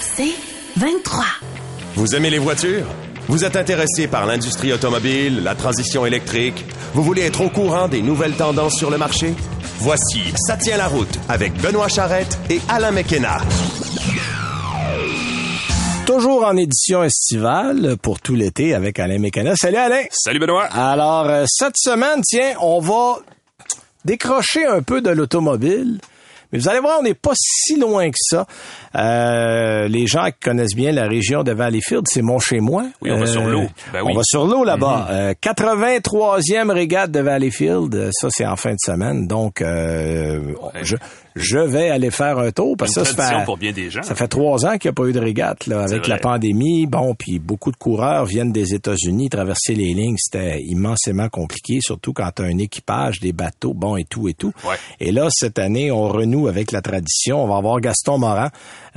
C'est 0.00 0.34
23. 0.76 1.24
Vous 1.94 2.14
aimez 2.14 2.30
les 2.30 2.38
voitures? 2.38 2.86
Vous 3.28 3.44
êtes 3.44 3.56
intéressé 3.56 4.06
par 4.06 4.26
l'industrie 4.26 4.72
automobile, 4.72 5.42
la 5.42 5.54
transition 5.54 6.04
électrique? 6.04 6.64
Vous 6.92 7.02
voulez 7.02 7.22
être 7.22 7.40
au 7.40 7.48
courant 7.48 7.88
des 7.88 8.02
nouvelles 8.02 8.34
tendances 8.34 8.76
sur 8.76 8.90
le 8.90 8.98
marché? 8.98 9.34
Voici 9.78 10.32
Ça 10.36 10.56
tient 10.56 10.76
la 10.76 10.88
route 10.88 11.18
avec 11.28 11.54
Benoît 11.60 11.88
Charrette 11.88 12.38
et 12.50 12.60
Alain 12.68 12.90
McKenna. 12.92 13.38
Toujours 16.06 16.44
en 16.44 16.56
édition 16.56 17.02
estivale 17.02 17.96
pour 18.00 18.20
tout 18.20 18.34
l'été 18.34 18.74
avec 18.74 18.98
Alain 18.98 19.18
Mécana. 19.18 19.56
Salut 19.56 19.78
Alain! 19.78 20.02
Salut 20.10 20.38
Benoît! 20.38 20.66
Alors, 20.66 21.28
euh, 21.28 21.44
cette 21.48 21.76
semaine, 21.78 22.20
tiens, 22.22 22.54
on 22.60 22.78
va 22.80 23.20
décrocher 24.04 24.66
un 24.66 24.82
peu 24.82 25.00
de 25.00 25.08
l'automobile. 25.10 25.98
Mais 26.52 26.58
vous 26.58 26.68
allez 26.68 26.80
voir, 26.80 26.98
on 27.00 27.02
n'est 27.02 27.14
pas 27.14 27.32
si 27.34 27.76
loin 27.80 28.10
que 28.10 28.18
ça. 28.20 28.46
Euh, 28.96 29.88
les 29.88 30.06
gens 30.06 30.26
qui 30.26 30.38
connaissent 30.42 30.74
bien 30.74 30.92
la 30.92 31.08
région 31.08 31.42
de 31.42 31.52
Valleyfield, 31.52 32.04
c'est 32.08 32.22
mon 32.22 32.38
chez 32.38 32.60
moi. 32.60 32.86
Oui, 33.02 33.10
on 33.10 33.18
va 33.18 33.26
sur 33.26 33.44
l'eau. 33.44 33.66
Ben 33.92 34.02
oui. 34.02 34.12
On 34.12 34.16
va 34.16 34.22
sur 34.24 34.46
l'eau 34.46 34.64
là-bas. 34.64 35.08
Euh, 35.10 35.34
83e 35.42 36.70
régate 36.70 37.10
de 37.10 37.20
Valleyfield, 37.20 37.94
euh, 37.94 38.10
ça 38.12 38.28
c'est 38.30 38.46
en 38.46 38.56
fin 38.56 38.72
de 38.72 38.78
semaine. 38.78 39.26
Donc, 39.26 39.62
euh, 39.62 40.54
je, 40.82 40.96
je 41.34 41.58
vais 41.58 41.90
aller 41.90 42.10
faire 42.10 42.38
un 42.38 42.52
tour 42.52 42.76
parce 42.76 42.94
que 42.94 43.04
ça, 43.04 43.38
fait, 43.38 43.44
pour 43.44 43.56
bien 43.56 43.72
des 43.72 43.90
gens. 43.90 44.02
ça 44.02 44.14
fait 44.14 44.28
trois 44.28 44.64
ans 44.64 44.78
qu'il 44.78 44.88
n'y 44.90 44.94
a 44.94 45.02
pas 45.02 45.08
eu 45.08 45.12
de 45.12 45.20
régate 45.20 45.66
là, 45.66 45.82
avec 45.82 46.06
la 46.06 46.18
pandémie. 46.18 46.86
Bon, 46.86 47.14
puis 47.14 47.38
beaucoup 47.38 47.72
de 47.72 47.76
coureurs 47.76 48.24
viennent 48.24 48.52
des 48.52 48.74
États-Unis, 48.74 49.28
traverser 49.28 49.74
les 49.74 49.92
lignes, 49.94 50.16
c'était 50.18 50.62
immensément 50.62 51.28
compliqué, 51.28 51.78
surtout 51.80 52.12
quand 52.12 52.30
tu 52.36 52.42
as 52.42 52.46
un 52.46 52.58
équipage, 52.58 53.18
des 53.20 53.32
bateaux, 53.32 53.74
bon 53.74 53.96
et 53.96 54.04
tout 54.04 54.28
et 54.28 54.34
tout. 54.34 54.52
Ouais. 54.64 54.76
Et 55.00 55.10
là, 55.10 55.28
cette 55.30 55.58
année, 55.58 55.90
on 55.90 56.08
renoue 56.08 56.46
avec 56.46 56.70
la 56.70 56.80
tradition. 56.80 57.42
On 57.42 57.48
va 57.48 57.56
avoir 57.56 57.80
Gaston 57.80 58.18
Morin, 58.18 58.50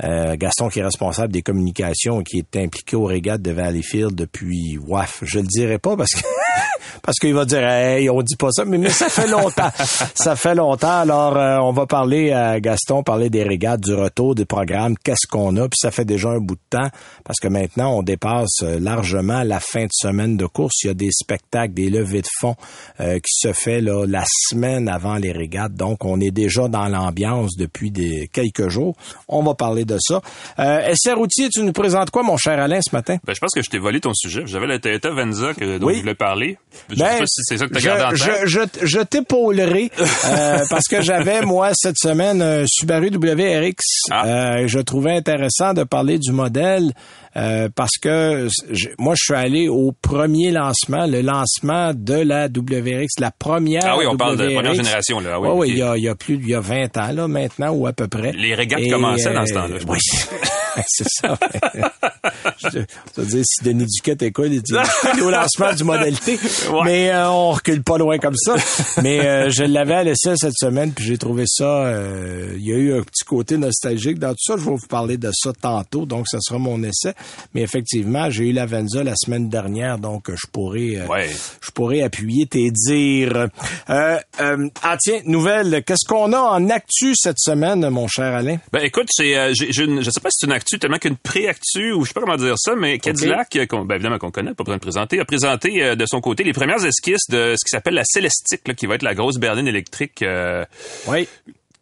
euh, 0.04 0.36
Gaston 0.36 0.68
qui 0.68 0.80
est 0.80 0.84
responsable 0.84 1.32
des 1.32 1.42
communications, 1.42 2.22
qui 2.22 2.38
est 2.38 2.56
impliqué 2.56 2.96
aux 2.96 3.04
régates 3.04 3.42
de 3.42 3.50
Valleyfield 3.50 4.14
depuis, 4.14 4.78
waf, 4.78 5.18
je 5.22 5.40
le 5.40 5.46
dirai 5.46 5.78
pas 5.78 5.96
parce 5.96 6.12
que 6.12 6.20
parce 7.02 7.18
qu'il 7.18 7.34
va 7.34 7.44
dire 7.44 7.66
hey 7.66 8.08
on 8.10 8.22
dit 8.22 8.36
pas 8.36 8.50
ça 8.50 8.64
mais, 8.64 8.78
mais 8.78 8.90
ça 8.90 9.08
fait 9.08 9.26
longtemps. 9.26 9.70
Ça 10.14 10.36
fait 10.36 10.54
longtemps. 10.54 11.00
Alors 11.00 11.36
euh, 11.36 11.58
on 11.58 11.72
va 11.72 11.86
parler 11.86 12.32
à 12.32 12.60
Gaston 12.60 13.02
parler 13.02 13.30
des 13.30 13.42
régates 13.42 13.80
du 13.80 13.94
retour 13.94 14.34
des 14.34 14.44
programmes 14.44 14.96
qu'est-ce 14.96 15.26
qu'on 15.26 15.56
a 15.56 15.68
puis 15.68 15.78
ça 15.80 15.90
fait 15.90 16.04
déjà 16.04 16.30
un 16.30 16.40
bout 16.40 16.56
de 16.56 16.78
temps 16.78 16.88
parce 17.24 17.38
que 17.38 17.48
maintenant 17.48 17.98
on 17.98 18.02
dépasse 18.02 18.62
euh, 18.62 18.78
largement 18.78 19.42
la 19.42 19.60
fin 19.60 19.84
de 19.84 19.90
semaine 19.92 20.36
de 20.36 20.46
course. 20.46 20.82
Il 20.84 20.88
y 20.88 20.90
a 20.90 20.94
des 20.94 21.10
spectacles 21.10 21.74
des 21.74 21.90
levées 21.90 22.22
de 22.22 22.28
fonds 22.40 22.56
euh, 23.00 23.18
qui 23.18 23.32
se 23.32 23.52
fait 23.52 23.80
là 23.80 24.04
la 24.06 24.24
semaine 24.26 24.88
avant 24.88 25.16
les 25.16 25.32
régates. 25.32 25.74
Donc 25.74 26.04
on 26.04 26.20
est 26.20 26.30
déjà 26.30 26.68
dans 26.68 26.88
l'ambiance 26.88 27.56
depuis 27.56 27.90
des 27.90 28.28
quelques 28.32 28.68
jours. 28.68 28.96
On 29.28 29.42
va 29.42 29.54
parler 29.54 29.84
de 29.88 29.96
ça 30.00 30.20
euh, 30.60 30.94
SR 30.94 31.16
Routier 31.16 31.48
tu 31.48 31.62
nous 31.62 31.72
présentes 31.72 32.10
quoi 32.10 32.22
mon 32.22 32.36
cher 32.36 32.60
Alain 32.60 32.80
ce 32.80 32.94
matin? 32.94 33.16
Ben, 33.26 33.34
je 33.34 33.40
pense 33.40 33.50
que 33.52 33.62
je 33.62 33.68
t'ai 33.70 33.78
volé 33.78 34.00
ton 34.00 34.12
sujet. 34.14 34.42
J'avais 34.46 34.66
la 34.66 34.78
Toyota 34.78 35.10
Venza 35.10 35.54
que, 35.54 35.78
dont 35.78 35.86
Oui. 35.86 35.94
je 35.96 36.00
voulais 36.00 36.14
parler. 36.14 36.58
Je 36.90 36.96
Ben, 36.96 37.06
sais 37.12 37.18
pas 37.18 37.24
si 37.26 37.40
c'est 37.44 37.58
ça 37.58 37.66
que 37.66 37.78
je, 37.78 37.84
gardé 37.84 38.04
en 38.04 38.14
je, 38.14 38.24
tête. 38.60 38.78
je, 38.80 38.86
je 38.86 39.00
t'épaulerai 39.00 39.90
euh, 40.00 40.58
parce 40.70 40.84
que 40.88 41.00
j'avais, 41.02 41.42
moi, 41.42 41.70
cette 41.74 41.98
semaine, 41.98 42.40
un 42.42 42.64
Subaru 42.66 43.10
WRX. 43.10 43.74
Ah. 44.10 44.26
Euh, 44.26 44.64
je 44.68 44.78
trouvais 44.78 45.16
intéressant 45.16 45.74
de 45.74 45.84
parler 45.84 46.18
du 46.18 46.32
modèle 46.32 46.92
euh, 47.38 47.68
parce 47.74 47.96
que 48.00 48.48
je- 48.70 48.88
moi, 48.98 49.14
je 49.16 49.24
suis 49.24 49.34
allé 49.34 49.68
au 49.68 49.92
premier 49.92 50.50
lancement, 50.50 51.06
le 51.06 51.20
lancement 51.22 51.92
de 51.94 52.14
la 52.14 52.46
WRX, 52.48 53.06
la 53.20 53.30
première 53.30 53.82
Ah 53.84 53.96
oui, 53.98 54.06
on 54.06 54.16
parle 54.16 54.36
de 54.36 54.46
première 54.52 54.74
génération, 54.74 55.20
là. 55.20 55.30
Ah 55.34 55.40
oui, 55.40 55.50
ok. 55.50 55.66
il 55.68 55.78
y 55.78 55.82
a, 55.82 55.96
il 55.96 56.02
y 56.04 56.08
a 56.08 56.14
plus, 56.14 56.34
il 56.34 56.48
y 56.48 56.54
a 56.54 56.60
20 56.60 56.96
ans, 56.96 57.12
là, 57.12 57.28
maintenant, 57.28 57.70
ou 57.70 57.86
à 57.86 57.92
peu 57.92 58.08
près. 58.08 58.32
Les 58.32 58.54
régates 58.54 58.80
Et, 58.80 58.90
commençaient 58.90 59.32
dans 59.32 59.46
ce 59.46 59.52
euh, 59.52 59.54
temps-là, 59.54 59.78
je 59.78 59.86
Oui, 59.86 59.98
c'est 60.86 61.08
ça. 61.08 61.38
je 62.58 62.68
te 63.14 63.20
dire, 63.20 63.42
si 63.44 63.64
Denis 63.64 63.86
Duquette 63.86 64.22
écoute, 64.22 64.48
il 64.50 64.62
dit, 64.62 64.72
au 65.22 65.30
lancement 65.30 65.72
du 65.74 65.84
modèle 65.84 66.18
T. 66.18 66.32
Ouais. 66.70 66.80
Mais 66.84 67.10
euh, 67.10 67.30
on 67.30 67.50
recule 67.52 67.82
pas 67.82 67.98
loin 67.98 68.18
comme 68.18 68.36
ça. 68.36 68.54
Mais 69.02 69.20
euh, 69.26 69.50
je 69.50 69.64
l'avais 69.64 69.94
à 69.94 70.04
l'essai 70.04 70.34
cette 70.36 70.56
semaine, 70.56 70.92
puis 70.92 71.04
j'ai 71.04 71.18
trouvé 71.18 71.44
ça. 71.46 71.64
euh, 71.86 72.52
Il 72.56 72.66
y 72.66 72.72
a 72.72 72.76
eu 72.76 72.94
un 72.98 73.02
petit 73.02 73.24
côté 73.24 73.56
nostalgique 73.56 74.18
dans 74.18 74.30
tout 74.30 74.36
ça. 74.40 74.54
Je 74.56 74.64
vais 74.64 74.70
vous 74.70 74.86
parler 74.88 75.16
de 75.16 75.30
ça 75.32 75.52
tantôt, 75.60 76.06
donc 76.06 76.26
ça 76.28 76.38
sera 76.40 76.58
mon 76.58 76.82
essai. 76.82 77.12
Mais 77.54 77.62
effectivement, 77.62 78.30
j'ai 78.30 78.48
eu 78.48 78.52
la 78.52 78.66
Venza 78.66 79.02
la 79.04 79.14
semaine 79.16 79.48
dernière, 79.48 79.98
donc 79.98 80.28
euh, 80.30 80.34
je 80.36 80.46
pourrais, 80.50 80.96
euh, 80.96 81.06
Ouais. 81.06 81.28
je 81.60 81.70
pourrais 81.70 82.02
appuyer 82.02 82.46
tes 82.46 82.70
dires. 82.70 83.48
Euh, 83.90 84.18
euh, 84.40 84.68
ah 84.82 84.96
tiens, 85.00 85.20
nouvelle. 85.24 85.82
Qu'est-ce 85.84 86.06
qu'on 86.06 86.32
a 86.32 86.38
en 86.40 86.68
actu 86.70 87.14
cette 87.14 87.38
semaine, 87.38 87.88
mon 87.90 88.06
cher 88.08 88.34
Alain? 88.34 88.58
Ben 88.72 88.80
écoute, 88.82 89.08
c'est, 89.10 89.54
j'ai, 89.54 89.84
une- 89.84 90.02
je 90.02 90.10
sais 90.10 90.20
pas 90.20 90.30
si 90.30 90.38
c'est 90.40 90.46
une 90.46 90.52
actu 90.52 90.78
tellement 90.78 90.98
qu'une 90.98 91.16
pré-actu 91.16 91.92
ou 91.92 92.04
je 92.04 92.08
sais 92.08 92.14
pas 92.14 92.20
comment 92.20 92.36
dire 92.36 92.54
ça, 92.58 92.74
mais 92.76 92.98
Cadillac, 92.98 93.58
qu'on- 93.68 93.84
ben 93.84 93.94
évidemment 93.96 94.18
qu'on 94.18 94.30
connaît, 94.30 94.54
pas 94.54 94.64
besoin 94.64 94.76
de 94.76 94.82
présenter, 94.82 95.20
a 95.20 95.24
présenté 95.24 95.96
de 95.96 96.06
son 96.06 96.20
côté 96.20 96.44
les 96.44 96.52
premières 96.52 96.84
esquisses 96.84 97.28
de 97.28 97.54
ce 97.58 97.64
qui 97.64 97.70
s'appelle 97.70 97.94
la 97.94 98.04
Celestique, 98.04 98.66
là, 98.68 98.74
qui 98.74 98.86
va 98.86 98.94
être 98.96 99.02
la 99.02 99.14
grosse 99.14 99.38
berline 99.38 99.68
électrique 99.68 100.22
euh, 100.22 100.64
Oui. 101.06 101.28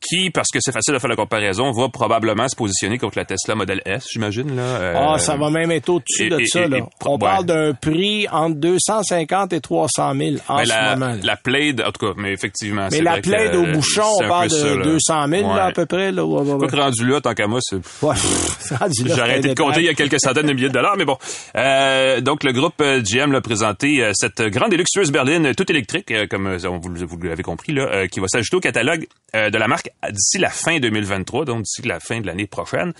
Qui, 0.00 0.30
parce 0.30 0.48
que 0.52 0.58
c'est 0.60 0.72
facile 0.72 0.94
de 0.94 0.98
faire 0.98 1.10
la 1.10 1.16
comparaison, 1.16 1.70
va 1.72 1.88
probablement 1.88 2.48
se 2.48 2.56
positionner 2.56 2.98
contre 2.98 3.18
la 3.18 3.24
Tesla 3.24 3.54
Model 3.54 3.80
S, 3.84 4.06
j'imagine. 4.12 4.54
Là. 4.56 4.62
Euh, 4.62 4.94
Ah, 4.96 5.18
ça 5.18 5.36
va 5.36 5.50
même 5.50 5.70
être 5.70 5.88
au-dessus 5.88 6.28
de 6.28 6.40
et- 6.40 6.46
ça, 6.46 6.62
et- 6.62 6.68
là. 6.68 6.78
et- 6.78 6.82
On 7.04 7.12
ouais. 7.14 7.18
parle 7.18 7.44
d'un 7.46 7.72
prix 7.74 8.26
entre 8.30 8.56
250 8.56 9.52
et 9.52 9.60
300 9.60 10.14
000 10.14 10.36
en 10.48 10.56
ben, 10.58 10.64
ce 10.64 10.68
la, 10.68 10.96
moment. 10.96 11.12
là. 11.12 11.18
la 11.22 11.36
Plaid, 11.36 11.80
en 11.80 11.92
tout 11.92 12.06
cas, 12.06 12.12
mais 12.16 12.32
effectivement. 12.32 12.88
Mais 12.90 13.00
la 13.00 13.20
plaide 13.20 13.54
au 13.54 13.64
euh, 13.64 13.72
bouchon, 13.72 14.02
on 14.22 14.28
parle 14.28 14.50
ça, 14.50 14.62
de 14.70 14.74
là. 14.76 14.84
200 14.84 15.28
000 15.28 15.54
là, 15.54 15.64
à 15.66 15.72
peu 15.72 15.86
près. 15.86 16.12
Là. 16.12 16.24
Ouais, 16.24 16.66
que 16.68 16.76
rendu 16.76 17.06
là, 17.06 17.20
tant 17.20 17.34
qu'à 17.34 17.46
moi, 17.46 17.60
c'est... 17.62 17.78
C'est 18.60 19.20
arrêté 19.20 19.48
de 19.50 19.54
compter 19.54 19.80
il 19.80 19.86
y 19.86 19.88
a 19.88 19.94
quelques 19.94 20.20
centaines 20.20 20.46
de 20.46 20.52
milliers 20.52 20.68
de 20.68 20.74
dollars, 20.74 20.96
mais 20.96 21.04
bon. 21.04 21.16
Euh, 21.56 22.20
donc, 22.20 22.44
le 22.44 22.52
groupe 22.52 22.74
euh, 22.80 23.00
GM 23.02 23.32
l'a 23.32 23.40
présenté 23.40 24.02
euh, 24.02 24.10
cette 24.14 24.42
grande 24.42 24.72
et 24.72 24.76
luxueuse 24.76 25.10
berline 25.10 25.54
toute 25.54 25.70
électrique, 25.70 26.10
euh, 26.10 26.26
comme 26.28 26.46
euh, 26.46 26.58
vous, 26.58 26.80
vous 27.06 27.18
l'avez 27.22 27.42
compris, 27.42 27.72
là, 27.72 27.82
euh, 27.92 28.06
qui 28.06 28.20
va 28.20 28.26
s'ajouter 28.28 28.56
au 28.56 28.60
catalogue 28.60 29.06
euh, 29.34 29.50
de 29.50 29.58
la 29.58 29.68
marque 29.68 29.90
d'ici 30.10 30.38
la 30.38 30.50
fin 30.50 30.78
2023, 30.78 31.44
donc 31.44 31.62
d'ici 31.62 31.82
la 31.82 32.00
fin 32.00 32.20
de 32.20 32.26
l'année 32.26 32.46
prochaine. 32.46 32.92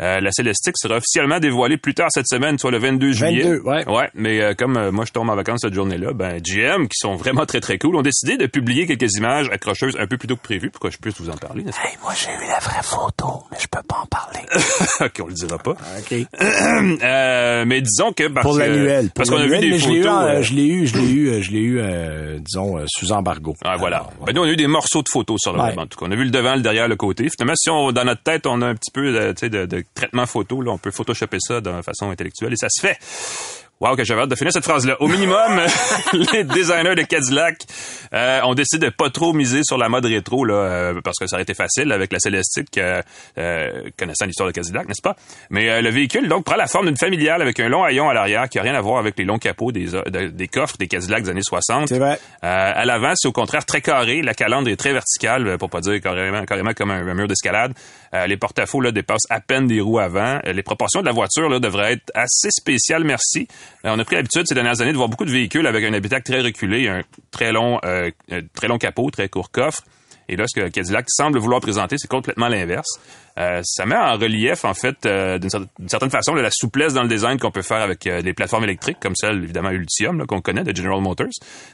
Euh, 0.00 0.20
la 0.20 0.30
Celestique 0.32 0.76
sera 0.78 0.96
officiellement 0.96 1.38
dévoilée 1.40 1.76
plus 1.76 1.94
tard 1.94 2.08
cette 2.10 2.26
semaine, 2.28 2.58
soit 2.58 2.70
le 2.70 2.78
22 2.78 3.12
juillet. 3.12 3.42
22, 3.42 3.60
ouais. 3.64 3.88
Ouais, 3.88 4.08
mais 4.14 4.40
euh, 4.40 4.54
comme 4.54 4.76
euh, 4.76 4.90
moi 4.90 5.04
je 5.04 5.12
tombe 5.12 5.28
en 5.28 5.34
vacances 5.36 5.60
cette 5.62 5.74
journée-là, 5.74 6.12
ben 6.14 6.40
GM, 6.40 6.84
qui 6.84 6.96
sont 6.98 7.16
vraiment 7.16 7.44
très 7.44 7.60
très 7.60 7.76
cool, 7.78 7.96
ont 7.96 8.02
décidé 8.02 8.36
de 8.38 8.46
publier 8.46 8.86
quelques 8.86 9.12
images 9.16 9.48
accrocheuses 9.52 9.96
un 9.98 10.06
peu 10.06 10.16
plus 10.16 10.28
tôt 10.28 10.36
que 10.36 10.42
prévu, 10.42 10.70
pour 10.70 10.80
que 10.80 10.90
je 10.90 10.98
puisse 10.98 11.20
vous 11.20 11.28
en 11.30 11.36
parler, 11.36 11.64
n'est-ce 11.64 11.78
Hey, 11.80 11.96
moi, 12.02 12.12
j'ai 12.16 12.30
eu 12.30 12.48
la 12.48 12.58
vraie 12.60 12.82
photo, 12.82 13.44
mais 13.50 13.58
je 13.60 13.66
peux 13.68 13.82
pas 13.86 13.98
en 14.02 14.06
parler. 14.06 14.40
ok, 15.00 15.20
on 15.22 15.26
le 15.26 15.34
dira 15.34 15.58
pas. 15.58 15.72
OK. 15.98 16.14
Euh, 17.02 17.64
mais 17.66 17.80
disons 17.80 18.12
que 18.12 18.28
parce 18.28 18.44
Pour 18.46 18.54
que- 18.54 18.60
l'annuel. 18.60 19.04
pour 19.06 19.14
parce 19.14 19.30
qu'on 19.30 19.36
a 19.36 19.44
vu 19.44 19.50
l'annuel, 19.50 19.70
des 19.70 19.76
mais 19.76 19.78
je 19.78 19.88
l'ai 19.88 19.96
eu, 19.98 20.02
photos. 20.02 20.16
en- 20.16 20.24
euh, 20.26 20.42
je 20.42 20.54
l'ai 20.54 20.66
eu, 20.66 20.86
je 20.86 20.96
l'ai 20.98 21.10
eu, 21.10 21.28
euh, 21.28 21.42
je 21.42 21.50
l'ai 21.50 21.58
eu, 21.60 21.78
euh, 21.80 22.38
disons, 22.40 22.78
euh, 22.78 22.84
sous 22.88 23.12
embargo. 23.12 23.54
Ah, 23.64 23.76
voilà. 23.76 23.98
Alors, 23.98 24.12
Ben, 24.26 24.34
nous, 24.34 24.42
on 24.42 24.44
a 24.44 24.50
eu 24.50 24.56
des 24.56 24.66
morceaux 24.66 25.02
de 25.02 25.08
photos 25.10 25.38
sur 25.40 25.52
le 25.52 25.60
Ouais. 25.60 25.66
web, 25.70 25.78
en 25.78 25.86
tout 25.86 25.98
cas. 25.98 26.06
On 26.08 26.10
a 26.10 26.16
vu 26.16 26.24
le 26.24 26.30
devant, 26.30 26.54
le 26.54 26.62
derrière, 26.62 26.88
le 26.88 26.96
côté. 26.96 27.28
Finalement, 27.28 27.54
si 27.56 27.70
on, 27.70 27.92
dans 27.92 28.04
notre 28.04 28.22
tête, 28.22 28.46
on 28.46 28.60
a 28.62 28.66
un 28.66 28.74
petit 28.74 28.90
peu 28.92 29.12
de, 29.12 29.28
tu 29.32 29.34
sais, 29.40 29.50
de, 29.50 29.66
de 29.66 29.84
traitement 29.94 30.26
photo, 30.26 30.62
là, 30.62 30.72
on 30.72 30.78
peut 30.78 30.90
photoshopper 30.90 31.38
ça 31.40 31.60
de 31.60 31.82
façon 31.82 32.10
intellectuelle 32.10 32.52
et 32.52 32.56
ça 32.56 32.68
se 32.70 32.80
fait. 32.80 32.98
Wow, 33.80 33.96
que 33.96 34.04
j'avais 34.04 34.20
hâte 34.22 34.28
de 34.28 34.34
finir 34.36 34.52
cette 34.52 34.64
phrase-là. 34.64 34.96
Au 35.00 35.08
minimum, 35.08 35.60
les 36.34 36.44
designers 36.44 36.94
de 36.94 37.02
Cadillac 37.02 37.56
euh, 38.12 38.40
ont 38.42 38.54
décidé 38.54 38.86
de 38.86 38.90
pas 38.92 39.08
trop 39.08 39.32
miser 39.32 39.62
sur 39.64 39.78
la 39.78 39.88
mode 39.88 40.04
rétro, 40.04 40.44
là, 40.44 40.54
euh, 40.54 41.00
parce 41.02 41.16
que 41.18 41.26
ça 41.26 41.36
aurait 41.36 41.44
été 41.44 41.54
facile 41.54 41.90
avec 41.92 42.12
la 42.12 42.18
Célestique, 42.18 42.76
euh, 42.76 43.00
euh, 43.38 43.84
connaissant 43.98 44.26
l'histoire 44.26 44.48
de 44.48 44.52
Cadillac, 44.52 44.86
n'est-ce 44.86 45.00
pas? 45.02 45.16
Mais 45.48 45.70
euh, 45.70 45.80
le 45.80 45.88
véhicule, 45.90 46.28
donc, 46.28 46.44
prend 46.44 46.56
la 46.56 46.66
forme 46.66 46.86
d'une 46.86 46.96
familiale 46.98 47.40
avec 47.40 47.58
un 47.58 47.68
long 47.70 47.82
haillon 47.82 48.10
à 48.10 48.12
l'arrière 48.14 48.48
qui 48.50 48.58
a 48.58 48.62
rien 48.62 48.74
à 48.74 48.80
voir 48.82 48.98
avec 48.98 49.18
les 49.18 49.24
longs 49.24 49.38
capots 49.38 49.72
des, 49.72 49.94
euh, 49.94 50.02
de- 50.10 50.28
des 50.28 50.48
coffres 50.48 50.76
des 50.78 50.86
Cadillacs 50.86 51.22
des 51.22 51.30
années 51.30 51.40
60. 51.42 51.88
C'est 51.88 51.98
vrai. 51.98 52.18
Euh, 52.44 52.72
à 52.74 52.84
l'avant, 52.84 53.12
c'est 53.14 53.28
au 53.28 53.32
contraire 53.32 53.64
très 53.64 53.80
carré. 53.80 54.20
La 54.20 54.34
calandre 54.34 54.68
est 54.68 54.76
très 54.76 54.92
verticale, 54.92 55.56
pour 55.58 55.70
pas 55.70 55.80
dire 55.80 55.98
carrément, 56.02 56.44
carrément 56.44 56.74
comme 56.74 56.90
un, 56.90 57.06
un 57.08 57.14
mur 57.14 57.28
d'escalade. 57.28 57.72
Euh, 58.12 58.26
les 58.26 58.36
porte-à-faux 58.36 58.82
là, 58.82 58.92
dépassent 58.92 59.26
à 59.30 59.40
peine 59.40 59.66
des 59.68 59.80
roues 59.80 60.00
avant. 60.00 60.38
Les 60.44 60.62
proportions 60.62 61.00
de 61.00 61.06
la 61.06 61.12
voiture 61.12 61.48
là, 61.48 61.60
devraient 61.60 61.94
être 61.94 62.10
assez 62.14 62.50
spéciales, 62.50 63.04
merci. 63.04 63.48
Euh, 63.84 63.90
on 63.94 63.98
a 63.98 64.04
pris 64.04 64.16
l'habitude 64.16 64.42
ces 64.46 64.54
dernières 64.54 64.80
années 64.80 64.92
de 64.92 64.96
voir 64.96 65.08
beaucoup 65.08 65.24
de 65.24 65.30
véhicules 65.30 65.66
avec 65.66 65.84
un 65.84 65.92
habitacle 65.92 66.30
très 66.32 66.40
reculé, 66.42 66.88
un 66.88 67.02
très 67.30 67.52
long, 67.52 67.78
euh, 67.84 68.10
euh, 68.32 68.42
très 68.54 68.68
long 68.68 68.78
capot, 68.78 69.10
très 69.10 69.28
court 69.28 69.50
coffre. 69.50 69.82
Et 70.32 70.36
là, 70.36 70.44
ce 70.46 70.60
que 70.60 70.68
Cadillac 70.68 71.06
semble 71.08 71.40
vouloir 71.40 71.60
présenter, 71.60 71.96
c'est 71.98 72.06
complètement 72.06 72.46
l'inverse. 72.46 72.86
Euh, 73.36 73.62
ça 73.64 73.84
met 73.84 73.96
en 73.96 74.16
relief, 74.16 74.64
en 74.64 74.74
fait, 74.74 74.94
euh, 75.04 75.38
d'une 75.38 75.48
cer- 75.50 75.66
d'une 75.80 75.88
certaine 75.88 76.10
façon, 76.10 76.34
là, 76.34 76.42
la 76.42 76.50
souplesse 76.52 76.94
dans 76.94 77.02
le 77.02 77.08
design 77.08 77.36
qu'on 77.36 77.50
peut 77.50 77.62
faire 77.62 77.78
avec 77.78 78.06
euh, 78.06 78.22
des 78.22 78.32
plateformes 78.32 78.62
électriques, 78.62 78.98
comme 79.00 79.14
celle, 79.16 79.42
évidemment, 79.42 79.70
Ultium, 79.70 80.24
qu'on 80.28 80.40
connaît, 80.40 80.62
de 80.62 80.76
General 80.76 81.00
Motors. 81.00 81.26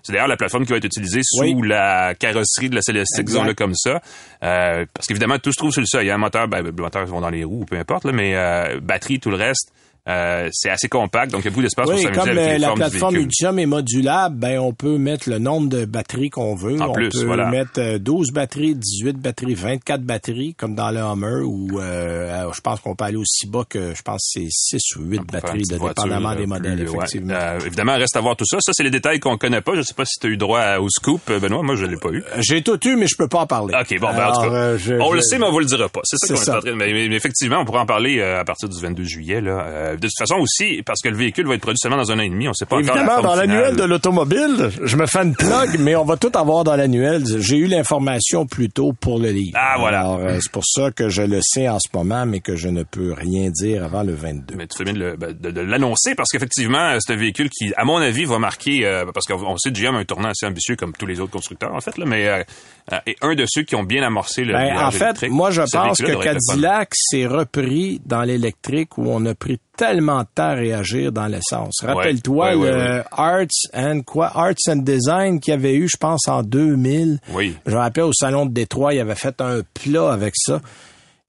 C'est 0.02 0.12
d'ailleurs 0.12 0.28
la 0.28 0.38
plateforme 0.38 0.64
qui 0.64 0.70
va 0.70 0.78
être 0.78 0.86
utilisée 0.86 1.20
sous 1.22 1.42
Oui. 1.42 1.68
la 1.68 2.14
carrosserie 2.14 2.70
de 2.70 2.76
la 2.76 2.80
Celestique, 2.82 3.26
disons-le 3.26 3.52
comme 3.52 3.74
ça. 3.74 4.00
Parce 4.40 5.06
qu'évidemment, 5.06 5.38
tout 5.38 5.52
se 5.52 5.58
trouve 5.58 5.72
sur 5.72 5.82
le 5.82 5.86
sol. 5.86 6.04
Il 6.04 6.06
y 6.06 6.10
a 6.10 6.14
un 6.14 6.18
moteur, 6.18 6.48
ben, 6.48 6.62
le 6.62 6.72
moteur 6.72 7.04
vont 7.04 7.20
dans 7.20 7.30
les 7.30 7.44
roues, 7.44 7.66
peu 7.66 7.76
importe, 7.76 8.04
là, 8.04 8.12
mais 8.12 8.34
batterie, 8.80 9.20
tout 9.20 9.30
le 9.30 9.36
reste, 9.36 9.70
Euh, 10.08 10.48
c'est 10.52 10.70
assez 10.70 10.88
compact, 10.88 11.32
donc 11.32 11.40
il 11.42 11.46
y 11.46 11.48
a 11.48 11.50
beaucoup 11.50 11.62
d'espace 11.62 11.86
pour 11.86 11.94
Oui, 11.96 12.02
s'amuser 12.02 12.20
avec 12.20 12.38
euh, 12.38 12.52
les 12.52 12.58
la 12.58 12.66
formes 12.68 12.78
plateforme. 12.78 13.16
Ultium 13.16 13.58
est 13.58 13.66
modulable, 13.66 14.36
ben 14.36 14.58
on 14.60 14.72
peut 14.72 14.98
mettre 14.98 15.28
le 15.28 15.38
nombre 15.38 15.68
de 15.68 15.84
batteries 15.84 16.30
qu'on 16.30 16.54
veut. 16.54 16.80
En 16.80 16.90
on 16.90 16.92
plus, 16.92 17.08
peut 17.08 17.24
voilà. 17.24 17.50
mettre 17.50 17.78
euh, 17.80 17.98
12 17.98 18.30
batteries, 18.30 18.76
18 18.76 19.16
batteries, 19.16 19.54
24 19.54 20.02
batteries, 20.02 20.54
comme 20.54 20.76
dans 20.76 20.90
le 20.92 21.00
Hummer, 21.00 21.42
ou 21.44 21.80
euh, 21.80 22.46
je 22.54 22.60
pense 22.60 22.78
qu'on 22.80 22.94
peut 22.94 23.04
aller 23.04 23.16
aussi 23.16 23.48
bas 23.48 23.64
que 23.68 23.94
je 23.96 24.02
pense 24.02 24.30
c'est 24.32 24.46
6 24.48 24.78
ou 24.96 25.02
8 25.02 25.18
On 25.18 25.24
peut 25.24 25.38
faire 25.40 25.54
une 25.56 25.62
batteries, 25.62 25.62
de, 25.80 25.88
dépendamment 25.88 26.30
euh, 26.30 26.34
des 26.36 26.46
modèles, 26.46 26.76
plus- 26.76 26.88
ouais. 26.90 26.96
effectivement. 26.98 27.34
Euh, 27.34 27.58
évidemment, 27.66 27.96
reste 27.96 28.16
à 28.16 28.20
voir 28.20 28.36
tout 28.36 28.46
ça. 28.46 28.58
Ça, 28.60 28.70
c'est 28.74 28.84
les 28.84 28.90
détails 28.90 29.18
qu'on 29.18 29.36
connaît 29.36 29.60
pas. 29.60 29.74
Je 29.74 29.82
sais 29.82 29.94
pas 29.94 30.04
si 30.04 30.20
tu 30.20 30.28
as 30.28 30.30
eu 30.30 30.36
droit 30.36 30.76
au 30.76 30.88
scoop, 30.88 31.20
euh, 31.30 31.40
Benoît. 31.40 31.62
Moi, 31.64 31.74
je 31.74 31.84
l'ai 31.84 31.96
pas 31.96 32.10
eu. 32.10 32.22
J'ai 32.38 32.62
tout 32.62 32.78
eu, 32.86 32.94
mais 32.94 33.08
je 33.08 33.16
peux 33.18 33.26
pas 33.28 33.40
en 33.40 33.46
parler. 33.48 33.74
OK, 33.74 33.98
bon, 33.98 34.08
ben, 34.12 34.28
en 34.28 34.32
tout 34.34 34.40
cas, 34.50 34.54
euh, 34.54 34.78
je- 34.78 34.94
on 34.94 35.10
je- 35.10 35.16
le 35.16 35.20
sait, 35.22 35.38
mais 35.38 35.46
on 35.46 35.50
vous 35.50 35.58
le 35.58 35.64
dira 35.66 35.88
pas. 35.88 36.00
C'est 36.04 36.16
ça 36.18 36.28
qu'on 36.28 36.40
est 36.40 36.56
en 36.56 36.60
train 36.60 36.70
de... 36.70 36.76
Mais, 36.76 37.06
effectivement, 37.16 37.58
on 37.60 37.64
pourra 37.64 37.80
en 37.80 37.86
parler 37.86 38.20
euh, 38.20 38.40
à 38.40 38.44
partir 38.44 38.68
du 38.68 38.80
22 38.80 39.02
juillet. 39.02 39.40
Là. 39.40 39.95
Euh, 39.96 39.98
de 39.98 40.06
toute 40.06 40.18
façon 40.18 40.36
aussi, 40.36 40.82
parce 40.84 41.00
que 41.02 41.08
le 41.08 41.16
véhicule 41.16 41.46
va 41.46 41.54
être 41.54 41.60
produit 41.62 41.78
seulement 41.80 41.96
dans 41.96 42.10
un 42.12 42.18
an 42.18 42.22
et 42.22 42.28
demi. 42.30 42.48
On 42.48 42.52
sait 42.52 42.66
pas 42.66 42.76
encore 42.76 42.94
la 42.94 43.02
Évidemment, 43.02 43.22
dans 43.22 43.34
l'annuel 43.34 43.76
de 43.76 43.82
l'automobile, 43.84 44.70
je 44.82 44.96
me 44.96 45.06
fais 45.06 45.22
une 45.22 45.34
plug, 45.34 45.78
mais 45.78 45.96
on 45.96 46.04
va 46.04 46.16
tout 46.16 46.30
avoir 46.34 46.64
dans 46.64 46.76
l'annuel. 46.76 47.22
J'ai 47.40 47.56
eu 47.56 47.66
l'information 47.66 48.46
plus 48.46 48.68
tôt 48.68 48.92
pour 48.92 49.18
le 49.18 49.30
livre. 49.30 49.52
Ah, 49.54 49.76
voilà. 49.78 50.00
Alors, 50.00 50.18
euh, 50.20 50.38
c'est 50.40 50.52
pour 50.52 50.64
ça 50.66 50.90
que 50.90 51.08
je 51.08 51.22
le 51.22 51.40
sais 51.42 51.68
en 51.68 51.78
ce 51.78 51.88
moment, 51.94 52.26
mais 52.26 52.40
que 52.40 52.56
je 52.56 52.68
ne 52.68 52.82
peux 52.82 53.12
rien 53.12 53.50
dire 53.50 53.84
avant 53.84 54.02
le 54.02 54.14
22. 54.14 54.54
Mais 54.56 54.66
tu 54.66 54.76
fais 54.78 54.84
bien 54.84 54.92
de, 54.94 55.16
ben, 55.16 55.32
de- 55.38 55.50
de 55.50 55.60
l'annoncer 55.60 56.14
parce 56.14 56.30
qu'effectivement, 56.30 56.78
euh, 56.90 56.98
c'est 57.00 57.12
un 57.12 57.16
véhicule 57.16 57.48
qui, 57.50 57.72
à 57.76 57.84
mon 57.84 57.96
avis, 57.98 58.24
va 58.24 58.38
marquer, 58.38 58.84
euh, 58.86 59.04
parce 59.12 59.26
qu'on 59.26 59.44
on 59.46 59.56
sait 59.56 59.70
que 59.70 59.76
GM 59.78 59.94
a 59.94 59.98
un 59.98 60.04
tournant 60.04 60.28
assez 60.28 60.46
ambitieux 60.46 60.76
comme 60.76 60.92
tous 60.92 61.06
les 61.06 61.20
autres 61.20 61.32
constructeurs, 61.32 61.74
en 61.74 61.80
fait, 61.80 61.96
là, 61.98 62.04
mais 62.06 62.26
euh, 62.28 62.42
est 63.06 63.16
un 63.22 63.34
de 63.34 63.44
ceux 63.48 63.62
qui 63.62 63.74
ont 63.74 63.82
bien 63.84 64.02
amorcé 64.02 64.44
le 64.44 64.52
Ben, 64.52 64.76
en 64.78 64.90
fait, 64.90 65.28
moi, 65.28 65.50
je 65.50 65.62
pense 65.62 65.98
que. 65.98 66.22
Cadillac 66.22 66.90
s'est 66.94 67.26
repris 67.26 68.00
dans 68.04 68.22
l'électrique 68.22 68.98
où 68.98 69.06
on 69.10 69.24
a 69.26 69.34
pris 69.34 69.58
tellement 69.76 70.20
de 70.22 70.28
temps 70.34 70.48
à 70.50 70.54
réagir 70.54 71.12
dans 71.12 71.26
l'essence. 71.26 71.80
Rappelle-toi 71.82 72.54
le 72.54 73.02
Arts 73.12 73.46
and 73.74 74.00
quoi, 74.06 74.30
Arts 74.34 74.54
and 74.68 74.76
Design 74.76 75.40
qu'il 75.40 75.52
y 75.52 75.54
avait 75.54 75.74
eu, 75.74 75.88
je 75.88 75.96
pense, 75.96 76.26
en 76.28 76.42
2000. 76.42 77.18
Oui. 77.32 77.54
Je 77.66 77.72
me 77.72 77.76
rappelle 77.78 78.04
au 78.04 78.12
salon 78.12 78.46
de 78.46 78.52
Détroit, 78.52 78.94
il 78.94 79.00
avait 79.00 79.14
fait 79.14 79.40
un 79.40 79.60
plat 79.74 80.12
avec 80.12 80.34
ça. 80.36 80.60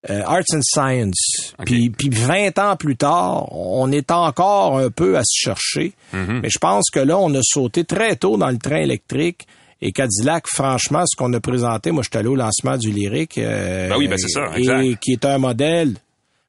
Euh, 0.09 0.21
Arts 0.25 0.43
and 0.53 0.61
Science. 0.63 1.53
Puis, 1.65 1.89
puis 1.89 2.09
20 2.09 2.59
ans 2.59 2.75
plus 2.77 2.95
tard, 2.95 3.51
on 3.51 3.91
est 3.91 4.11
encore 4.11 4.77
un 4.77 4.89
peu 4.89 5.17
à 5.17 5.21
se 5.25 5.33
chercher. 5.37 5.93
Mm-hmm. 6.13 6.39
Mais 6.41 6.49
je 6.49 6.59
pense 6.59 6.89
que 6.91 6.99
là, 6.99 7.17
on 7.17 7.33
a 7.33 7.41
sauté 7.41 7.83
très 7.83 8.15
tôt 8.15 8.37
dans 8.37 8.49
le 8.49 8.57
train 8.57 8.77
électrique. 8.77 9.47
Et 9.81 9.91
Cadillac, 9.91 10.45
franchement, 10.47 11.03
ce 11.05 11.15
qu'on 11.17 11.33
a 11.33 11.39
présenté, 11.39 11.91
moi, 11.91 12.03
je 12.03 12.09
suis 12.11 12.17
allé 12.17 12.29
au 12.29 12.35
lancement 12.35 12.77
du 12.77 12.91
Lyric. 12.91 13.37
euh, 13.37 13.89
Ben 13.89 13.97
oui, 13.97 14.07
ben 14.07 14.17
c'est 14.17 14.29
ça, 14.29 14.49
Et 14.55 14.59
exact. 14.61 14.99
qui 15.01 15.11
est 15.11 15.25
un 15.25 15.37
modèle, 15.39 15.95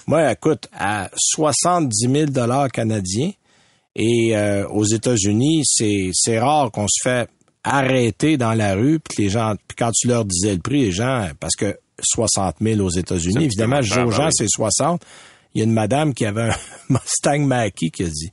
moi, 0.09 0.33
écoute, 0.33 0.69
à 0.73 1.11
70 1.15 2.11
000 2.11 2.31
dollars 2.31 2.71
canadiens. 2.71 3.31
Et 3.95 4.35
euh, 4.35 4.67
aux 4.69 4.85
États-Unis, 4.85 5.65
c'est 5.67 6.11
c'est 6.15 6.39
rare 6.39 6.71
qu'on 6.71 6.87
se 6.89 7.03
fait 7.03 7.29
arrêter 7.63 8.39
dans 8.39 8.55
la 8.55 8.75
rue, 8.75 9.01
puis 9.01 9.17
que 9.17 9.23
les 9.23 9.29
gens, 9.29 9.55
puis 9.67 9.77
quand 9.77 9.91
tu 9.93 10.09
leur 10.09 10.25
disais 10.25 10.55
le 10.55 10.61
prix, 10.61 10.85
les 10.85 10.93
gens, 10.93 11.29
parce 11.39 11.57
que 11.57 11.79
60 12.01 12.57
000 12.59 12.81
aux 12.81 12.89
États-Unis, 12.89 13.45
évidemment, 13.45 13.83
je 13.83 14.01
aux 14.01 14.07
ben 14.07 14.11
gens, 14.11 14.27
oui. 14.27 14.33
c'est 14.33 14.49
60. 14.49 15.03
Il 15.55 15.59
y 15.59 15.61
a 15.61 15.65
une 15.65 15.75
madame 15.75 16.15
qui 16.15 16.25
avait 16.25 16.51
un 16.51 16.57
Mustang 16.89 17.41
Mach-E 17.41 17.91
qui 17.93 18.05
a 18.05 18.09
dit, 18.09 18.33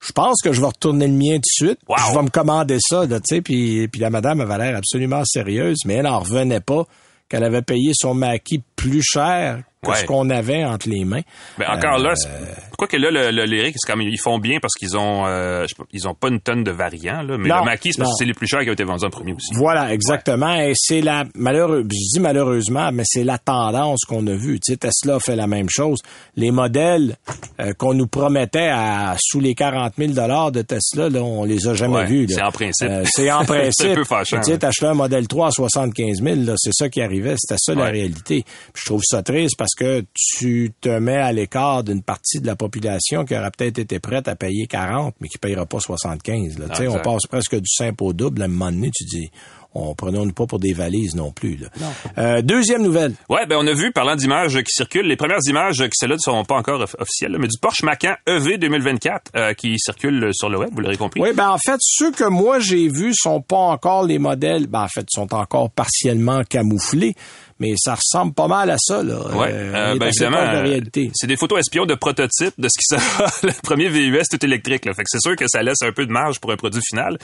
je 0.00 0.10
pense 0.10 0.42
que 0.42 0.52
je 0.52 0.60
vais 0.60 0.66
retourner 0.66 1.06
le 1.06 1.12
mien 1.12 1.36
tout 1.36 1.64
de 1.64 1.68
suite. 1.68 1.78
Wow. 1.88 1.96
Je 2.08 2.14
vais 2.16 2.22
me 2.22 2.30
commander 2.30 2.78
ça, 2.80 3.06
là, 3.06 3.20
tu 3.20 3.36
sais. 3.36 3.42
Puis, 3.42 3.86
puis 3.86 4.00
la 4.00 4.10
madame 4.10 4.40
avait 4.40 4.58
l'air 4.58 4.76
absolument 4.76 5.22
sérieuse, 5.24 5.78
mais 5.84 5.94
elle 5.94 6.04
n'en 6.04 6.18
revenait 6.18 6.60
pas 6.60 6.84
qu'elle 7.28 7.44
avait 7.44 7.62
payé 7.62 7.92
son 7.94 8.14
maquis 8.14 8.62
plus 8.74 9.02
cher 9.04 9.62
que 9.84 9.90
Ouais. 9.90 9.96
ce 9.98 10.04
qu'on 10.04 10.30
avait 10.30 10.64
entre 10.64 10.88
les 10.88 11.04
mains. 11.04 11.20
Ben 11.58 11.66
encore 11.68 11.98
là, 11.98 12.14
Euh, 12.26 12.44
pourquoi 12.70 12.88
que 12.88 12.96
là 12.96 13.10
le, 13.10 13.30
le 13.44 13.72
c'est 13.76 13.90
comme 13.90 14.00
ils 14.02 14.18
font 14.20 14.38
bien 14.38 14.58
parce 14.60 14.74
qu'ils 14.74 14.96
ont, 14.96 15.24
euh, 15.26 15.64
ils 15.92 16.08
ont 16.08 16.14
pas 16.14 16.28
une 16.28 16.40
tonne 16.40 16.64
de 16.64 16.70
variants 16.70 17.22
là, 17.22 17.36
mais 17.38 17.48
Non, 17.48 17.58
le 17.60 17.64
maquis 17.66 17.92
c'est 17.92 17.98
parce 17.98 18.10
que 18.12 18.16
c'est 18.18 18.24
les 18.24 18.34
plus 18.34 18.46
chers 18.48 18.62
qui 18.62 18.70
ont 18.70 18.72
été 18.72 18.84
vendus 18.84 19.04
en 19.04 19.10
premier 19.10 19.32
aussi. 19.32 19.54
Voilà, 19.54 19.92
exactement. 19.92 20.54
Et 20.56 20.72
c'est 20.74 21.00
la 21.02 21.24
malheureux, 21.34 21.82
je 21.82 22.14
dis 22.14 22.20
malheureusement, 22.20 22.90
mais 22.92 23.02
c'est 23.06 23.22
la 23.24 23.38
tendance 23.38 24.00
qu'on 24.04 24.26
a 24.26 24.34
vue. 24.34 24.58
Tu 24.60 24.72
sais, 24.72 24.76
Tesla 24.76 25.16
a 25.16 25.20
fait 25.20 25.36
la 25.36 25.46
même 25.46 25.68
chose. 25.70 25.98
Les 26.36 26.50
modèles 26.50 27.16
euh, 27.60 27.72
qu'on 27.74 27.94
nous 27.94 28.06
promettait 28.08 28.68
à 28.72 29.14
sous 29.20 29.40
les 29.40 29.54
40 29.54 29.92
000 29.98 30.12
dollars 30.12 30.52
de 30.52 30.62
Tesla, 30.62 31.08
là, 31.08 31.22
on 31.22 31.44
les 31.44 31.66
a 31.68 31.74
jamais 31.74 31.94
Ouais, 31.96 32.06
vus. 32.06 32.26
c'est 32.28 32.42
en 32.42 32.50
principe. 32.52 32.88
Euh, 32.90 33.04
c'est 33.06 33.30
en 33.30 33.44
principe. 33.44 33.72
C'est 33.86 33.92
un 33.92 33.94
peu 33.94 34.04
fâchant, 34.04 34.40
Tu 34.40 34.52
sais, 34.52 34.86
un 34.86 34.94
modèle 34.94 35.26
3 35.28 35.48
à 35.48 35.50
75 35.50 36.22
000, 36.22 36.36
là, 36.44 36.54
c'est 36.56 36.72
ça 36.72 36.88
qui 36.88 37.00
arrivait. 37.02 37.34
C'était 37.38 37.58
ça 37.58 37.74
la 37.74 37.84
réalité. 37.86 38.42
Puis 38.72 38.82
je 38.82 38.86
trouve 38.86 39.02
ça 39.04 39.22
triste 39.22 39.54
parce 39.58 39.65
que 39.74 40.04
tu 40.14 40.72
te 40.80 40.88
mets 40.98 41.16
à 41.16 41.32
l'écart 41.32 41.82
d'une 41.84 42.02
partie 42.02 42.40
de 42.40 42.46
la 42.46 42.56
population 42.56 43.24
qui 43.24 43.36
aurait 43.36 43.50
peut-être 43.50 43.78
été 43.78 43.98
prête 43.98 44.28
à 44.28 44.36
payer 44.36 44.66
40, 44.66 45.14
mais 45.20 45.28
qui 45.28 45.38
payera 45.38 45.66
pas 45.66 45.80
75. 45.80 46.58
Là. 46.58 46.68
Tu 46.70 46.76
sais, 46.76 46.88
on 46.88 46.98
passe 46.98 47.26
presque 47.28 47.56
du 47.56 47.68
simple 47.68 48.04
au 48.04 48.12
double. 48.12 48.42
À 48.42 48.44
un 48.44 48.48
moment 48.48 48.70
donné, 48.70 48.90
tu 48.94 49.04
dis, 49.04 49.30
on 49.78 49.94
prenons 49.94 50.26
pas 50.30 50.46
pour 50.46 50.58
des 50.58 50.72
valises 50.72 51.14
non 51.14 51.32
plus. 51.32 51.56
Là. 51.56 51.68
Euh, 52.16 52.40
deuxième 52.40 52.82
nouvelle. 52.82 53.12
Ouais, 53.28 53.44
ben 53.46 53.58
on 53.60 53.66
a 53.66 53.74
vu, 53.74 53.92
parlant 53.92 54.16
d'images 54.16 54.54
qui 54.56 54.72
circulent, 54.72 55.06
les 55.06 55.16
premières 55.16 55.40
images 55.48 55.76
qui 55.82 55.90
celles-là 55.92 56.14
ne 56.16 56.20
sont 56.20 56.44
pas 56.44 56.54
encore 56.56 56.80
off- 56.80 56.96
officielles, 56.98 57.32
là, 57.32 57.38
mais 57.38 57.46
du 57.48 57.58
Porsche 57.60 57.82
Macan 57.82 58.14
EV 58.26 58.56
2024 58.56 59.32
euh, 59.36 59.52
qui 59.52 59.74
circule 59.78 60.30
sur 60.32 60.48
le 60.48 60.56
web, 60.58 60.70
vous 60.72 60.80
l'aurez 60.80 60.96
compris. 60.96 61.20
Oui, 61.20 61.30
ben 61.34 61.50
en 61.50 61.58
fait, 61.58 61.76
ceux 61.80 62.10
que 62.10 62.24
moi 62.24 62.58
j'ai 62.58 62.88
vus 62.88 63.12
sont 63.14 63.42
pas 63.42 63.56
encore 63.58 64.04
les 64.06 64.18
modèles. 64.18 64.66
Ben 64.66 64.84
en 64.84 64.88
fait, 64.88 65.06
sont 65.10 65.34
encore 65.34 65.68
partiellement 65.70 66.42
camouflés, 66.44 67.14
mais 67.58 67.74
ça 67.76 67.94
ressemble 67.94 68.34
pas 68.34 68.48
mal 68.48 68.70
à 68.70 68.76
ça. 68.78 69.02
Là. 69.02 69.18
Ouais, 69.34 69.50
Euh, 69.52 69.74
euh, 69.74 69.96
ben 69.98 70.06
évidemment, 70.08 70.36
proche 70.38 70.48
de 70.48 70.52
la 70.54 70.58
euh, 70.60 70.62
réalité. 70.62 71.10
c'est 71.14 71.26
des 71.26 71.36
photos 71.36 71.60
espions 71.60 71.86
de 71.86 71.94
prototypes 71.94 72.54
de 72.58 72.68
ce 72.68 72.78
qui 72.78 72.84
sera 73.00 73.30
le 73.42 73.52
premier 73.62 73.88
VUS 73.88 74.22
tout 74.30 74.44
électrique. 74.44 74.84
Là. 74.84 74.92
Fait 74.94 75.02
que 75.02 75.08
c'est 75.10 75.20
sûr 75.20 75.36
que 75.36 75.46
ça 75.48 75.62
laisse 75.62 75.82
un 75.82 75.92
peu 75.92 76.06
de 76.06 76.12
marge 76.12 76.38
pour 76.40 76.52
un 76.52 76.56
produit 76.56 76.82
final. 76.88 77.18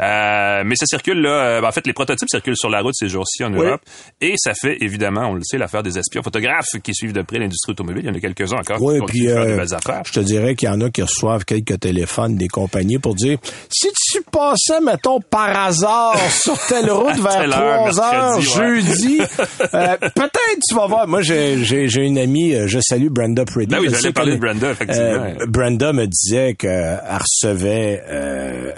Euh, 0.00 0.62
mais 0.64 0.74
ça 0.76 0.86
circule 0.86 1.20
là. 1.20 1.60
ben, 1.60 1.68
en 1.68 1.72
fait, 1.72 1.86
les 1.86 1.92
prototypes 1.92 2.28
circulent 2.30 2.56
sur 2.56 2.70
la 2.70 2.80
route 2.80 2.94
ces 2.94 3.08
jours-ci 3.08 3.44
en 3.44 3.52
Oui. 3.54 3.66
Europe. 3.66 3.80
Et 4.20 4.34
ça 4.36 4.52
fait 4.54 4.76
évidemment, 4.80 5.28
on 5.30 5.34
le 5.34 5.42
sait, 5.44 5.58
l'affaire 5.58 5.82
des 5.82 5.98
espions 5.98 6.22
photographes 6.22 6.66
qui 6.82 6.94
suivent 6.94 7.12
de 7.12 7.22
près 7.22 7.38
l'industrie 7.38 7.72
automobile. 7.72 8.02
Il 8.04 8.08
y 8.08 8.10
en 8.10 8.14
a 8.14 8.20
quelques-uns 8.20 8.58
encore 8.58 8.80
Oui, 8.82 8.98
qui 9.00 9.06
puis 9.06 9.26
de 9.26 9.32
euh, 9.32 9.56
belles 9.56 9.74
affaires. 9.74 10.02
je 10.06 10.12
te 10.12 10.20
dirais 10.20 10.54
qu'il 10.54 10.68
y 10.68 10.72
en 10.72 10.80
a 10.80 10.90
qui 10.90 11.02
reçoivent 11.02 11.44
quelques 11.44 11.80
téléphones 11.80 12.36
des 12.36 12.48
compagnies 12.48 12.98
pour 12.98 13.14
dire 13.14 13.38
si 13.70 13.88
tu 14.12 14.22
passais, 14.30 14.80
mettons, 14.84 15.20
par 15.20 15.56
hasard 15.66 16.16
sur 16.30 16.58
telle 16.66 16.90
route 16.90 17.16
vers 17.18 17.38
telle 17.40 17.52
heure, 17.52 17.90
3 17.90 18.00
heures 18.00 18.38
mercredi, 18.38 18.58
ouais. 18.58 18.80
jeudi, 18.82 19.18
euh, 19.78 19.96
peut-être 20.14 20.60
tu 20.68 20.74
vas 20.74 20.86
voir. 20.86 21.06
Moi, 21.08 21.22
j'ai 21.22 21.62
j'ai- 21.64 21.88
j'ai 21.88 22.02
une 22.06 22.18
amie, 22.18 22.54
euh, 22.54 22.66
je 22.66 22.78
salue 22.80 23.08
Brenda 23.08 23.44
Pretty. 23.44 23.68
Ben 23.70 23.78
oui, 23.80 23.88
j'allais 23.90 24.12
parler 24.12 24.32
de 24.36 24.40
Brenda, 24.40 24.70
effectivement. 24.70 25.02
Euh, 25.04 25.46
Brenda 25.46 25.92
me 25.92 26.06
disait 26.06 26.54
qu'elle 26.54 27.00
recevait 27.20 28.02
euh, 28.08 28.72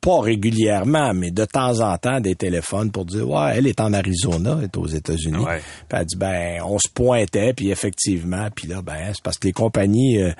pas 0.00 0.20
régulièrement, 0.20 1.12
mais 1.14 1.30
de 1.32 1.44
temps 1.44 1.80
en 1.80 1.96
temps 1.98 2.20
des 2.20 2.36
téléphones 2.36 2.92
pour 2.92 3.04
dire 3.04 3.28
ouais, 3.28 3.54
elle 3.56 3.66
est 3.66 3.80
en 3.80 3.92
Arizona, 3.92 4.56
elle 4.58 4.64
est 4.66 4.76
aux 4.76 4.86
États-Unis. 4.86 5.44
Ouais. 5.44 5.60
Puis 5.88 5.98
elle 5.98 6.06
dit 6.06 6.16
ben 6.16 6.60
on 6.64 6.78
se 6.78 6.88
pointait, 6.94 7.52
puis 7.52 7.70
effectivement, 7.70 8.46
puis 8.54 8.68
là 8.68 8.82
ben 8.82 8.94
c'est 9.12 9.22
parce 9.22 9.38
que 9.38 9.48
les 9.48 9.52
compagnies 9.52 10.22
euh, 10.22 10.30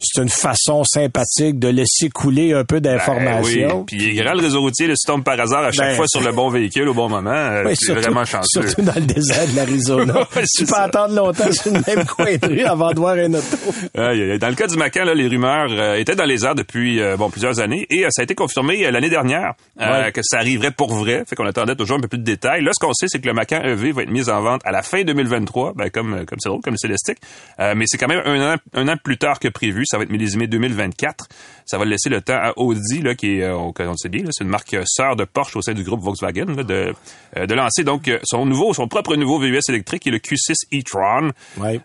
c'est 0.00 0.22
une 0.22 0.28
façon 0.28 0.84
sympathique 0.84 1.58
de 1.58 1.68
laisser 1.68 2.08
couler 2.10 2.52
un 2.52 2.64
peu 2.64 2.80
Ben 2.80 2.94
d'informations. 2.94 3.78
oui. 3.80 3.84
Puis 3.86 3.96
il 3.96 4.08
est 4.18 4.22
grand 4.22 4.34
le 4.34 4.40
réseau 4.42 4.60
routier, 4.60 4.86
si 4.88 4.94
tu 5.04 5.06
tombes 5.12 5.24
par 5.24 5.38
hasard 5.40 5.64
à 5.64 5.72
chaque 5.72 5.88
Ben, 5.90 5.96
fois 5.96 6.06
sur 6.08 6.20
le 6.20 6.32
bon 6.32 6.48
véhicule 6.50 6.88
au 6.88 6.94
bon 6.94 7.08
moment, 7.08 7.30
euh, 7.30 7.64
Oui, 7.66 7.74
c'est 7.76 7.94
vraiment 7.94 8.24
chanceux. 8.24 8.62
surtout 8.68 8.82
dans 8.82 8.94
le 8.94 9.00
désert 9.02 9.46
de 9.48 9.56
l'Arizona. 9.56 10.14
Ouais, 10.36 10.44
tu 10.56 10.64
peux 10.64 10.66
ça. 10.74 10.82
attendre 10.84 11.14
longtemps 11.14 11.50
sur 11.52 11.68
une 11.72 11.82
même 11.86 12.04
cointerie 12.06 12.64
avant 12.64 12.90
de 12.92 12.98
voir 12.98 13.14
un 13.14 13.32
auto. 13.34 13.56
Dans 13.94 14.48
le 14.48 14.54
cas 14.54 14.66
du 14.66 14.76
Macan, 14.76 15.04
là, 15.04 15.14
les 15.14 15.26
rumeurs 15.26 15.68
euh, 15.70 15.94
étaient 15.96 16.14
dans 16.16 16.24
les 16.24 16.44
airs 16.44 16.54
depuis 16.54 17.00
euh, 17.00 17.16
bon 17.16 17.30
plusieurs 17.30 17.60
années 17.60 17.86
et 17.90 18.04
euh, 18.04 18.08
ça 18.10 18.22
a 18.22 18.24
été 18.24 18.34
confirmé 18.34 18.90
l'année 18.90 19.10
dernière 19.10 19.54
Ouais. 19.78 20.12
que 20.12 20.20
ça 20.22 20.38
arriverait 20.38 20.70
pour 20.70 20.92
vrai. 20.94 21.24
Fait 21.26 21.34
qu'on 21.36 21.46
attendait 21.46 21.74
toujours 21.76 21.98
un 21.98 22.00
peu 22.00 22.08
plus 22.08 22.18
de 22.18 22.24
détails. 22.24 22.62
Là, 22.62 22.70
ce 22.72 22.84
qu'on 22.84 22.92
sait, 22.92 23.06
c'est 23.08 23.20
que 23.20 23.26
le 23.26 23.32
Macan 23.34 23.60
EV 23.62 23.92
va 23.92 24.02
être 24.02 24.10
mis 24.10 24.28
en 24.28 24.40
vente 24.42 24.60
à 24.64 24.70
la 24.72 24.82
fin 24.82 25.02
2023, 25.02 25.72
ben, 25.74 25.90
comme 25.90 26.24
comme 26.26 26.38
c'est 26.40 26.48
drôle, 26.48 26.60
comme 26.62 26.74
le 26.74 26.78
Célestique. 26.78 27.18
Mais 27.58 27.84
c'est 27.86 27.96
quand 27.98 28.08
même 28.08 28.22
un 28.24 28.54
an, 28.54 28.56
un 28.74 28.88
an 28.88 28.94
plus 29.02 29.18
tard 29.18 29.38
que 29.38 29.48
prévu. 29.48 29.84
Ça 29.88 29.98
va 29.98 30.04
être 30.04 30.10
millésimé 30.10 30.46
2024. 30.46 31.26
Ça 31.64 31.78
va 31.78 31.84
laisser 31.84 32.08
le 32.08 32.20
temps 32.22 32.38
à 32.40 32.52
Audi, 32.56 33.02
là, 33.02 33.14
qui 33.14 33.38
est, 33.38 33.42
euh, 33.42 33.56
on, 33.56 33.72
on 33.78 33.90
le 33.90 33.96
sait 33.96 34.08
bien, 34.08 34.22
c'est 34.30 34.44
une 34.44 34.50
marque 34.50 34.72
euh, 34.74 34.84
sœur 34.86 35.16
de 35.16 35.24
Porsche 35.24 35.56
au 35.56 35.62
sein 35.62 35.74
du 35.74 35.82
groupe 35.82 36.00
Volkswagen, 36.02 36.46
là, 36.56 36.62
de, 36.62 36.94
euh, 37.36 37.46
de 37.46 37.54
lancer 37.54 37.84
donc 37.84 38.08
euh, 38.08 38.18
son 38.24 38.46
nouveau, 38.46 38.72
son 38.72 38.88
propre 38.88 39.16
nouveau 39.16 39.38
VUS 39.38 39.60
électrique, 39.68 40.02
qui 40.02 40.08
est 40.08 40.12
le 40.12 40.18
Q6 40.18 40.54
e-tron. 40.72 41.30
Ouais. 41.58 41.80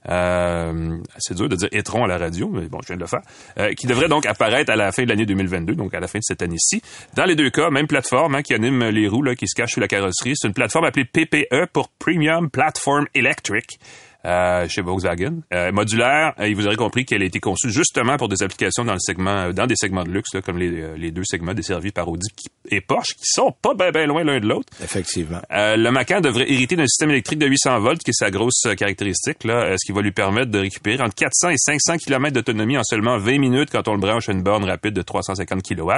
C'est 1.17 1.35
dur 1.35 1.49
de 1.49 1.55
dire 1.55 1.69
e-tron 1.73 2.05
à 2.05 2.07
la 2.07 2.17
radio, 2.17 2.49
mais 2.49 2.67
bon, 2.67 2.79
je 2.81 2.87
viens 2.87 2.95
de 2.95 3.01
le 3.01 3.07
faire. 3.07 3.75
Qui 3.75 3.87
devrait 3.87 4.07
donc 4.07 4.25
apparaître 4.25 4.71
à 4.71 4.75
la 4.75 4.91
fin 4.91 5.03
de 5.03 5.09
l'année 5.09 5.25
2022, 5.25 5.75
donc 5.75 5.93
à 5.93 5.99
la 5.99 6.07
fin 6.07 6.19
de 6.19 6.23
cette 6.23 6.41
année-ci. 6.41 6.81
Dans 7.15 7.25
les 7.25 7.35
deux 7.35 7.49
cas, 7.49 7.69
même 7.69 7.87
plateforme 7.87 8.35
hein, 8.35 8.41
qui 8.41 8.53
anime 8.53 8.85
les 8.89 9.07
roues 9.07 9.23
là, 9.23 9.35
qui 9.35 9.47
se 9.47 9.55
cachent 9.55 9.73
sous 9.73 9.79
la 9.79 9.87
carrosserie. 9.87 10.33
C'est 10.35 10.47
une 10.47 10.53
plateforme 10.53 10.85
appelée 10.85 11.05
PPE 11.05 11.67
pour 11.71 11.89
Premium 11.89 12.49
Platform 12.49 13.05
Electric. 13.13 13.79
Euh, 14.25 14.67
chez 14.69 14.81
Volkswagen. 14.81 15.41
Euh, 15.53 15.71
modulaire, 15.71 16.33
euh, 16.39 16.53
vous 16.55 16.65
aurez 16.65 16.77
compris 16.77 17.03
qu'elle 17.03 17.21
a 17.21 17.25
été 17.25 17.39
conçue 17.39 17.69
justement 17.69 18.17
pour 18.17 18.29
des 18.29 18.41
applications 18.41 18.85
dans 18.85 18.93
le 18.93 18.99
segment, 18.99 19.51
dans 19.51 19.67
des 19.67 19.75
segments 19.75 20.03
de 20.03 20.11
luxe, 20.11 20.33
là, 20.33 20.41
comme 20.41 20.57
les, 20.57 20.97
les, 20.97 21.11
deux 21.11 21.23
segments 21.25 21.53
desservis 21.53 21.91
par 21.91 22.07
Audi 22.07 22.29
et 22.69 22.79
Porsche, 22.79 23.15
qui 23.15 23.25
sont 23.25 23.53
pas 23.61 23.73
bien 23.73 23.91
ben 23.91 24.07
loin 24.07 24.23
l'un 24.23 24.39
de 24.39 24.47
l'autre. 24.47 24.71
Effectivement. 24.81 25.41
le 25.51 25.89
Macan 25.89 26.21
devrait 26.21 26.49
hériter 26.49 26.75
d'un 26.75 26.87
système 26.87 27.09
électrique 27.09 27.39
de 27.39 27.47
800 27.47 27.79
volts, 27.79 28.01
qui 28.01 28.11
est 28.11 28.13
sa 28.13 28.31
grosse 28.31 28.63
caractéristique, 28.77 29.43
là, 29.43 29.75
ce 29.77 29.85
qui 29.85 29.91
va 29.91 30.01
lui 30.01 30.11
permettre 30.11 30.51
de 30.51 30.59
récupérer 30.59 31.03
entre 31.03 31.15
400 31.15 31.49
et 31.49 31.57
500 31.57 31.97
km 31.97 32.33
d'autonomie 32.33 32.77
en 32.77 32.83
seulement 32.83 33.17
20 33.17 33.39
minutes 33.39 33.69
quand 33.71 33.87
on 33.87 33.93
le 33.93 33.99
branche 33.99 34.29
à 34.29 34.31
une 34.31 34.43
borne 34.43 34.63
rapide 34.63 34.93
de 34.93 35.01
350 35.01 35.63
kW 35.63 35.91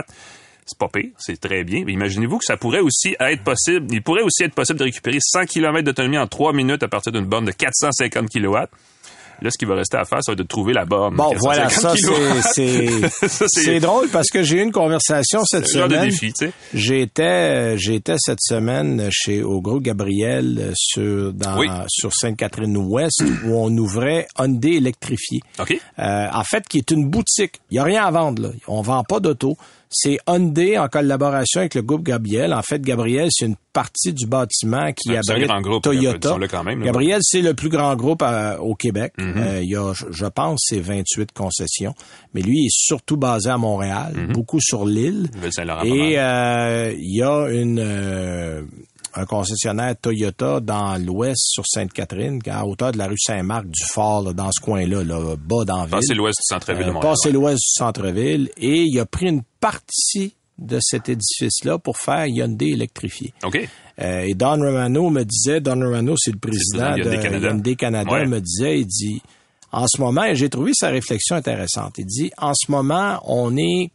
c'est 0.66 0.78
pas 0.78 0.88
pire, 0.88 1.12
c'est 1.18 1.40
très 1.40 1.64
bien. 1.64 1.84
Mais 1.86 1.94
imaginez-vous 1.94 2.40
que 2.40 2.46
ça 2.46 2.58
pourrait 2.58 2.80
aussi 2.80 3.16
être 3.20 3.44
possible, 3.44 3.88
il 3.92 4.02
pourrait 4.02 4.24
aussi 4.24 4.44
être 4.44 4.56
possible 4.56 4.80
de 4.80 4.86
récupérer 4.86 5.20
100 5.22 5.46
km 5.46 5.84
d'autonomie 5.84 6.18
en 6.18 6.28
3 6.28 6.54
minutes 6.54 6.84
à 6.84 6.88
partir 6.88 7.12
d'une 7.12 7.26
borne 7.26 7.46
de 7.46 7.52
450 7.52 8.30
kW. 8.30 8.58
Là, 9.42 9.52
ce 9.52 9.58
qu'il 9.58 9.68
va 9.68 9.76
rester 9.76 9.98
à 9.98 10.06
faire, 10.06 10.20
c'est 10.22 10.36
de 10.36 10.44
trouver 10.44 10.74
la 10.74 10.86
borne. 10.86 11.16
Bon, 11.16 11.34
voilà, 11.40 11.70
ça, 11.70 11.94
c'est, 12.54 12.88
c'est 13.28 13.80
drôle 13.80 14.08
parce 14.10 14.30
que 14.30 14.44
j'ai 14.44 14.58
eu 14.58 14.62
une 14.62 14.72
conversation 14.72 15.42
cette 15.44 15.68
semaine. 15.68 15.90
Genre 15.92 16.02
de 16.02 16.06
défi, 16.06 16.32
tu 16.32 16.48
sais. 16.48 16.52
J'étais, 16.74 17.78
j'étais 17.78 18.16
cette 18.18 18.42
semaine 18.42 19.10
chez, 19.12 19.44
au 19.44 19.62
gros 19.62 19.80
Gabriel 19.80 20.72
sur, 20.76 21.34
dans, 21.34 21.86
sur 21.90 22.14
Sainte-Catherine-Ouest 22.14 23.24
où 23.46 23.56
on 23.56 23.76
ouvrait 23.78 24.28
Hyundai 24.40 24.76
électrifié. 24.76 25.42
OK. 25.60 25.78
Euh, 26.00 26.28
en 26.32 26.44
fait, 26.44 26.68
qui 26.68 26.78
est 26.78 26.92
une 26.92 27.10
boutique. 27.10 27.60
Il 27.72 27.76
y 27.76 27.80
a 27.80 27.84
rien 27.84 28.06
à 28.06 28.12
vendre, 28.12 28.42
là. 28.42 28.50
On 28.68 28.82
vend 28.82 29.04
pas 29.04 29.20
d'auto. 29.20 29.58
C'est 29.90 30.18
Hyundai 30.28 30.78
en 30.78 30.88
collaboration 30.88 31.62
avec 31.62 31.76
le 31.76 31.82
groupe 31.82 32.04
Gabriel. 32.04 32.54
En 32.54 32.62
fait, 32.62 32.82
Gabriel, 32.82 33.30
c'est 33.32 33.46
une 33.46 33.56
partie 33.72 34.14
du 34.14 34.26
bâtiment 34.26 34.92
qui 34.94 35.16
abrite 35.16 35.50
groupe, 35.62 35.84
Toyota. 35.84 36.38
Quand 36.50 36.64
même, 36.64 36.84
Gabriel, 36.84 37.20
c'est 37.24 37.42
le 37.42 37.54
plus 37.54 37.70
grand 37.70 37.96
groupe 37.96 38.22
euh, 38.22 38.58
au 38.58 38.76
Québec. 38.76 39.14
Mhm. 39.18 39.34
Euh, 39.38 39.62
il 39.62 39.70
y 39.70 39.76
a, 39.76 39.94
je 39.94 40.26
pense, 40.26 40.66
c'est 40.70 40.80
28 40.80 41.32
concessions. 41.34 41.94
Mais 42.34 42.42
lui, 42.42 42.62
il 42.64 42.66
est 42.68 42.70
surtout 42.72 43.18
basé 43.18 43.50
à 43.50 43.58
Montréal, 43.58 44.14
Mhm. 44.16 44.34
beaucoup 44.34 44.60
sur 44.62 44.86
l'île. 44.86 45.30
Et 45.86 46.20
euh, 46.20 46.94
il 46.98 47.16
y 47.18 47.22
a 47.24 47.48
une 47.50 47.80
un 49.16 49.26
concessionnaire 49.26 49.96
Toyota 50.00 50.60
dans 50.60 51.02
l'ouest 51.04 51.40
sur 51.40 51.64
Sainte-Catherine, 51.66 52.42
à 52.48 52.66
hauteur 52.66 52.92
de 52.92 52.98
la 52.98 53.08
rue 53.08 53.18
Saint-Marc 53.18 53.66
du 53.66 53.84
Fort, 53.86 54.34
dans 54.34 54.52
ce 54.52 54.62
coin-là, 54.62 55.04
là, 55.04 55.36
bas 55.38 55.64
dans 55.66 55.78
la 55.78 55.86
ville. 55.86 55.92
Passer 55.92 56.14
l'ouest 56.14 56.38
du 56.38 56.54
centre-ville 56.54 56.92
Montréal. 56.92 57.02
Passer 57.02 57.32
l'ouest 57.32 57.58
du 57.58 57.78
centre-ville. 57.78 58.50
Et 58.58 58.84
il 58.84 59.00
a 59.00 59.06
pris 59.06 59.28
une 59.28 59.44
partie 59.60 60.36
de 60.58 60.80
cet 60.82 61.10
édifice-là 61.10 61.78
pour 61.80 61.98
faire 61.98 62.26
Hyundai 62.28 62.70
électrifié. 62.70 63.34
OK. 63.44 63.68
Euh, 64.02 64.22
et 64.22 64.34
Don 64.34 64.58
Romano 64.58 65.10
me 65.10 65.24
disait, 65.24 65.62
Don 65.62 65.80
Romano, 65.80 66.16
c'est 66.18 66.32
le 66.32 66.40
président, 66.40 66.96
le 66.96 67.04
président 67.04 67.18
de 67.18 67.24
Canada, 67.24 67.48
Hyundai 67.50 67.76
Canada 67.76 68.12
ouais. 68.12 68.26
me 68.26 68.42
disait, 68.42 68.80
il 68.80 68.86
dit, 68.86 69.22
en 69.72 69.86
ce 69.88 70.00
moment, 70.02 70.24
et 70.26 70.36
j'ai 70.36 70.50
trouvé 70.50 70.72
sa 70.74 70.90
réflexion 70.90 71.36
intéressante, 71.36 71.98
il 71.98 72.06
dit, 72.06 72.32
en 72.38 72.54
ce 72.54 72.72
moment, 72.72 73.20
on 73.26 73.56
est, 73.58 73.92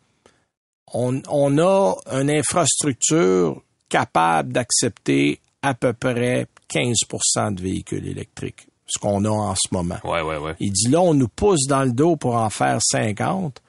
on, 0.92 1.20
on 1.28 1.58
a 1.58 1.94
une 2.12 2.30
infrastructure 2.30 3.62
capable 3.90 4.52
d'accepter 4.52 5.38
à 5.62 5.74
peu 5.74 5.92
près 5.92 6.46
15% 6.72 7.54
de 7.54 7.60
véhicules 7.60 8.06
électriques, 8.06 8.66
ce 8.86 8.98
qu'on 8.98 9.24
a 9.26 9.30
en 9.30 9.54
ce 9.54 9.68
moment. 9.74 9.98
Ouais, 10.04 10.22
ouais, 10.22 10.38
ouais. 10.38 10.54
Il 10.60 10.72
dit 10.72 10.88
là, 10.88 11.02
on 11.02 11.12
nous 11.12 11.28
pousse 11.28 11.66
dans 11.68 11.84
le 11.84 11.92
dos 11.92 12.16
pour 12.16 12.36
en 12.36 12.48
faire 12.48 12.78
50. 12.80 13.60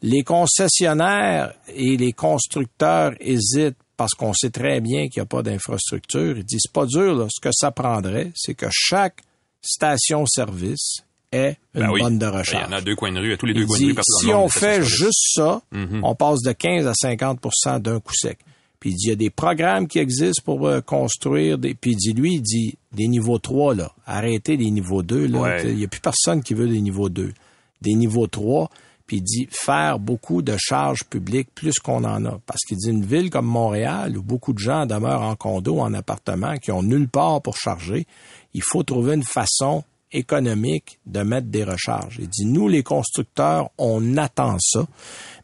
Les 0.00 0.22
concessionnaires 0.22 1.52
et 1.74 1.96
les 1.96 2.12
constructeurs 2.12 3.12
hésitent 3.20 3.76
parce 3.96 4.12
qu'on 4.14 4.32
sait 4.34 4.50
très 4.50 4.80
bien 4.80 5.08
qu'il 5.08 5.20
n'y 5.20 5.22
a 5.22 5.26
pas 5.26 5.42
d'infrastructure. 5.42 6.36
Il 6.36 6.44
dit 6.44 6.56
c'est 6.58 6.72
pas 6.72 6.86
dur, 6.86 7.14
là. 7.14 7.26
ce 7.30 7.40
que 7.40 7.50
ça 7.52 7.70
prendrait, 7.70 8.32
c'est 8.34 8.54
que 8.54 8.66
chaque 8.70 9.20
station-service 9.62 10.98
ait 11.32 11.56
une 11.74 11.80
Ben 11.82 11.90
oui. 11.90 12.00
bonne 12.00 12.18
de 12.18 12.26
Ben, 12.26 12.38
recharge. 12.38 12.66
Il 12.68 12.70
y 12.72 12.74
en 12.74 12.78
a 12.78 12.80
deux 12.80 12.96
coins 12.96 13.12
de 13.12 13.18
rue, 13.20 13.32
à 13.32 13.36
tous 13.36 13.46
les 13.46 13.54
deux 13.54 13.66
coins 13.66 13.78
de 13.78 13.84
rue. 13.84 13.94
si 14.20 14.32
on 14.32 14.48
fait 14.48 14.82
juste 14.82 15.32
ça, 15.34 15.60
Mhm. 15.72 16.00
on 16.04 16.14
passe 16.14 16.40
de 16.42 16.52
15 16.52 16.86
à 16.86 16.92
50% 16.94 17.80
d'un 17.80 18.00
coup 18.00 18.14
sec. 18.14 18.38
Puis 18.84 18.90
il 18.90 18.96
dit, 18.96 19.06
il 19.06 19.08
y 19.08 19.12
a 19.12 19.16
des 19.16 19.30
programmes 19.30 19.88
qui 19.88 19.98
existent 19.98 20.42
pour 20.44 20.68
euh, 20.68 20.82
construire 20.82 21.56
des... 21.56 21.72
Puis 21.72 21.92
il 21.92 21.96
dit, 21.96 22.12
lui, 22.12 22.34
il 22.34 22.42
dit, 22.42 22.76
des 22.92 23.08
niveaux 23.08 23.38
3, 23.38 23.76
là, 23.76 23.92
arrêtez 24.04 24.58
les 24.58 24.70
niveaux 24.70 25.02
2, 25.02 25.26
là. 25.26 25.40
Ouais. 25.40 25.62
Il 25.70 25.76
n'y 25.76 25.84
a 25.84 25.88
plus 25.88 26.02
personne 26.02 26.42
qui 26.42 26.52
veut 26.52 26.68
des 26.68 26.82
niveaux 26.82 27.08
2. 27.08 27.32
Des 27.80 27.94
niveaux 27.94 28.26
3, 28.26 28.68
puis 29.06 29.16
il 29.16 29.22
dit, 29.22 29.48
faire 29.50 29.98
beaucoup 29.98 30.42
de 30.42 30.54
charges 30.58 31.04
publiques 31.04 31.48
plus 31.54 31.78
qu'on 31.78 32.04
en 32.04 32.26
a. 32.26 32.38
Parce 32.44 32.60
qu'il 32.68 32.76
dit, 32.76 32.90
une 32.90 33.06
ville 33.06 33.30
comme 33.30 33.46
Montréal, 33.46 34.18
où 34.18 34.22
beaucoup 34.22 34.52
de 34.52 34.58
gens 34.58 34.84
demeurent 34.84 35.22
en 35.22 35.34
condo, 35.34 35.80
en 35.80 35.94
appartement, 35.94 36.58
qui 36.58 36.70
ont 36.70 36.82
nulle 36.82 37.08
part 37.08 37.40
pour 37.40 37.56
charger, 37.56 38.06
il 38.52 38.62
faut 38.62 38.82
trouver 38.82 39.14
une 39.14 39.24
façon 39.24 39.82
économique 40.14 40.98
de 41.06 41.20
mettre 41.22 41.48
des 41.48 41.64
recharges. 41.64 42.16
Il 42.20 42.28
dit, 42.28 42.46
nous, 42.46 42.68
les 42.68 42.82
constructeurs, 42.82 43.70
on 43.78 44.16
attend 44.16 44.56
ça. 44.60 44.86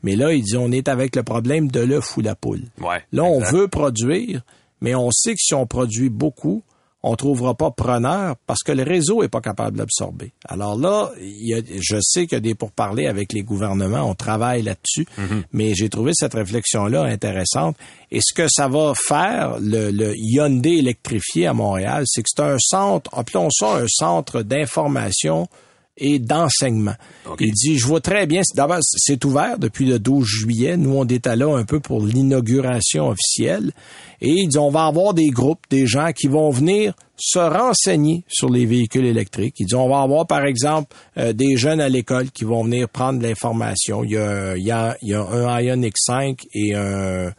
Mais 0.02 0.16
là, 0.16 0.32
il 0.32 0.42
dit, 0.42 0.56
on 0.56 0.72
est 0.72 0.88
avec 0.88 1.16
le 1.16 1.22
problème 1.22 1.68
de 1.70 1.80
l'œuf 1.80 2.16
ou 2.16 2.20
la 2.22 2.34
poule. 2.34 2.62
Ouais, 2.80 3.02
Là, 3.12 3.24
on 3.24 3.38
exact. 3.40 3.52
veut 3.52 3.68
produire, 3.68 4.42
mais 4.80 4.94
on 4.94 5.10
sait 5.10 5.32
que 5.34 5.40
si 5.40 5.54
on 5.54 5.66
produit 5.66 6.08
beaucoup, 6.08 6.62
on 7.02 7.16
trouvera 7.16 7.54
pas 7.54 7.70
preneur 7.70 8.36
parce 8.46 8.62
que 8.62 8.72
le 8.72 8.82
réseau 8.82 9.22
est 9.22 9.28
pas 9.28 9.40
capable 9.40 9.78
d'absorber. 9.78 10.32
Alors 10.46 10.78
là, 10.78 11.10
il 11.20 11.48
y 11.48 11.54
a, 11.54 11.60
je 11.80 11.96
sais 12.00 12.26
qu'il 12.26 12.36
y 12.36 12.36
a 12.36 12.40
des 12.40 12.54
pourparlers 12.54 13.06
avec 13.06 13.32
les 13.32 13.42
gouvernements, 13.42 14.02
on 14.02 14.14
travaille 14.14 14.62
là-dessus, 14.62 15.06
Mm-hmm. 15.18 15.42
mais 15.52 15.74
j'ai 15.74 15.88
trouvé 15.88 16.12
cette 16.14 16.34
réflexion-là 16.34 17.04
intéressante. 17.04 17.76
Et 18.10 18.20
ce 18.20 18.34
que 18.34 18.48
ça 18.48 18.68
va 18.68 18.92
faire, 18.94 19.58
le, 19.60 19.90
le 19.90 20.14
Hyundai 20.16 20.78
électrifié 20.78 21.46
à 21.46 21.52
Montréal, 21.52 22.04
c'est 22.06 22.22
que 22.22 22.28
c'est 22.34 22.42
un 22.42 22.56
centre, 22.58 23.10
appelons 23.16 23.48
ça 23.50 23.76
un 23.76 23.86
centre 23.88 24.42
d'information 24.42 25.48
et 25.96 26.18
d'enseignement. 26.18 26.94
Il 27.38 27.52
dit, 27.52 27.78
je 27.78 27.86
vois 27.86 28.00
très 28.00 28.26
bien, 28.26 28.40
d'abord, 28.54 28.78
c'est 28.80 29.24
ouvert 29.24 29.58
depuis 29.58 29.86
le 29.86 29.98
12 29.98 30.26
juillet. 30.26 30.76
Nous, 30.76 30.94
on 30.94 31.04
était 31.04 31.36
là 31.36 31.54
un 31.54 31.64
peu 31.64 31.80
pour 31.80 32.04
l'inauguration 32.04 33.08
officielle. 33.08 33.72
Et 34.20 34.30
il 34.30 34.48
dit, 34.48 34.58
on 34.58 34.70
va 34.70 34.86
avoir 34.86 35.14
des 35.14 35.28
groupes, 35.28 35.60
des 35.70 35.86
gens 35.86 36.12
qui 36.12 36.26
vont 36.26 36.50
venir 36.50 36.94
se 37.16 37.38
renseigner 37.38 38.24
sur 38.28 38.48
les 38.48 38.64
véhicules 38.64 39.04
électriques. 39.04 39.56
Il 39.58 39.66
dit, 39.66 39.74
on 39.74 39.88
va 39.88 40.00
avoir, 40.00 40.26
par 40.26 40.46
exemple, 40.46 40.94
euh, 41.18 41.32
des 41.32 41.56
jeunes 41.56 41.80
à 41.80 41.88
l'école 41.88 42.30
qui 42.30 42.44
vont 42.44 42.64
venir 42.64 42.88
prendre 42.88 43.22
l'information. 43.22 44.02
Il 44.04 44.12
y 44.12 44.16
a, 44.16 44.56
il 44.56 44.64
y 44.64 44.72
a, 44.72 44.96
il 45.02 45.08
y 45.10 45.14
a 45.14 45.22
un 45.22 45.60
Ion 45.60 45.76
X5 45.76 46.38
et 46.54 46.74
un 46.74 47.32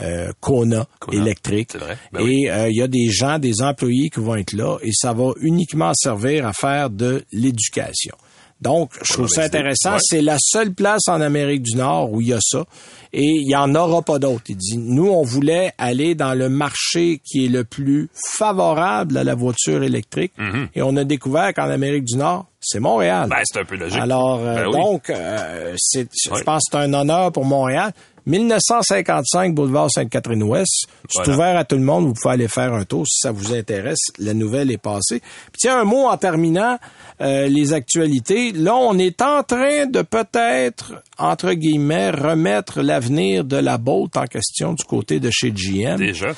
euh, 0.00 0.32
Kona, 0.40 0.86
Kona, 1.00 1.18
électrique. 1.22 1.76
vrai. 1.76 1.96
Ben 2.12 2.20
et 2.20 2.24
oui. 2.24 2.48
euh, 2.48 2.68
il 2.70 2.76
y 2.76 2.82
a 2.82 2.88
des 2.88 3.08
gens, 3.10 3.38
des 3.38 3.62
employés 3.62 4.10
qui 4.10 4.20
vont 4.20 4.36
être 4.36 4.52
là 4.52 4.78
et 4.82 4.90
ça 4.92 5.12
va 5.12 5.32
uniquement 5.40 5.92
servir 5.94 6.46
à 6.46 6.52
faire 6.52 6.90
de 6.90 7.24
l'éducation. 7.32 8.14
Donc, 8.62 8.92
je 9.02 9.12
trouve 9.12 9.28
ça 9.28 9.42
intéressant. 9.42 9.92
Ouais. 9.92 9.98
C'est 10.00 10.22
la 10.22 10.38
seule 10.40 10.72
place 10.72 11.08
en 11.08 11.20
Amérique 11.20 11.60
du 11.62 11.76
Nord 11.76 12.10
où 12.10 12.22
il 12.22 12.28
y 12.28 12.32
a 12.32 12.38
ça. 12.40 12.64
Et 13.12 13.26
il 13.26 13.46
y 13.50 13.54
en 13.54 13.74
aura 13.74 14.00
pas 14.00 14.18
d'autres. 14.18 14.44
Il 14.48 14.56
dit, 14.56 14.78
nous, 14.78 15.08
on 15.10 15.24
voulait 15.24 15.72
aller 15.76 16.14
dans 16.14 16.32
le 16.32 16.48
marché 16.48 17.20
qui 17.22 17.44
est 17.44 17.48
le 17.48 17.64
plus 17.64 18.08
favorable 18.38 19.18
à 19.18 19.24
la 19.24 19.34
voiture 19.34 19.82
électrique. 19.82 20.32
Et 20.74 20.80
on 20.80 20.96
a 20.96 21.04
découvert 21.04 21.52
qu'en 21.52 21.68
Amérique 21.68 22.04
du 22.04 22.16
Nord, 22.16 22.46
c'est 22.60 22.80
Montréal. 22.80 23.28
Ben, 23.28 23.36
c'est 23.44 23.60
un 23.60 23.64
peu 23.66 23.76
logique. 23.76 24.00
Alors, 24.00 24.40
euh, 24.40 24.54
Ben 24.54 24.66
oui. 24.68 24.72
donc, 24.72 25.10
euh, 25.10 25.74
c'est, 25.76 26.08
je 26.34 26.42
pense 26.42 26.62
que 26.64 26.70
c'est 26.72 26.78
un 26.78 26.94
honneur 26.94 27.32
pour 27.32 27.44
Montréal. 27.44 27.92
1955, 28.26 29.54
boulevard 29.54 29.88
Sainte-Catherine-Ouest. 29.90 30.86
C'est 31.08 31.28
ouvert 31.28 31.56
à 31.56 31.64
tout 31.64 31.76
le 31.76 31.82
monde. 31.82 32.06
Vous 32.06 32.14
pouvez 32.14 32.34
aller 32.34 32.48
faire 32.48 32.74
un 32.74 32.84
tour 32.84 33.06
si 33.06 33.20
ça 33.20 33.30
vous 33.30 33.54
intéresse. 33.54 34.00
La 34.18 34.34
nouvelle 34.34 34.70
est 34.70 34.78
passée. 34.78 35.20
Puis 35.20 35.60
tiens, 35.60 35.80
un 35.80 35.84
mot 35.84 36.06
en 36.06 36.16
terminant 36.16 36.78
euh, 37.20 37.46
les 37.46 37.72
actualités. 37.72 38.52
Là, 38.52 38.74
on 38.74 38.98
est 38.98 39.22
en 39.22 39.42
train 39.42 39.86
de 39.86 40.02
peut-être, 40.02 41.02
entre 41.18 41.52
guillemets, 41.52 42.10
remettre 42.10 42.82
l'avenir 42.82 43.44
de 43.44 43.56
la 43.56 43.78
Bolt 43.78 44.16
en 44.16 44.26
question 44.26 44.72
du 44.72 44.84
côté 44.84 45.20
de 45.20 45.30
chez 45.32 45.52
GM. 45.52 45.96
Déjà. 45.96 46.32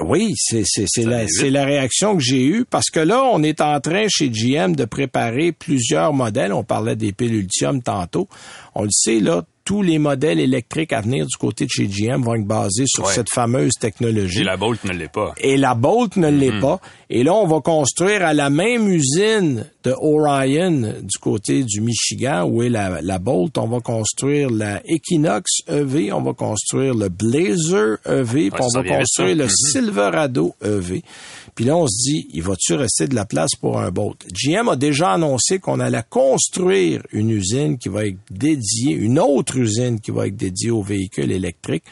Oui, 0.00 0.32
c'est 0.36 0.62
c'est 0.64 0.86
c'est 0.88 1.04
la 1.04 1.26
c'est 1.28 1.50
réaction 1.50 2.16
que 2.16 2.22
j'ai 2.22 2.44
eue 2.44 2.64
parce 2.64 2.88
que 2.88 3.00
là 3.00 3.22
on 3.24 3.42
est 3.42 3.60
en 3.60 3.78
train 3.80 4.06
chez 4.08 4.30
GM 4.30 4.74
de 4.74 4.86
préparer 4.86 5.52
plusieurs 5.52 6.14
modèles. 6.14 6.52
On 6.52 6.64
parlait 6.64 6.96
des 6.96 7.12
piles 7.12 7.34
Ultium 7.34 7.82
tantôt. 7.82 8.26
On 8.74 8.84
le 8.84 8.90
sait 8.90 9.20
là, 9.20 9.44
tous 9.64 9.82
les 9.82 9.98
modèles 9.98 10.40
électriques 10.40 10.92
à 10.92 11.00
venir 11.00 11.26
du 11.26 11.36
côté 11.36 11.66
de 11.66 11.70
chez 11.70 11.86
GM 11.86 12.22
vont 12.22 12.34
être 12.34 12.46
basés 12.46 12.84
sur 12.86 13.04
Ouais. 13.04 13.12
cette 13.14 13.30
fameuse 13.30 13.72
technologie. 13.80 14.40
Et 14.40 14.44
la 14.44 14.56
Bolt 14.56 14.82
ne 14.84 14.92
l'est 14.92 15.12
pas. 15.12 15.32
Et 15.38 15.56
la 15.56 15.74
Bolt 15.74 16.16
ne 16.16 16.28
l'est 16.28 16.60
pas. 16.60 16.80
Et 17.10 17.22
là, 17.24 17.34
on 17.34 17.46
va 17.46 17.60
construire 17.60 18.24
à 18.24 18.34
la 18.34 18.50
même 18.50 18.88
usine 18.88 19.64
de 19.84 19.94
Orion 20.00 20.94
du 21.02 21.18
côté 21.20 21.62
du 21.64 21.80
Michigan, 21.80 22.44
où 22.44 22.62
est 22.62 22.68
la, 22.68 23.00
la 23.02 23.18
Bolt. 23.18 23.56
On 23.58 23.66
va 23.68 23.80
construire 23.80 24.50
la 24.50 24.80
Equinox 24.86 25.44
EV, 25.68 26.12
on 26.12 26.22
va 26.22 26.32
construire 26.32 26.94
le 26.94 27.08
Blazer 27.08 27.98
EV, 28.06 28.50
puis 28.50 28.60
on 28.62 28.68
va 28.78 28.84
construire 28.84 29.36
le 29.36 29.44
Mhm. 29.44 29.50
Silverado 29.50 30.54
EV. 30.64 31.02
Puis 31.54 31.66
là, 31.66 31.76
on 31.76 31.86
se 31.86 32.10
dit, 32.10 32.28
il 32.32 32.42
va-tu 32.42 32.74
rester 32.74 33.06
de 33.06 33.14
la 33.14 33.26
place 33.26 33.50
pour 33.60 33.78
un 33.78 33.90
Bolt? 33.90 34.24
GM 34.32 34.68
a 34.68 34.76
déjà 34.76 35.12
annoncé 35.12 35.58
qu'on 35.58 35.80
allait 35.80 36.02
construire 36.08 37.02
une 37.12 37.30
usine 37.30 37.76
qui 37.76 37.88
va 37.90 38.06
être 38.06 38.16
dédiée, 38.30 38.94
une 38.94 39.18
autre 39.18 39.56
usine 39.58 40.00
qui 40.00 40.10
va 40.10 40.26
être 40.28 40.36
dédiée 40.36 40.70
aux 40.70 40.82
véhicules 40.82 41.30
électriques. 41.30 41.84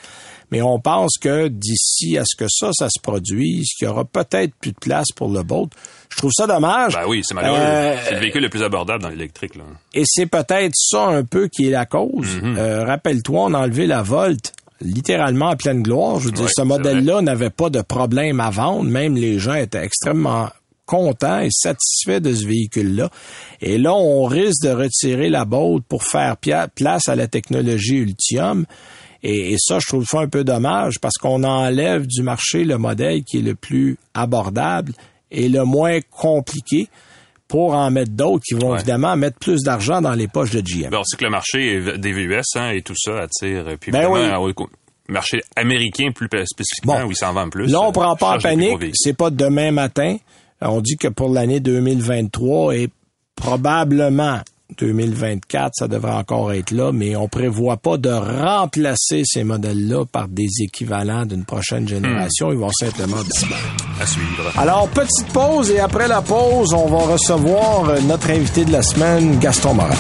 Mais 0.51 0.63
on 0.63 0.81
pense 0.81 1.17
que 1.21 1.49
d'ici 1.49 2.19
à 2.19 2.25
ce 2.25 2.35
que 2.37 2.47
ça, 2.49 2.71
ça 2.73 2.89
se 2.89 3.01
produise, 3.01 3.69
qu'il 3.79 3.87
y 3.87 3.91
aura 3.91 4.05
peut-être 4.05 4.53
plus 4.61 4.73
de 4.73 4.79
place 4.81 5.07
pour 5.15 5.29
le 5.29 5.43
Bolt. 5.43 5.71
Je 6.09 6.17
trouve 6.17 6.33
ça 6.35 6.47
dommage. 6.47 6.95
Ben 6.95 7.05
oui, 7.07 7.21
c'est 7.23 7.35
malheureux. 7.35 7.57
Euh, 7.57 7.97
c'est 8.05 8.15
le 8.15 8.21
véhicule 8.21 8.43
le 8.43 8.49
plus 8.49 8.63
abordable 8.63 9.03
dans 9.03 9.11
l'électrique. 9.11 9.55
Là. 9.55 9.63
Et 9.95 10.03
c'est 10.07 10.27
peut-être 10.27 10.75
ça 10.75 11.05
un 11.05 11.23
peu 11.23 11.47
qui 11.47 11.69
est 11.69 11.71
la 11.71 11.87
cause. 11.87 12.37
Mhm. 12.43 12.57
Euh, 12.59 12.85
Rappelle-toi, 12.85 13.45
on 13.45 13.55
a 13.55 13.59
enlevé 13.59 13.87
la 13.87 14.03
Volt 14.03 14.53
littéralement 14.81 15.49
à 15.49 15.57
pleine 15.57 15.83
gloire. 15.83 16.19
Je 16.21 16.27
veux 16.27 16.33
dire, 16.33 16.49
ce 16.49 16.63
modèle-là 16.63 17.23
n'avait 17.23 17.51
pas 17.51 17.71
de 17.71 17.83
problème 17.83 18.41
à 18.41 18.51
vendre. 18.51 18.85
Même 18.85 19.17
les 19.17 19.39
gens 19.39 19.55
étaient 19.55 19.85
extrêmement 19.85 20.49
contents 20.87 21.41
et 21.41 21.51
satisfaits 21.51 22.21
de 22.21 22.35
ce 22.35 22.47
véhicule-là. 22.47 23.11
Et 23.61 23.79
là, 23.79 23.95
on 23.95 24.25
risque 24.25 24.63
de 24.65 24.71
retirer 24.71 25.29
la 25.29 25.45
Bolt 25.45 25.85
pour 25.89 26.03
faire 26.03 26.37
place 26.75 27.09
à 27.09 27.15
la 27.15 27.29
technologie 27.29 27.97
Ultium. 27.97 28.67
Et, 29.23 29.53
et 29.53 29.57
ça, 29.59 29.79
je 29.79 29.87
trouve 29.87 30.05
ça 30.05 30.21
un 30.21 30.29
peu 30.29 30.43
dommage 30.45 30.99
parce 30.99 31.17
qu'on 31.17 31.45
enlève 31.45 32.07
du 32.07 32.23
marché 32.23 32.65
le 32.65 32.79
modèle 32.79 33.23
qui 33.23 33.39
est 33.39 33.43
le 33.43 33.55
plus 33.55 33.99
abordable 34.15 34.93
et 35.31 35.49
le 35.49 35.65
moins 35.65 36.01
compliqué 36.11 36.89
pour 37.51 37.75
en 37.75 37.91
mettre 37.91 38.13
d'autres 38.13 38.45
qui 38.49 38.55
vont 38.55 38.71
Ouais. 38.71 38.77
évidemment 38.79 39.17
mettre 39.17 39.39
plus 39.39 39.63
d'argent 39.63 40.01
dans 40.01 40.15
les 40.15 40.29
poches 40.29 40.53
de 40.53 40.61
GM. 40.61 40.89
Ben, 40.91 40.99
on 41.01 41.05
sait 41.05 41.17
que 41.17 41.25
le 41.25 41.31
marché 41.31 41.75
est- 41.77 41.99
des 41.99 42.13
VUS 42.13 42.41
hein, 42.55 42.71
et 42.71 42.81
tout 42.83 42.95
ça 42.97 43.19
attire. 43.19 43.67
euh, 43.69 43.77
Puis 43.79 43.91
Ben 43.91 44.09
évidemment, 44.11 44.45
au 44.45 44.53
marché 45.09 45.41
américain 45.57 46.11
plus 46.15 46.29
spécifiquement, 46.47 47.01
Bon. 47.01 47.09
où 47.09 47.11
ils 47.11 47.17
s'en 47.17 47.33
vendent 47.33 47.51
plus. 47.51 47.67
Là, 47.67 47.81
on 47.81 47.89
euh, 47.89 47.93
prend 47.93 48.15
pas 48.17 48.37
en 48.37 48.39
panique. 48.39 48.79
C'est 48.95 49.17
pas 49.17 49.31
demain 49.31 49.73
matin. 49.73 50.17
On 50.63 50.81
dit 50.81 50.97
que 50.97 51.09
pour 51.09 51.31
l'année 51.31 51.59
2023 51.59 52.77
et 52.77 52.89
probablement 53.35 54.41
2024, 54.79 55.73
ça 55.75 55.89
devrait 55.89 56.13
encore 56.13 56.53
être 56.53 56.71
là, 56.71 56.93
mais 56.93 57.17
on 57.17 57.29
prévoit 57.29 57.77
pas 57.77 57.97
de 57.97 58.11
remplacer 58.11 59.23
ces 59.25 59.45
modèles-là 59.45 60.05
par 60.07 60.29
des 60.29 60.49
équivalents 60.61 61.27
d'une 61.27 61.45
prochaine 61.45 61.89
génération. 61.89 62.53
Ils 62.53 62.59
vont 62.59 62.71
simplement 62.73 63.23
disparaître. 63.23 63.87
À 64.01 64.07
suivre. 64.07 64.53
Alors, 64.57 64.89
petite 64.89 65.33
pause 65.33 65.71
et 65.71 65.81
après 65.81 66.09
la 66.09 66.23
pause, 66.23 66.73
on 66.73 66.87
va 66.87 67.13
recevoir 67.13 68.01
notre 68.03 68.31
invité 68.31 68.65
de 68.65 68.73
la 68.73 68.83
semaine, 68.83 69.39
Gaston 69.39 69.75
Morin. 69.75 69.95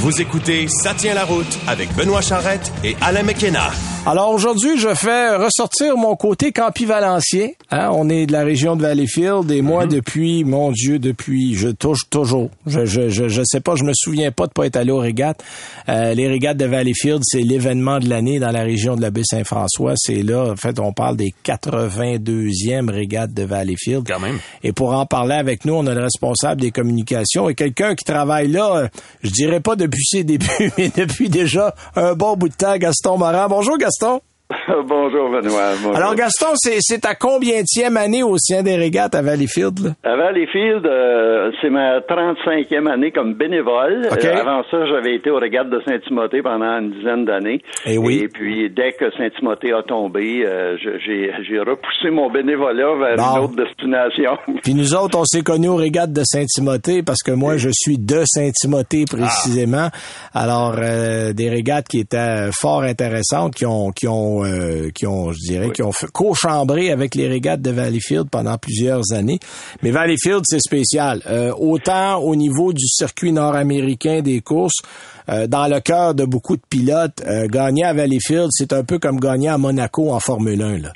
Vous 0.00 0.18
écoutez 0.18 0.66
Ça 0.68 0.94
tient 0.94 1.12
la 1.12 1.24
route 1.24 1.58
avec 1.66 1.94
Benoît 1.94 2.22
Charrette 2.22 2.72
et 2.82 2.96
Alain 3.02 3.22
McKenna. 3.22 3.70
Alors 4.06 4.30
aujourd'hui, 4.30 4.78
je 4.78 4.94
fais 4.94 5.36
ressortir 5.36 5.94
mon 5.98 6.16
côté 6.16 6.52
campivalencien. 6.52 7.50
Hein, 7.70 7.90
on 7.92 8.08
est 8.08 8.24
de 8.24 8.32
la 8.32 8.44
région 8.44 8.74
de 8.74 8.80
Valleyfield 8.80 9.50
et 9.50 9.60
moi 9.60 9.86
depuis, 9.86 10.42
mon 10.42 10.72
Dieu, 10.72 10.98
depuis, 10.98 11.54
je 11.54 11.68
touche 11.68 12.08
toujours. 12.08 12.48
Je 12.66 12.86
je 12.86 13.10
je, 13.10 13.28
je 13.28 13.42
sais 13.44 13.60
pas, 13.60 13.76
je 13.76 13.84
me 13.84 13.92
souviens 13.94 14.32
pas 14.32 14.46
de 14.46 14.52
pas 14.52 14.64
être 14.64 14.76
allé 14.76 14.90
aux 14.90 14.98
régates. 14.98 15.44
Euh, 15.90 16.14
les 16.14 16.28
régates 16.28 16.56
de 16.56 16.64
Valleyfield, 16.64 17.20
c'est 17.24 17.42
l'événement 17.42 17.98
de 18.00 18.08
l'année 18.08 18.38
dans 18.38 18.50
la 18.50 18.62
région 18.62 18.96
de 18.96 19.02
la 19.02 19.10
baie 19.10 19.22
Saint-François. 19.22 19.92
C'est 19.96 20.22
là, 20.22 20.50
en 20.50 20.56
fait, 20.56 20.80
on 20.80 20.94
parle 20.94 21.18
des 21.18 21.34
82e 21.44 22.90
régates 22.90 23.34
de 23.34 23.42
Valleyfield. 23.42 24.04
Quand 24.06 24.18
même. 24.18 24.38
Et 24.64 24.72
pour 24.72 24.94
en 24.94 25.04
parler 25.04 25.34
avec 25.34 25.66
nous, 25.66 25.74
on 25.74 25.86
a 25.86 25.92
le 25.94 26.02
responsable 26.02 26.62
des 26.62 26.70
communications 26.70 27.50
et 27.50 27.54
quelqu'un 27.54 27.94
qui 27.94 28.04
travaille 28.04 28.48
là, 28.48 28.76
euh, 28.76 28.88
je 29.22 29.30
dirais 29.30 29.60
pas 29.60 29.76
depuis 29.76 30.04
ses 30.04 30.24
débuts, 30.24 30.48
mais 30.78 30.90
depuis 30.96 31.28
déjà 31.28 31.74
un 31.96 32.14
bon 32.14 32.34
bout 32.36 32.48
de 32.48 32.54
temps, 32.54 32.78
Gaston 32.78 33.18
Morin. 33.18 33.46
Bonjour 33.48 33.76
Gaston. 33.76 33.89
Ernesto. 33.90 34.29
Bonjour 34.88 35.30
Benoît. 35.30 35.74
Bonjour. 35.82 35.96
Alors 35.96 36.14
Gaston, 36.14 36.54
c'est, 36.56 37.00
ta 37.00 37.14
combientième 37.14 37.96
année 37.96 38.22
au 38.22 38.36
sein 38.36 38.62
des 38.62 38.74
régates 38.74 39.14
à 39.14 39.22
Valleyfield? 39.22 39.78
Là? 39.78 39.90
À 40.02 40.16
Valleyfield, 40.16 40.84
euh, 40.86 41.52
c'est 41.60 41.70
ma 41.70 42.00
35e 42.00 42.90
année 42.90 43.12
comme 43.12 43.34
bénévole. 43.34 44.08
Euh, 44.10 44.34
avant 44.34 44.62
ça, 44.70 44.86
j'avais 44.86 45.14
été 45.14 45.30
au 45.30 45.36
régates 45.36 45.70
de 45.70 45.80
Saint-Timothée 45.86 46.42
pendant 46.42 46.78
une 46.80 46.90
dizaine 46.90 47.24
d'années. 47.24 47.62
Eh 47.86 47.96
oui. 47.96 48.22
Et 48.24 48.28
puis, 48.28 48.68
dès 48.70 48.92
que 48.92 49.10
Saint-Timothée 49.16 49.72
a 49.72 49.82
tombé, 49.82 50.44
euh, 50.44 50.76
j'ai, 50.78 51.60
repoussé 51.60 52.10
mon 52.10 52.30
bénévolat 52.30 52.94
vers 52.96 53.16
Bon. 53.16 53.36
une 53.36 53.44
autre 53.44 53.56
destination. 53.56 54.36
Puis 54.64 54.74
nous 54.74 54.94
autres, 54.94 55.18
on 55.18 55.24
s'est 55.24 55.42
connus 55.42 55.68
aux 55.68 55.76
régates 55.76 56.12
de 56.12 56.22
Saint-Timothée 56.24 57.02
parce 57.02 57.22
que 57.22 57.32
moi, 57.32 57.56
je 57.56 57.68
suis 57.72 57.98
de 57.98 58.22
Saint-Timothée 58.24 59.04
précisément. 59.04 59.88
Alors, 60.34 60.74
euh, 60.78 61.32
des 61.32 61.48
régates 61.50 61.86
qui 61.86 62.00
étaient 62.00 62.50
fort 62.52 62.82
intéressantes, 62.82 63.54
qui 63.54 63.66
ont, 63.66 63.90
qui 63.92 64.08
ont, 64.08 64.39
euh, 64.44 64.90
qui 64.94 65.06
ont, 65.06 65.32
je 65.32 65.38
dirais, 65.38 65.70
qui 65.70 65.82
ont 65.82 65.92
co-chambré 66.12 66.90
avec 66.90 67.14
les 67.14 67.28
régates 67.28 67.62
de 67.62 67.70
Valleyfield 67.70 68.28
pendant 68.30 68.56
plusieurs 68.58 69.12
années. 69.12 69.38
Mais 69.82 69.90
Valleyfield, 69.90 70.42
c'est 70.44 70.60
spécial. 70.60 71.22
Euh, 71.26 71.52
autant 71.58 72.18
au 72.18 72.36
niveau 72.36 72.72
du 72.72 72.86
circuit 72.86 73.32
nord-américain 73.32 74.20
des 74.20 74.40
courses, 74.40 74.82
euh, 75.28 75.46
dans 75.46 75.66
le 75.66 75.80
cœur 75.80 76.14
de 76.14 76.24
beaucoup 76.24 76.56
de 76.56 76.62
pilotes, 76.68 77.22
gagner 77.48 77.84
à 77.84 77.92
Valleyfield, 77.92 78.48
c'est 78.50 78.72
un 78.72 78.84
peu 78.84 78.98
comme 78.98 79.20
gagner 79.20 79.48
à 79.48 79.58
Monaco 79.58 80.12
en 80.12 80.20
Formule 80.20 80.62
1. 80.62 80.78
Là. 80.78 80.92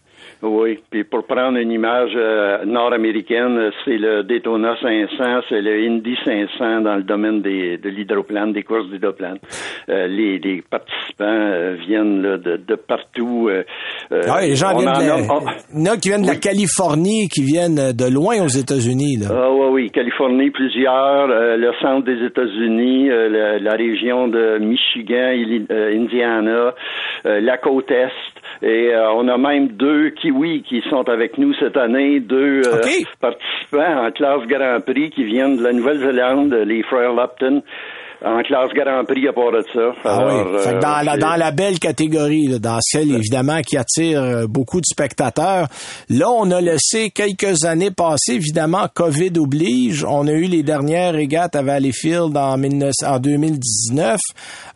Oui, 0.46 0.78
puis 0.90 1.04
pour 1.04 1.24
prendre 1.26 1.56
une 1.58 1.70
image 1.72 2.10
euh, 2.16 2.64
nord-américaine, 2.66 3.70
c'est 3.84 3.96
le 3.96 4.22
Daytona 4.24 4.74
500, 4.82 5.40
c'est 5.48 5.62
le 5.62 5.86
Indy 5.88 6.14
500 6.24 6.82
dans 6.82 6.96
le 6.96 7.02
domaine 7.02 7.40
des, 7.40 7.78
de 7.78 7.88
l'hydroplane, 7.88 8.52
des 8.52 8.62
courses 8.62 8.88
d'hydroplane. 8.90 9.38
Euh, 9.88 10.06
les, 10.06 10.38
les 10.38 10.62
participants 10.62 11.24
euh, 11.24 11.76
viennent 11.86 12.20
là, 12.22 12.36
de, 12.36 12.56
de 12.58 12.74
partout. 12.74 13.48
Ah 14.10 14.38
oui, 14.40 14.48
les 14.50 14.56
gens 14.56 14.74
on 14.74 14.78
viennent 14.78 14.88
en 14.90 15.00
de 15.00 15.06
la, 15.06 15.14
a- 15.14 15.18
on- 15.18 15.46
il 15.74 15.86
y 15.86 15.88
en 15.88 15.92
a 15.92 15.96
qui 15.96 16.08
viennent 16.08 16.22
de 16.22 16.26
la. 16.26 16.36
Californie, 16.36 17.28
qui 17.28 17.42
viennent 17.42 17.92
de 17.92 18.12
loin 18.12 18.42
aux 18.44 18.48
États-Unis. 18.48 19.16
Là. 19.22 19.28
Ah 19.30 19.50
oui, 19.50 19.66
oui, 19.70 19.90
Californie, 19.90 20.50
plusieurs, 20.50 21.26
le 21.26 21.70
centre 21.80 22.04
des 22.04 22.22
États-Unis, 22.26 23.08
la, 23.08 23.58
la 23.58 23.72
région 23.72 24.28
de 24.28 24.58
Michigan, 24.58 25.32
Indiana, 25.70 26.74
la 27.24 27.56
côte 27.56 27.90
Est. 27.90 28.10
Et 28.62 28.94
euh, 28.94 29.12
on 29.12 29.28
a 29.28 29.36
même 29.38 29.68
deux 29.68 30.10
kiwis 30.10 30.62
qui 30.62 30.82
sont 30.88 31.08
avec 31.08 31.38
nous 31.38 31.54
cette 31.54 31.76
année, 31.76 32.20
deux 32.20 32.62
euh, 32.66 32.80
participants 33.20 34.06
en 34.06 34.10
classe 34.10 34.46
Grand 34.46 34.80
Prix 34.80 35.10
qui 35.10 35.24
viennent 35.24 35.56
de 35.56 35.62
la 35.62 35.72
Nouvelle-Zélande, 35.72 36.52
les 36.52 36.82
frères 36.82 37.12
Lupton, 37.12 37.62
en 38.24 38.42
classe 38.42 38.70
Grand 38.74 39.04
Prix 39.04 39.28
à 39.28 39.32
part 39.32 39.52
de 39.52 39.62
ça. 39.72 39.92
Ah 40.04 40.16
Alors, 40.18 40.46
oui. 40.52 40.58
Fait 40.62 40.74
que 40.74 40.80
dans, 40.80 40.98
euh, 40.98 41.02
la, 41.02 41.12
c'est- 41.12 41.18
dans 41.18 41.36
la 41.36 41.50
belle 41.50 41.78
catégorie, 41.78 42.46
là, 42.46 42.58
dans 42.58 42.78
celle 42.80 43.10
évidemment 43.12 43.60
qui 43.60 43.76
attire 43.76 44.22
euh, 44.22 44.46
beaucoup 44.46 44.80
de 44.80 44.86
spectateurs, 44.86 45.68
là 46.08 46.30
on 46.30 46.50
a 46.50 46.60
laissé 46.60 47.10
quelques 47.10 47.64
années 47.64 47.90
passer, 47.90 48.32
évidemment, 48.34 48.86
COVID 48.94 49.32
oblige. 49.38 50.04
On 50.08 50.26
a 50.26 50.32
eu 50.32 50.44
les 50.44 50.62
dernières 50.62 51.12
régates 51.12 51.54
à 51.56 51.62
Valleyfield 51.62 52.36
en, 52.36 52.56
19 52.58 52.92
en 53.06 53.18
2019. 53.18 54.18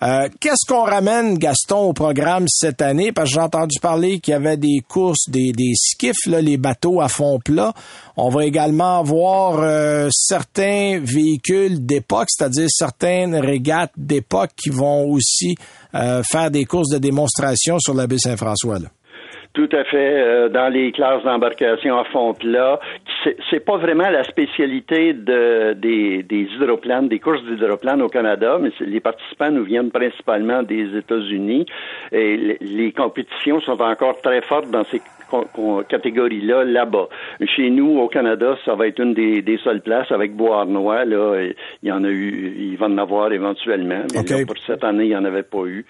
Euh, 0.03 0.29
Qu'est-ce 0.41 0.67
qu'on 0.69 0.85
ramène, 0.85 1.39
Gaston, 1.39 1.79
au 1.89 1.93
programme 1.93 2.45
cette 2.49 2.83
année? 2.83 3.13
Parce 3.13 3.31
que 3.31 3.35
j'ai 3.35 3.41
entendu 3.41 3.79
parler 3.81 4.21
qu'il 4.21 4.33
y 4.33 4.35
avait 4.35 4.57
des 4.57 4.81
courses, 4.87 5.29
des, 5.29 5.53
des 5.53 5.73
skiffs, 5.75 6.27
là, 6.27 6.41
les 6.41 6.57
bateaux 6.57 7.01
à 7.01 7.09
fond 7.09 7.39
plat. 7.45 7.73
On 8.17 8.29
va 8.31 8.45
également 8.45 8.99
avoir 8.99 9.61
euh, 9.63 10.09
certains 10.13 10.99
véhicules 11.03 11.85
d'époque, 11.87 12.27
c'est-à-dire 12.29 12.67
certaines 12.69 13.38
régates 13.39 13.93
d'époque 13.97 14.51
qui 14.57 14.71
vont 14.71 15.05
aussi 15.07 15.57
euh, 15.95 16.23
faire 16.23 16.51
des 16.51 16.65
courses 16.65 16.91
de 16.91 16.99
démonstration 16.99 17.79
sur 17.79 17.95
la 17.95 18.07
baie 18.07 18.19
Saint-François. 18.19 18.79
Tout 19.59 19.77
à 19.77 19.83
fait. 19.83 20.23
euh, 20.23 20.49
dans 20.49 20.73
les 20.73 20.93
classes 20.93 21.25
d'embarcation 21.25 21.99
à 21.99 22.05
fond 22.05 22.33
plat, 22.33 22.79
c'est, 23.51 23.65
pas 23.65 23.77
vraiment 23.77 24.09
la 24.09 24.23
spécialité 24.23 25.13
de, 25.13 25.73
des, 25.73 26.23
des 26.23 26.43
hydroplanes, 26.55 27.09
des 27.09 27.19
courses 27.19 27.43
d'hydroplanes 27.43 28.01
au 28.01 28.09
Canada, 28.09 28.59
mais 28.61 28.71
les 28.79 29.01
participants 29.01 29.51
nous 29.51 29.65
viennent 29.65 29.91
principalement 29.91 30.63
des 30.63 30.97
États-Unis 30.97 31.67
et 32.13 32.37
les, 32.37 32.59
les 32.61 32.93
compétitions 32.93 33.61
sont 33.61 33.83
encore 33.83 34.21
très 34.21 34.43
fortes 34.43 34.71
dans 34.71 34.85
ces 34.85 35.03
catégories-là 35.89 36.65
là-bas. 36.65 37.09
Chez 37.45 37.71
nous, 37.71 37.99
au 37.99 38.09
Canada, 38.09 38.57
ça 38.65 38.75
va 38.75 38.87
être 38.87 39.01
une 39.01 39.15
des, 39.15 39.43
des 39.43 39.59
seules 39.59 39.81
places 39.83 40.11
avec 40.11 40.35
Beauharnois. 40.35 41.05
Là, 41.05 41.43
il 41.83 41.89
y 41.89 41.93
en 41.93 42.05
a 42.05 42.09
eu, 42.09 42.55
il 42.59 42.77
va 42.77 42.87
en 42.87 42.99
avoir 42.99 43.33
éventuellement, 43.33 44.03
mais 44.15 44.23
là, 44.23 44.47
pour 44.47 44.57
cette 44.67 44.85
année, 44.85 45.05
il 45.05 45.11
n'y 45.11 45.17
en 45.17 45.25
avait 45.25 45.43
pas 45.43 45.65
eu. 45.67 45.85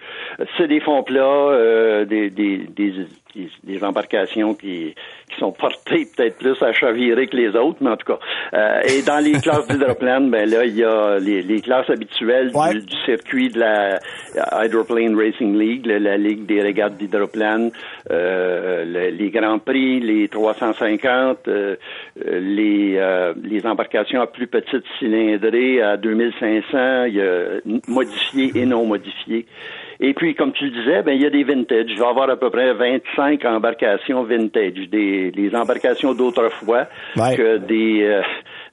C'est 0.57 0.69
des 0.69 0.81
fonds 0.81 1.03
plats, 1.03 1.21
euh, 1.21 2.05
des, 2.05 2.31
des, 2.31 2.67
des, 2.75 2.93
des- 3.35 3.51
des 3.65 3.85
embarcations 3.85 4.55
qui, 4.55 4.95
qui 5.31 5.39
sont 5.39 5.53
portées 5.53 6.07
peut-être 6.17 6.39
plus 6.39 6.61
à 6.63 6.73
chavirer 6.73 7.27
que 7.27 7.37
les 7.37 7.49
autres, 7.57 7.79
mais 7.81 7.91
en 7.91 7.97
tout 7.97 8.13
cas. 8.13 8.19
Euh, 8.55 8.81
et 8.89 9.03
dans 9.03 9.23
les 9.23 9.33
classes 9.43 9.67
d'hydroplane, 9.69 10.31
ben 10.31 10.49
là, 10.49 10.65
il 10.65 10.77
y 10.77 10.85
a 10.85 11.19
les, 11.19 11.43
les 11.43 11.61
classes 11.61 11.89
habituelles 11.91 12.51
Ouais. 12.55 12.75
du, 12.75 12.81
du 12.87 12.97
circuit 13.05 13.49
de 13.51 13.59
la 13.61 13.99
Hydroplane 14.65 15.17
Racing 15.17 15.59
League, 15.59 15.87
la, 15.87 15.99
la 15.99 16.17
ligue 16.17 16.47
des 16.47 16.61
régates 16.63 16.97
d'hydroplane, 16.97 17.71
euh, 18.11 18.85
le- 18.85 19.17
les 19.17 19.31
grands 19.31 19.59
prix, 19.59 20.01
les 20.01 20.29
350, 20.29 21.49
euh, 21.49 21.77
euh, 22.27 22.41
les, 22.41 22.95
euh, 22.97 23.35
les 23.43 23.67
embarcations 23.67 24.21
à 24.21 24.27
plus 24.27 24.47
petite 24.47 24.85
cylindrée 24.99 25.83
à 25.83 25.97
2500, 25.97 27.05
il 27.05 27.15
y 27.15 27.21
a 27.21 27.61
modifiées 27.89 28.53
et 28.55 28.67
non 28.67 28.85
modifiées. 28.87 29.47
Et 30.01 30.15
puis, 30.15 30.35
comme 30.37 30.53
tu 30.53 30.65
le 30.67 30.71
disais, 30.71 31.03
ben, 31.03 31.13
il 31.13 31.23
y 31.23 31.27
a 31.27 31.31
des 31.31 31.43
vintage. 31.43 31.87
Il 31.89 31.99
va 31.99 32.07
y 32.07 32.09
avoir 32.09 32.31
à 32.31 32.37
peu 32.37 32.51
près 32.51 32.73
25 32.73 33.45
embarcations 33.45 34.23
vintage, 34.23 34.89
des, 34.91 35.33
des 35.33 35.55
embarcations 35.57 36.15
d'autrefois 36.15 36.87
Ouais. 37.17 37.37
que 37.37 37.57
des, 37.59 38.03
euh, 38.05 38.23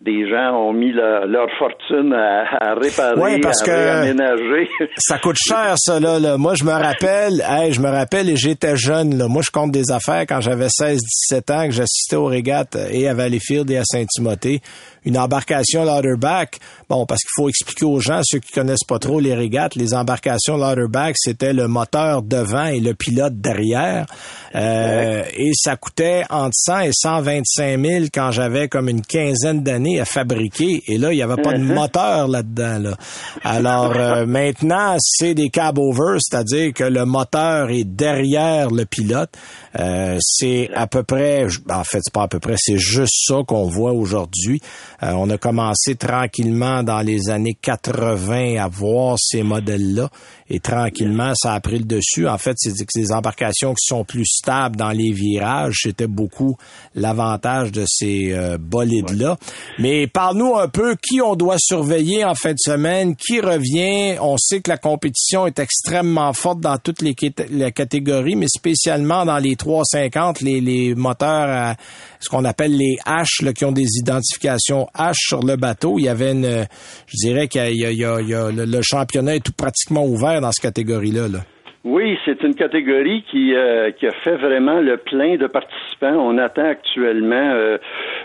des 0.06 0.30
gens 0.30 0.56
ont 0.56 0.72
mis 0.72 0.92
leur 0.92 1.50
fortune 1.58 2.14
à, 2.14 2.76
réparer, 2.76 3.40
parce 3.42 3.62
à 3.64 3.66
que 3.66 3.72
réaménager. 3.72 4.70
ça 4.98 5.18
coûte 5.18 5.38
cher, 5.44 5.74
ça, 5.78 6.00
là. 6.00 6.38
Moi, 6.38 6.54
je 6.54 6.64
me 6.64 6.72
rappelle, 6.72 7.44
hey, 7.48 7.74
je 7.74 7.82
me 7.82 7.90
rappelle 7.90 8.30
et 8.30 8.36
j'étais 8.36 8.78
jeune, 8.78 9.18
là. 9.18 9.28
Moi, 9.28 9.42
je 9.44 9.50
compte 9.50 9.72
des 9.72 9.92
affaires 9.92 10.26
quand 10.28 10.42
j'avais 10.42 10.70
16, 10.70 11.02
17 11.02 11.50
ans, 11.50 11.66
que 11.66 11.72
j'assistais 11.72 12.18
aux 12.18 12.28
régates 12.28 12.78
et 12.92 13.08
à 13.08 13.16
Valleyfield 13.16 13.70
et 13.72 13.78
à 13.78 13.84
Saint-Timothée 13.84 14.62
une 15.06 15.18
embarcation 15.18 15.84
ladderback. 15.86 16.60
Bon, 16.90 17.06
parce 17.06 17.22
qu'il 17.22 17.32
faut 17.36 17.48
expliquer 17.48 17.86
aux 17.86 18.00
gens, 18.00 18.22
ceux 18.24 18.40
qui 18.40 18.52
connaissent 18.52 18.84
pas 18.88 19.00
trop 19.00 19.20
les 19.20 19.34
régates, 19.34 19.76
les 19.76 19.94
embarcations 19.94 20.58
ladderback, 20.58 21.16
c'était 21.18 21.54
le 21.54 21.68
moteur 21.68 22.24
devant 22.24 22.66
et 22.66 22.80
le 22.80 22.94
pilote 22.94 23.40
derrière. 23.40 24.08
Euh, 24.56 25.24
et 25.36 25.52
ça 25.54 25.76
coûtait 25.78 26.24
entre 26.30 26.56
100 26.56 26.80
et 26.80 26.92
125 26.92 27.80
000 27.80 28.06
quand 28.14 28.32
j'avais 28.32 28.68
comme 28.68 28.90
une 28.90 29.02
quinzaine 29.02 29.62
d'années 29.64 29.95
à 30.00 30.06
fabriquer. 30.06 30.84
Et 30.88 30.98
là, 30.98 31.12
il 31.12 31.16
n'y 31.16 31.22
avait 31.22 31.42
pas 31.42 31.54
de 31.54 31.64
mm-hmm. 31.64 31.74
moteur 31.74 32.28
là-dedans. 32.28 32.80
Là. 32.80 32.98
Alors 33.44 33.94
euh, 33.96 34.26
maintenant, 34.28 34.96
c'est 35.00 35.34
des 35.34 35.50
cab 35.50 35.78
over, 35.78 36.18
c'est-à-dire 36.20 36.74
que 36.74 36.84
le 36.84 37.06
moteur 37.06 37.70
est 37.70 37.84
derrière 37.84 38.70
le 38.70 38.86
pilote. 38.86 39.32
Euh, 39.80 40.18
c'est 40.22 40.70
à 40.74 40.88
peu 40.88 41.04
près, 41.04 41.48
en 41.70 41.84
fait, 41.84 42.00
c'est 42.04 42.14
pas 42.14 42.24
à 42.24 42.28
peu 42.28 42.40
près, 42.40 42.56
c'est 42.58 42.78
juste 42.78 43.26
ça 43.28 43.42
qu'on 43.46 43.68
voit 43.68 43.92
aujourd'hui. 43.92 44.62
Euh, 45.04 45.12
on 45.12 45.30
a 45.30 45.38
commencé 45.38 45.96
tranquillement 45.96 46.84
dans 46.84 47.02
les 47.02 47.30
années 47.30 47.58
80 47.62 48.58
à 48.58 48.68
voir 48.68 49.18
ces 49.20 49.44
modèles-là 49.44 50.10
et 50.48 50.60
tranquillement, 50.60 51.34
ça 51.36 51.54
a 51.54 51.60
pris 51.60 51.80
le 51.80 51.86
dessus. 51.86 52.28
En 52.28 52.38
fait, 52.38 52.54
c'est 52.58 52.74
des 52.96 53.12
embarcations 53.12 53.74
qui 53.74 53.86
sont 53.88 54.04
plus 54.04 54.26
stables 54.26 54.76
dans 54.76 54.92
les 54.92 55.12
virages. 55.12 55.80
C'était 55.82 56.08
beaucoup 56.08 56.56
l'avantage 56.94 57.72
de 57.72 57.84
ces 57.88 58.32
euh, 58.32 58.58
bolides-là. 58.60 59.38
Mais 59.78 60.08
parle-nous 60.08 60.56
un 60.56 60.70
peu 60.70 60.96
qui 60.96 61.20
on 61.22 61.36
doit 61.36 61.58
surveiller 61.60 62.24
en 62.24 62.34
fin 62.34 62.54
de 62.54 62.60
semaine, 62.60 63.16
qui 63.16 63.42
revient. 63.42 64.18
On 64.22 64.38
sait 64.38 64.62
que 64.62 64.70
la 64.72 64.78
compétition 64.78 65.48
est 65.48 65.60
extrêmement 65.60 66.32
forte 66.32 66.62
dans 66.62 66.78
toutes 66.78 67.02
les, 67.02 67.14
catégories, 67.14 68.36
mais 68.36 68.48
spécialement 68.48 69.26
dans 69.26 69.38
les 69.38 69.58
350, 69.58 70.40
les, 70.42 70.62
les 70.62 70.96
moteurs 70.96 71.50
à 71.50 71.76
ce 72.22 72.30
qu'on 72.30 72.46
appelle 72.46 72.78
les 72.78 72.98
H, 73.06 73.44
là, 73.44 73.52
qui 73.52 73.66
ont 73.66 73.74
des 73.74 73.98
identifications 73.98 74.88
H 74.96 75.14
sur 75.16 75.42
le 75.42 75.58
bateau. 75.58 76.00
Il 76.00 76.06
y 76.06 76.10
avait 76.10 76.32
une, 76.32 76.68
je 77.08 77.16
dirais 77.18 77.50
qu'il 77.50 77.76
y 77.76 78.06
a, 78.06 78.52
le, 78.52 78.82
championnat 78.82 79.36
est 79.36 79.42
tout 79.42 79.52
pratiquement 79.52 80.06
ouvert 80.06 80.40
dans 80.40 80.54
cette 80.54 80.64
catégorie-là. 80.64 81.28
Là. 81.28 81.40
Oui, 81.86 82.18
c'est 82.26 82.42
une 82.42 82.56
catégorie 82.56 83.24
qui, 83.30 83.54
euh, 83.54 83.92
qui 83.92 84.08
a 84.08 84.12
fait 84.12 84.38
vraiment 84.38 84.82
le 84.82 84.98
plein 84.98 85.36
de 85.36 85.46
participants. 85.46 86.16
On 86.18 86.40
attend 86.40 86.66
actuellement, 86.66 87.36
euh, 87.54 87.78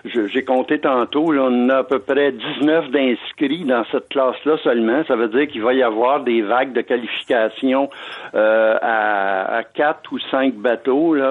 j'ai 0.05 0.45
compté 0.45 0.79
tantôt, 0.79 1.31
là, 1.31 1.43
on 1.51 1.69
a 1.69 1.77
à 1.81 1.85
peu 1.85 1.99
près 1.99 2.33
19 2.33 2.91
d'inscrits 2.91 3.67
dans 3.67 3.85
cette 3.93 4.09
classe-là 4.09 4.57
seulement. 4.65 5.05
Ça 5.07 5.15
veut 5.15 5.29
dire 5.29 5.47
qu'il 5.47 5.61
va 5.61 5.75
y 5.75 5.83
avoir 5.83 6.25
des 6.25 6.41
vagues 6.41 6.73
de 6.73 6.81
qualification 6.81 7.91
euh, 8.35 8.79
à, 8.81 9.59
à 9.59 9.63
quatre 9.65 10.11
ou 10.11 10.19
cinq 10.31 10.55
bateaux 10.55 11.15
là, 11.15 11.31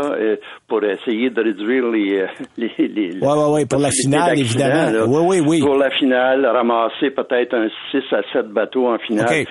pour 0.68 0.84
essayer 0.84 1.32
de 1.32 1.42
réduire 1.42 1.86
les... 1.92 2.26
les, 2.60 2.88
les 2.88 3.20
ouais, 3.20 3.28
ouais, 3.28 3.54
ouais, 3.54 3.66
pour 3.66 3.80
la 3.80 3.90
finale, 3.90 4.38
évidemment. 4.38 5.04
Oui, 5.08 5.24
oui, 5.30 5.44
oui. 5.48 5.60
Pour 5.62 5.78
la 5.78 5.90
finale, 5.90 6.46
ramasser 6.46 7.10
peut-être 7.10 7.56
un 7.56 7.70
6 7.90 8.04
à 8.12 8.22
7 8.34 8.50
bateaux 8.50 8.88
en 8.88 9.00
finale. 9.00 9.46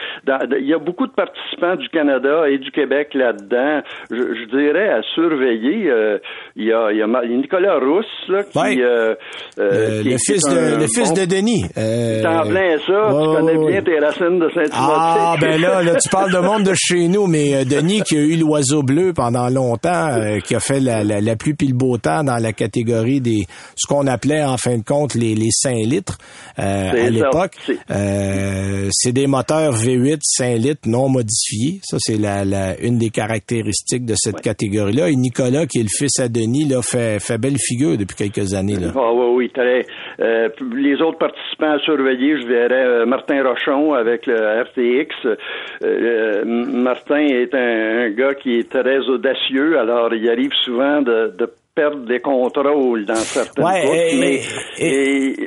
il 0.61 0.67
y 0.67 0.75
a 0.75 0.79
beaucoup 0.79 1.09
de 1.09 1.12
participants 1.12 1.75
du 1.75 1.88
Canada 1.88 2.49
et 2.49 2.59
du 2.59 2.68
Québec 2.71 3.09
là-dedans. 3.15 3.81
Je, 4.11 4.45
dirais 4.49 4.89
à 4.89 5.03
surveiller. 5.15 5.91
Euh, 5.91 6.19
il 6.57 6.67
y, 6.67 6.73
a, 6.73 6.93
y, 6.93 7.03
a, 7.03 7.07
Nicolas 7.27 7.79
Rousse 7.79 8.07
là, 8.29 8.43
qui, 8.45 8.83
euh, 8.83 9.15
euh, 9.59 10.03
le, 10.03 10.17
fils 10.19 10.43
de, 10.45 10.81
le 10.81 10.87
fils 10.87 11.13
de 11.13 11.25
Denis. 11.25 11.63
T'en 11.75 12.49
plein 12.49 12.77
ça. 12.79 13.09
tu 13.09 13.37
connais 13.37 13.67
bien 13.67 13.83
tes 13.83 13.99
racines 13.99 14.39
de 14.39 14.49
Saint-Timothée. 14.51 14.73
Ah 14.75 15.35
ben 15.41 15.61
là, 15.61 15.83
là, 15.83 15.95
tu 15.97 16.09
parles 16.09 16.33
de 16.33 16.39
monde 16.39 16.65
de 16.65 16.75
chez 16.75 17.09
nous, 17.09 17.27
mais 17.27 17.65
Denis 17.65 18.03
qui 18.03 18.17
a 18.17 18.21
eu 18.21 18.37
l'oiseau 18.37 18.83
bleu 18.83 19.13
pendant 19.15 19.49
longtemps, 19.49 20.09
qui 20.45 20.55
a 20.55 20.61
fait 20.61 20.81
la, 20.81 21.05
la, 21.05 21.21
la 21.21 21.37
pluie 21.37 21.55
puis 21.55 21.69
le 21.69 21.75
beau 21.75 21.99
temps 21.99 22.25
dans 22.25 22.39
la 22.39 22.53
catégorie 22.53 23.21
des 23.21 23.47
ce 23.77 23.87
qu'on 23.87 24.07
appelait 24.07 24.45
en 24.45 24.57
fin 24.57 24.79
de 24.79 24.85
compte 24.85 25.15
les, 25.15 25.35
les 25.35 25.51
5 25.51 25.75
litres 25.85 26.19
à 26.57 26.93
l'époque. 27.11 27.53
c'est 27.89 29.13
des 29.13 29.27
moteurs 29.27 29.75
V8 29.75 30.19
5 30.23 30.59
litres 30.59 30.89
non 30.89 31.09
modifiés. 31.09 31.81
Ça 31.83 31.97
c'est 32.01 32.19
la 32.19 32.45
une 32.83 32.99
des 32.99 33.11
caractéristiques 33.11 34.05
de 34.05 34.14
cette 34.16 34.40
catégorie-là. 34.40 35.09
Et 35.09 35.16
Nicolas, 35.16 35.66
qui 35.66 35.81
est 35.81 35.83
le 35.83 35.88
fils 35.88 36.18
à 36.21 36.29
Denis, 36.29 36.68
là, 36.68 36.83
fait, 36.83 37.21
fait 37.21 37.38
belle 37.38 37.59
figure 37.59 37.97
depuis 37.97 38.16
quelques 38.16 38.55
années. 38.55 38.77
Là. 38.77 38.92
Ah, 38.94 39.12
oui, 39.12 39.27
oui, 39.35 39.51
très. 39.51 39.85
Euh, 40.21 40.49
les 40.75 41.01
autres 41.03 41.18
participants 41.18 41.73
à 41.73 41.79
surveiller, 41.81 42.40
je 42.40 42.47
verrais 42.47 42.87
euh, 42.87 43.07
Martin 43.07 43.42
Rochon 43.42 43.94
avec 43.94 44.27
le 44.27 44.37
RTX. 44.37 45.38
Euh, 45.85 46.44
Martin 46.44 47.21
est 47.21 47.55
un, 47.55 48.11
gars 48.11 48.35
qui 48.35 48.59
est 48.59 48.71
très 48.71 48.99
audacieux, 49.09 49.79
alors 49.79 50.12
il 50.14 50.29
arrive 50.29 50.53
souvent 50.64 51.03
de, 51.03 51.33
de 51.38 51.51
perdre 51.79 52.05
des 52.07 52.19
contrôles 52.19 53.07
dans 53.07 53.14
certaines 53.14 53.64
ouais, 53.64 54.12
et, 54.12 54.19
mais 54.19 54.41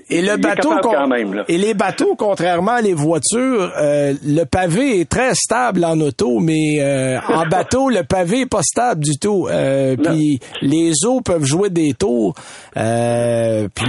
et, 0.09 0.21
le 0.21 0.37
bateau 0.37 0.69
quand 0.81 1.07
même, 1.07 1.43
et 1.49 1.57
les 1.57 1.73
bateaux 1.73 2.15
contrairement 2.17 2.71
à 2.71 2.81
les 2.81 2.93
voitures 2.93 3.69
euh, 3.77 4.13
le 4.25 4.45
pavé 4.45 5.01
est 5.01 5.09
très 5.09 5.35
stable 5.35 5.83
en 5.83 5.99
auto 5.99 6.39
mais 6.39 6.77
euh, 6.79 7.19
en 7.27 7.45
bateau 7.47 7.89
le 7.89 8.03
pavé 8.03 8.41
est 8.41 8.45
pas 8.45 8.61
stable 8.63 9.03
du 9.03 9.17
tout. 9.19 9.47
Euh, 9.49 9.97
puis 9.97 10.39
les 10.61 10.93
eaux 11.05 11.19
peuvent 11.19 11.43
jouer 11.43 11.69
des 11.69 11.93
tours. 11.93 12.33
Puis 12.73 12.81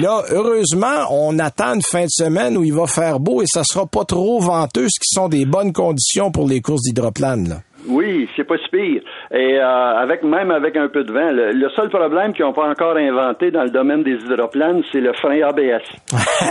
là 0.03 0.23
heureusement 0.31 1.07
on 1.11 1.39
attend 1.39 1.75
une 1.75 1.83
fin 1.83 2.05
de 2.05 2.11
semaine 2.11 2.57
où 2.57 2.65
il 2.65 2.75
va 2.75 2.89
faire 2.89 3.21
beau 3.21 3.43
et 3.43 3.47
ça 3.47 3.63
sera 3.63 3.87
pas 3.87 4.05
trop 4.05 4.41
venteux 4.41 4.89
ce 4.89 4.99
qui 4.99 5.15
sont 5.15 5.29
des 5.29 5.45
bonnes 5.45 5.73
conditions 5.73 6.33
pour 6.33 6.49
les 6.49 6.61
courses 6.61 6.83
d'hydroplane 6.83 7.49
là 7.49 7.57
oui, 7.87 8.29
c'est 8.37 8.45
pas 8.45 8.57
si 8.59 8.69
pire. 8.71 9.03
Et 9.33 9.59
euh, 9.59 9.97
avec 9.97 10.23
même 10.23 10.51
avec 10.51 10.77
un 10.77 10.89
peu 10.89 11.05
de 11.05 11.13
vent, 11.13 11.31
le, 11.33 11.69
seul 11.75 11.89
problème 11.89 12.33
qu'ils 12.33 12.45
n'ont 12.45 12.53
pas 12.53 12.69
encore 12.69 12.97
inventé 12.97 13.51
dans 13.51 13.65
le 13.65 13.71
domaine 13.71 14.03
des 14.03 14.13
hydroplanes, 14.13 14.83
c'est 14.93 15.01
le 15.01 15.13
frein 15.15 15.41
ABS. 15.43 15.83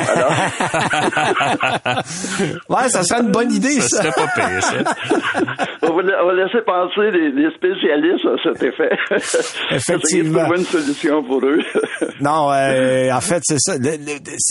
Alors... 0.10 0.32
ouais, 2.70 2.90
ça 2.90 3.04
serait 3.04 3.22
une 3.22 3.32
bonne 3.32 3.52
idée, 3.52 3.80
ça. 3.82 4.04
ça. 4.04 4.04
serait 4.04 4.12
pas 4.12 4.28
pire, 4.36 4.64
ça. 4.64 4.78
on, 5.84 5.94
va, 5.94 6.34
laisser 6.34 6.62
penser 6.66 7.12
des, 7.12 7.50
spécialistes 7.56 8.26
à 8.26 8.36
cet 8.44 8.64
effet. 8.64 8.92
Effectivement. 9.76 10.44
trouver 10.44 10.60
une 10.60 10.66
solution 10.66 11.24
pour 11.24 11.44
eux. 11.46 11.62
non, 12.22 12.52
euh, 12.52 13.12
en 13.12 13.22
fait, 13.22 13.42
c'est 13.44 13.60
ça. 13.60 13.74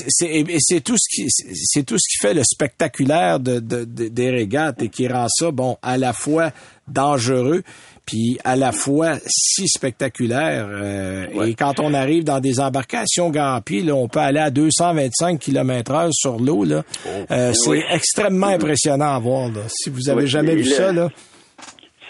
C'est 0.09 0.81
tout 0.85 0.97
ce 0.97 1.09
qui 1.11 1.27
c'est 1.29 1.85
tout 1.85 1.97
ce 1.99 2.09
qui 2.09 2.27
fait 2.27 2.35
le 2.35 2.43
spectaculaire 2.45 3.40
de, 3.40 3.61
de, 3.61 3.85
des 3.85 4.31
régates 4.31 4.83
et 4.83 4.88
qui 4.88 5.09
rend 5.09 5.27
ça 5.29 5.51
bon 5.51 5.77
à 5.83 5.99
la 5.99 6.12
fois 6.12 6.51
dangereux, 6.90 7.62
puis 8.07 8.38
à 8.44 8.57
la 8.57 8.72
fois 8.72 9.14
si 9.26 9.68
spectaculaire. 9.68 10.66
Euh, 10.70 11.46
et 11.46 11.55
quand 11.55 11.81
on 11.81 11.94
arrive 11.94 12.24
dans 12.24 12.40
des 12.40 12.61
embarcations 12.61 13.31
gampies, 13.31 13.83
là, 13.83 13.94
on 13.94 14.09
peut 14.09 14.20
aller 14.20 14.40
à 14.40 14.50
225 14.50 15.38
km 15.38 15.92
heure 15.92 16.12
sur 16.12 16.38
l'eau. 16.38 16.64
Là. 16.64 16.83
Oh. 17.07 17.09
Euh, 17.31 17.53
c'est 17.53 17.85
extrêmement 17.92 18.48
impressionnant 18.48 19.14
à 19.14 19.18
voir. 19.18 19.48
Là. 19.48 19.62
Si 19.68 19.90
vous 19.90 20.11
avez 20.11 20.26
jamais 20.26 20.55
vu 20.55 20.64
ça, 20.64 20.92
là. 20.92 21.09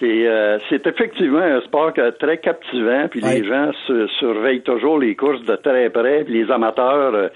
Euh, 0.03 0.59
c'est 0.71 0.87
effectivement 0.87 1.43
un 1.43 1.61
sport 1.61 1.93
très 2.19 2.39
captivant, 2.39 3.09
puis 3.11 3.21
les 3.21 3.45
gens 3.45 3.71
se, 3.87 4.07
surveillent 4.19 4.63
toujours 4.63 4.99
les 4.99 5.15
courses 5.15 5.45
de 5.45 5.57
très 5.57 5.91
près, 5.91 6.25
puis 6.25 6.43
les 6.43 6.51
amateurs, 6.51 7.31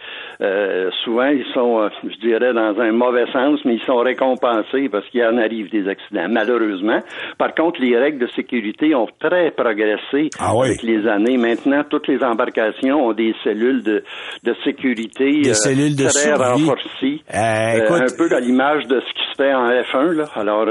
euh, 0.45 0.75
euh, 0.85 0.91
souvent, 1.05 1.27
ils 1.27 1.47
sont, 1.53 1.89
je 2.03 2.17
dirais, 2.27 2.53
dans 2.53 2.79
un 2.81 2.93
mauvais 2.93 3.27
sens, 3.33 3.61
mais 3.65 3.75
ils 3.75 3.83
sont 3.85 3.99
récompensés 3.99 4.89
parce 4.91 5.07
qu'il 5.09 5.23
en 5.25 5.39
arrive 5.39 5.71
des 5.71 5.89
accidents, 5.89 6.27
malheureusement. 6.29 7.01
Par 7.39 7.55
contre, 7.55 7.81
les 7.81 7.97
règles 7.97 8.19
de 8.19 8.27
sécurité 8.29 8.95
ont 8.95 9.09
très 9.21 9.51
progressé 9.51 10.31
ah 10.39 10.53
avec 10.63 10.83
les 10.83 11.07
années. 11.07 11.37
Maintenant, 11.37 11.83
toutes 11.89 12.09
les 12.09 12.23
embarcations 12.23 13.07
ont 13.07 13.13
des 13.13 13.35
cellules 13.43 13.83
de, 13.83 14.03
de 14.45 14.55
sécurité 14.65 15.43
des 15.43 15.55
cellules 15.55 15.97
de 15.97 16.07
très 16.07 16.35
renforcées, 16.35 17.21
un 17.33 18.07
peu 18.17 18.35
à 18.35 18.41
l'image 18.41 18.87
de 18.87 19.01
ce 19.01 19.13
qui 19.13 19.31
se 19.31 19.43
fait 19.43 19.55
en 19.55 19.69
F1. 19.69 20.13
Là. 20.17 20.25
Alors, 20.35 20.67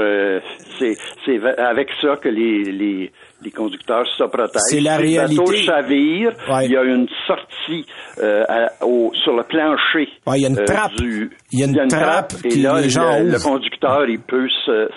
c'est 0.78 1.40
avec 1.58 1.90
ça 2.00 2.16
que 2.16 2.28
les, 2.28 2.64
les, 2.64 3.10
les 3.44 3.50
conducteurs 3.50 4.06
se 4.16 4.24
protègent. 4.24 4.62
C'est 4.68 4.80
la 4.80 4.96
réalité. 4.96 5.42
Il 6.62 6.70
y 6.70 6.76
a 6.76 6.82
une 6.82 7.06
sortie 7.26 7.86
euh, 8.18 8.44
au, 8.80 9.12
sur 9.22 9.34
le 9.34 9.42
plancher. 9.44 10.08
il 10.34 10.42
y 10.42 10.46
a 10.46 10.48
une 10.48 10.58
euh, 10.58 10.64
trappe. 10.64 10.94
Du, 10.96 11.30
il 11.52 11.60
y 11.60 11.62
a 11.62 11.66
une, 11.66 11.88
trappe, 11.88 12.34
et 12.44 12.56
là, 12.56 12.80
les 12.80 12.88
gens 12.88 13.18
le, 13.18 13.30
le, 13.30 13.38
conducteur, 13.38 14.08
il 14.08 14.20
peut 14.20 14.48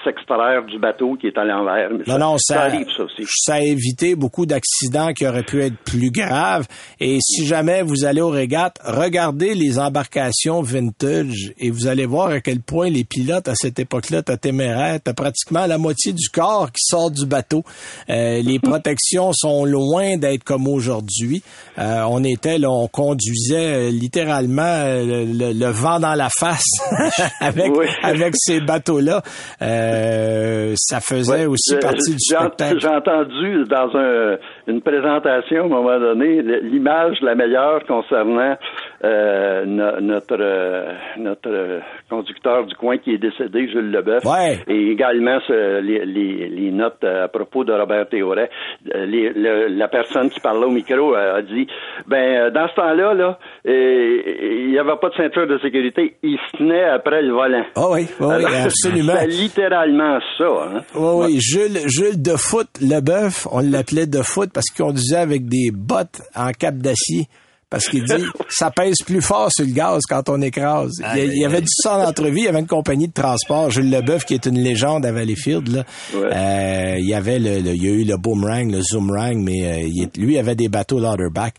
s'extraire 0.03 0.63
du 0.65 0.79
bateau 0.79 1.15
qui 1.15 1.27
est 1.27 1.37
à 1.37 1.43
l'envers. 1.43 1.89
Non, 1.91 2.03
ça, 2.05 2.17
non, 2.17 2.37
ça, 2.37 2.61
arrive, 2.63 2.87
ça 2.95 3.03
aussi. 3.03 3.23
Ça 3.27 3.55
a 3.55 3.61
évité 3.61 4.15
beaucoup 4.15 4.45
d'accidents 4.45 5.13
qui 5.13 5.27
auraient 5.27 5.43
pu 5.43 5.61
être 5.61 5.77
plus 5.85 6.11
graves. 6.11 6.67
Et 6.99 7.19
si 7.21 7.45
jamais 7.45 7.81
vous 7.81 8.05
allez 8.05 8.21
au 8.21 8.29
régate, 8.29 8.77
regardez 8.83 9.53
les 9.53 9.79
embarcations 9.79 10.61
vintage 10.61 11.53
et 11.59 11.69
vous 11.69 11.87
allez 11.87 12.05
voir 12.05 12.29
à 12.29 12.41
quel 12.41 12.61
point 12.61 12.89
les 12.89 13.03
pilotes 13.03 13.47
à 13.47 13.55
cette 13.55 13.79
époque-là, 13.79 14.23
t'as 14.23 14.37
téméraire, 14.37 14.99
t'as 15.03 15.13
pratiquement 15.13 15.65
la 15.65 15.77
moitié 15.77 16.13
du 16.13 16.29
corps 16.29 16.71
qui 16.71 16.83
sort 16.83 17.11
du 17.11 17.25
bateau. 17.25 17.63
Euh, 18.09 18.36
Euh, 18.37 18.41
les 18.43 18.59
protections 18.63 19.31
sont 19.33 19.65
loin 19.65 20.17
d'être 20.17 20.43
comme 20.43 20.67
aujourd'hui. 20.67 21.41
Euh, 21.77 22.01
on 22.09 22.23
était 22.23 22.57
là, 22.57 22.69
on 22.69 22.87
conduisait 22.87 23.91
littéralement 23.91 24.83
le, 24.85 25.71
vent 25.71 25.99
dans 25.99 26.15
la 26.15 26.29
face 26.29 26.63
avec 27.41 27.71
avec 28.03 28.33
ces 28.35 28.61
bateaux-là. 28.61 29.21
ça 29.59 30.99
faisait 30.99 31.45
aussi 31.45 31.75
partie 31.75 32.11
du 32.11 32.19
spectacle. 32.19 32.79
J'ai 32.79 32.87
entendu 32.87 33.63
dans 33.69 33.89
un, 33.95 34.37
une 34.67 34.81
présentation 34.81 35.63
à 35.63 35.65
un 35.65 35.69
moment 35.69 35.99
donné 35.99 36.41
l'image 36.41 37.17
la 37.21 37.35
meilleure 37.35 37.85
concernant 37.85 38.55
euh, 39.03 39.65
notre 40.01 40.37
euh, 40.39 40.93
notre 41.17 41.81
conducteur 42.09 42.65
du 42.65 42.73
coin 42.75 42.97
qui 42.97 43.13
est 43.13 43.19
décédé, 43.19 43.67
Jules 43.67 43.91
Leboeuf, 43.91 44.23
et 44.67 44.91
également 44.91 45.37
les, 45.49 46.03
les, 46.05 46.71
notes 46.71 47.03
à 47.03 47.27
propos 47.27 47.63
de 47.63 47.73
Robert 47.73 48.09
Théoret. 48.09 48.49
Euh, 48.95 49.69
la 49.69 49.87
personne 49.87 50.29
qui 50.29 50.39
parlait 50.39 50.65
au 50.65 50.71
micro 50.71 51.13
a 51.13 51.41
dit, 51.43 51.67
ben 52.07 52.49
dans 52.51 52.67
ce 52.69 52.75
temps-là, 52.75 53.13
là, 53.13 53.39
il 53.65 54.71
n'y 54.71 54.79
avait 54.79 54.97
pas 54.99 55.09
de 55.09 55.15
ceinture 55.15 55.47
de 55.47 55.59
sécurité, 55.59 56.15
il 56.23 56.37
se 56.37 56.57
tenait 56.57 56.85
après 56.85 57.21
le 57.21 57.33
volant. 57.33 57.65
Oh 57.75 57.89
oui, 57.91 58.07
oui, 58.19 58.45
absolument. 58.65 59.13
C'est 59.19 59.27
littéralement 59.27 60.19
ça. 60.37 60.45
Hein? 60.45 60.81
Oui, 60.95 61.25
oui, 61.25 61.39
Jules, 61.39 61.87
Jules 61.87 62.21
de 62.21 62.35
foot 62.35 62.67
Leboeuf, 62.81 63.47
on 63.51 63.59
l'appelait 63.59 64.07
de 64.07 64.23
foot 64.23 64.49
parce 64.51 64.67
qu'il 64.71 64.83
conduisait 64.83 65.17
avec 65.17 65.45
des 65.45 65.69
bottes 65.71 66.21
en 66.35 66.51
cap 66.51 66.75
d'acier 66.75 67.27
parce 67.69 67.89
qu'il 67.89 68.05
dit 68.05 68.23
ça 68.49 68.71
pèse 68.71 68.97
plus 69.05 69.21
fort 69.21 69.49
sur 69.51 69.65
le 69.65 69.71
gaz 69.71 70.03
quand 70.07 70.29
on 70.29 70.41
écrase. 70.41 71.01
il, 71.15 71.37
y 71.37 71.45
avait 71.45 71.61
du 71.61 71.67
sang 71.69 72.01
d'entrevue, 72.01 72.39
il 72.39 72.43
y 72.45 72.47
avait 72.47 72.59
une 72.59 72.67
compagnie 72.67 73.07
de 73.07 73.13
transport, 73.13 73.71
Jules 73.71 73.89
Leboeuf, 73.89 74.23
qui 74.25 74.35
est 74.35 74.45
une 74.45 74.59
légende 74.59 75.05
à 75.05 75.11
Valleyfield. 75.11 75.67
Là. 75.67 75.83
Euh, 76.15 76.95
il 76.97 77.05
y 77.05 77.13
avait 77.13 77.39
le, 77.39 77.59
il 77.59 77.83
y 77.83 77.87
a 77.87 77.91
eu 77.91 78.03
le 78.03 78.17
boomerang, 78.17 78.71
le 78.71 78.81
zoomrang, 78.81 79.35
mais 79.35 79.67
euh, 79.67 79.81
il, 79.81 80.09
lui 80.17 80.35
il 80.35 80.37
avait 80.37 80.55
des 80.55 80.69
bateaux 80.69 80.99
Lauderback. 80.99 81.55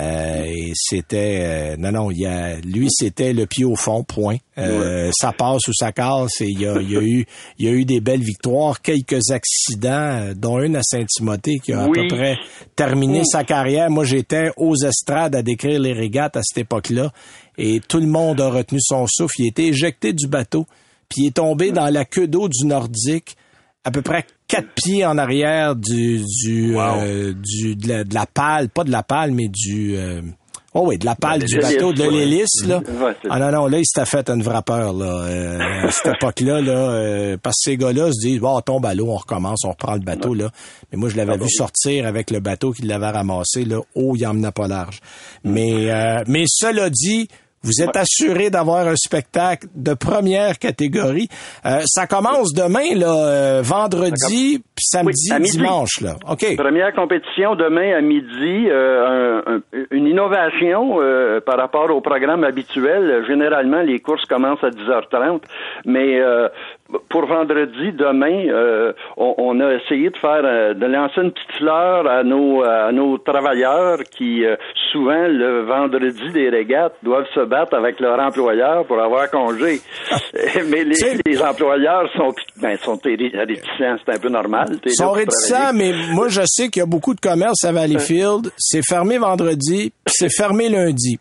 Euh, 0.00 0.42
et 0.46 0.72
c'était 0.74 1.76
non 1.76 1.92
non, 1.92 2.10
il 2.10 2.20
y 2.20 2.26
a, 2.26 2.56
lui 2.60 2.88
c'était 2.90 3.32
le 3.32 3.46
pied 3.46 3.64
au 3.64 3.76
fond, 3.76 4.02
point. 4.02 4.38
Ça 4.56 5.32
passe 5.32 5.66
ou 5.68 5.72
ça 5.72 5.92
casse. 5.92 6.40
Et 6.40 6.48
il 6.48 6.60
y 6.60 6.66
a, 6.66 6.80
il 6.80 6.90
y 6.90 6.96
a 6.96 7.00
eu 7.00 7.26
il 7.58 7.66
y 7.66 7.68
a 7.68 7.72
eu 7.72 7.84
des 7.84 8.00
belles 8.00 8.22
victoires, 8.22 8.80
quelques 8.80 9.30
accidents, 9.30 10.32
dont 10.36 10.60
une 10.60 10.76
à 10.76 10.82
Saint-Timothée 10.82 11.58
qui 11.58 11.72
a 11.72 11.84
à 11.84 11.88
peu 11.88 12.06
près 12.08 12.36
terminé 12.76 13.24
sa 13.24 13.44
carrière. 13.44 13.90
Moi 13.90 14.04
j'étais 14.04 14.50
aux 14.56 14.76
estrades 14.76 15.34
à 15.34 15.42
décrire 15.42 15.80
les 15.80 15.92
régates 15.92 16.36
à 16.36 16.42
cette 16.42 16.58
époque-là. 16.58 17.12
Et 17.58 17.80
tout 17.86 17.98
le 17.98 18.06
monde 18.06 18.40
a 18.40 18.50
retenu 18.50 18.78
son 18.80 19.06
souffle. 19.06 19.40
Il 19.40 19.44
a 19.44 19.48
été 19.48 19.66
éjecté 19.68 20.12
du 20.12 20.26
bateau, 20.26 20.66
puis 21.08 21.22
il 21.22 21.26
est 21.28 21.36
tombé 21.36 21.70
dans 21.72 21.88
la 21.88 22.04
queue 22.04 22.26
d'eau 22.26 22.48
du 22.48 22.66
Nordique, 22.66 23.36
à 23.84 23.90
peu 23.90 24.02
près 24.02 24.24
quatre 24.48 24.72
pieds 24.74 25.04
en 25.04 25.18
arrière 25.18 25.76
du, 25.76 26.22
du, 26.44 26.76
euh, 26.78 27.34
du 27.34 27.76
de, 27.76 28.14
la, 28.14 28.26
pale, 28.26 28.68
pas 28.68 28.84
de 28.84 28.90
la 28.90 29.02
pale, 29.02 29.32
mais 29.32 29.48
du... 29.48 29.96
Euh, 29.96 30.22
Oh 30.74 30.84
oui, 30.86 30.96
de 30.96 31.04
la 31.04 31.14
pale 31.14 31.44
du 31.44 31.58
bateau, 31.58 31.92
de 31.92 32.02
l'hélice, 32.02 32.64
là. 32.66 32.80
ah 33.28 33.38
non, 33.38 33.50
non, 33.52 33.66
là, 33.66 33.78
il 33.78 33.84
s'était 33.84 34.06
fait 34.06 34.30
une 34.30 34.42
vraie 34.42 34.62
peur, 34.62 34.94
là. 34.94 35.24
Euh, 35.26 35.86
à 35.86 35.90
cette 35.90 36.14
époque-là, 36.16 36.62
là, 36.62 36.72
euh, 36.72 37.36
parce 37.42 37.56
que 37.56 37.70
ces 37.72 37.76
gars-là 37.76 38.10
se 38.10 38.26
disent, 38.26 38.40
bon, 38.40 38.56
on 38.56 38.60
tombe 38.62 38.86
à 38.86 38.94
l'eau, 38.94 39.08
on 39.10 39.16
recommence, 39.16 39.64
on 39.66 39.70
reprend 39.72 39.94
le 39.94 40.00
bateau, 40.00 40.32
là. 40.32 40.50
Mais 40.90 40.96
moi, 40.96 41.10
je 41.10 41.16
l'avais 41.18 41.36
vu 41.36 41.50
sortir 41.50 42.06
avec 42.06 42.30
le 42.30 42.40
bateau 42.40 42.72
qui 42.72 42.82
l'avait 42.82 43.10
ramassé, 43.10 43.66
là. 43.66 43.80
Oh, 43.94 44.14
il 44.16 44.26
emmenait 44.26 44.50
pas 44.50 44.66
large. 44.66 45.00
Mais, 45.44 45.90
euh, 45.90 46.24
mais 46.26 46.44
cela 46.46 46.88
dit, 46.88 47.28
vous 47.62 47.82
êtes 47.82 47.96
assuré 47.96 48.50
d'avoir 48.50 48.88
un 48.88 48.96
spectacle 48.96 49.66
de 49.74 49.94
première 49.94 50.58
catégorie. 50.58 51.28
Euh, 51.64 51.80
ça 51.86 52.06
commence 52.06 52.52
demain, 52.54 52.94
là, 52.94 53.14
euh, 53.14 53.62
vendredi, 53.62 54.58
puis 54.74 54.84
samedi, 54.84 55.30
dimanche, 55.52 56.00
là. 56.00 56.16
OK. 56.28 56.56
Première 56.56 56.92
compétition 56.94 57.54
demain 57.54 57.96
à 57.96 58.00
midi. 58.00 58.68
Euh, 58.68 59.60
une 59.90 60.06
innovation 60.06 60.98
par 61.46 61.56
rapport 61.58 61.90
au 61.90 62.00
programme 62.00 62.44
habituel. 62.44 63.24
Généralement, 63.26 63.82
les 63.82 64.00
courses 64.00 64.24
commencent 64.26 64.64
à 64.64 64.70
10h30, 64.70 65.42
mais 65.84 66.20
pour 67.08 67.26
vendredi, 67.26 67.92
demain, 67.92 68.46
euh, 68.48 68.92
on, 69.16 69.60
a 69.60 69.74
essayé 69.74 70.10
de 70.10 70.16
faire, 70.16 70.42
euh, 70.44 70.74
de 70.74 70.86
lancer 70.86 71.20
une 71.20 71.32
petite 71.32 71.52
fleur 71.52 72.06
à 72.06 72.22
nos, 72.22 72.62
à 72.62 72.92
nos 72.92 73.18
travailleurs 73.18 73.98
qui, 74.10 74.44
euh, 74.44 74.56
souvent, 74.90 75.26
le 75.28 75.62
vendredi 75.62 76.30
des 76.32 76.48
régates, 76.48 76.94
doivent 77.02 77.28
se 77.34 77.40
battre 77.52 77.74
avec 77.76 78.00
leur 78.00 78.18
employeur 78.18 78.86
pour 78.86 78.98
avoir 79.00 79.30
congé. 79.30 79.80
mais 80.70 80.84
les, 80.84 81.18
les, 81.26 81.42
employeurs 81.42 82.08
sont, 82.16 82.32
ben, 82.60 82.76
sont 82.78 82.98
réticents, 83.04 83.96
c'est 84.04 84.14
un 84.14 84.18
peu 84.18 84.30
normal. 84.30 84.78
Ils 84.86 84.94
sont 84.94 85.12
réticents, 85.12 85.72
mais 85.74 85.92
moi, 86.12 86.28
je 86.28 86.42
sais 86.46 86.70
qu'il 86.70 86.80
y 86.80 86.82
a 86.82 86.86
beaucoup 86.86 87.14
de 87.14 87.20
commerces 87.20 87.64
à 87.64 87.72
Valleyfield. 87.72 88.50
C'est 88.56 88.82
fermé 88.82 89.18
vendredi, 89.18 89.92
puis 90.04 90.14
c'est 90.16 90.34
fermé 90.34 90.70
lundi. 90.70 91.18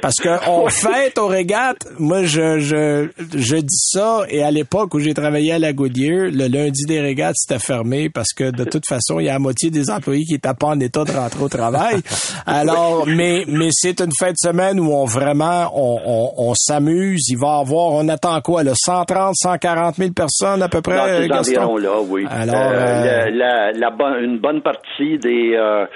Parce 0.00 0.16
que 0.16 0.28
on 0.48 0.68
fête 0.70 1.18
aux 1.18 1.28
régates. 1.28 1.86
Moi, 1.98 2.24
je, 2.24 2.58
je, 2.58 3.08
je 3.34 3.56
dis 3.56 3.66
ça. 3.92 4.24
Et 4.28 4.42
à 4.42 4.50
l'époque 4.50 4.94
où 4.94 5.00
j'ai 5.00 5.14
travaillé 5.14 5.52
à 5.52 5.58
la 5.58 5.72
Goodyear, 5.72 6.26
le 6.32 6.48
lundi 6.48 6.84
des 6.86 7.00
régates, 7.00 7.34
c'était 7.36 7.60
fermé 7.60 8.08
parce 8.10 8.32
que 8.32 8.50
de 8.50 8.64
toute 8.64 8.86
façon, 8.86 9.20
il 9.20 9.26
y 9.26 9.28
a 9.28 9.34
la 9.34 9.38
moitié 9.38 9.70
des 9.70 9.90
employés 9.90 10.24
qui 10.24 10.34
étaient 10.34 10.54
pas 10.58 10.68
en 10.68 10.80
état 10.80 11.04
de 11.04 11.12
rentrer 11.12 11.42
au 11.42 11.48
travail. 11.48 11.96
Alors, 12.46 13.06
mais, 13.06 13.44
mais 13.48 13.68
c'est 13.70 14.00
une 14.00 14.12
fête 14.18 14.32
de 14.32 14.48
semaine 14.48 14.78
où 14.80 14.92
on 14.92 15.04
vraiment, 15.04 15.70
on, 15.74 16.00
on, 16.04 16.50
on 16.50 16.54
s'amuse. 16.54 17.28
Il 17.28 17.38
va 17.38 17.58
y 17.58 17.60
avoir, 17.60 17.92
on 17.92 18.08
attend 18.08 18.40
quoi, 18.40 18.62
là, 18.62 18.72
130, 18.74 19.34
140 19.34 19.96
000 19.96 20.10
personnes 20.12 20.62
à 20.62 20.68
peu 20.68 20.82
près, 20.82 21.28
Dans 21.28 21.42
ces 21.42 21.54
là, 21.54 21.68
oui. 22.08 22.26
Alors, 22.30 22.54
euh, 22.54 23.26
euh, 23.26 23.30
la, 23.30 23.72
la, 23.72 23.90
une 24.20 24.38
bonne 24.38 24.62
partie 24.62 25.18
des, 25.18 25.54
euh, 25.54 25.86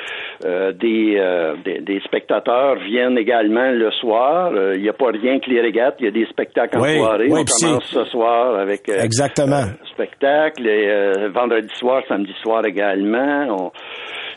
euh 0.44 0.72
des, 0.72 1.20
des, 1.64 1.80
des 1.80 2.00
spectateurs 2.00 2.76
viennent 2.76 3.18
également 3.18 3.65
le 3.72 3.90
soir. 3.92 4.50
Il 4.52 4.58
euh, 4.58 4.78
n'y 4.78 4.88
a 4.88 4.92
pas 4.92 5.10
rien 5.10 5.38
que 5.38 5.50
les 5.50 5.60
régates. 5.60 5.96
Il 6.00 6.06
y 6.06 6.08
a 6.08 6.10
des 6.10 6.26
spectacles 6.26 6.78
en 6.78 6.80
soirée. 6.80 7.28
On 7.30 7.44
commence 7.44 7.84
ce 7.84 8.04
soir 8.06 8.58
avec 8.58 8.88
euh, 8.88 9.02
Exactement. 9.02 9.64
spectacle. 9.92 10.66
Et, 10.66 10.88
euh, 10.88 11.30
vendredi 11.34 11.68
soir, 11.78 12.02
samedi 12.08 12.32
soir 12.42 12.64
également. 12.64 13.70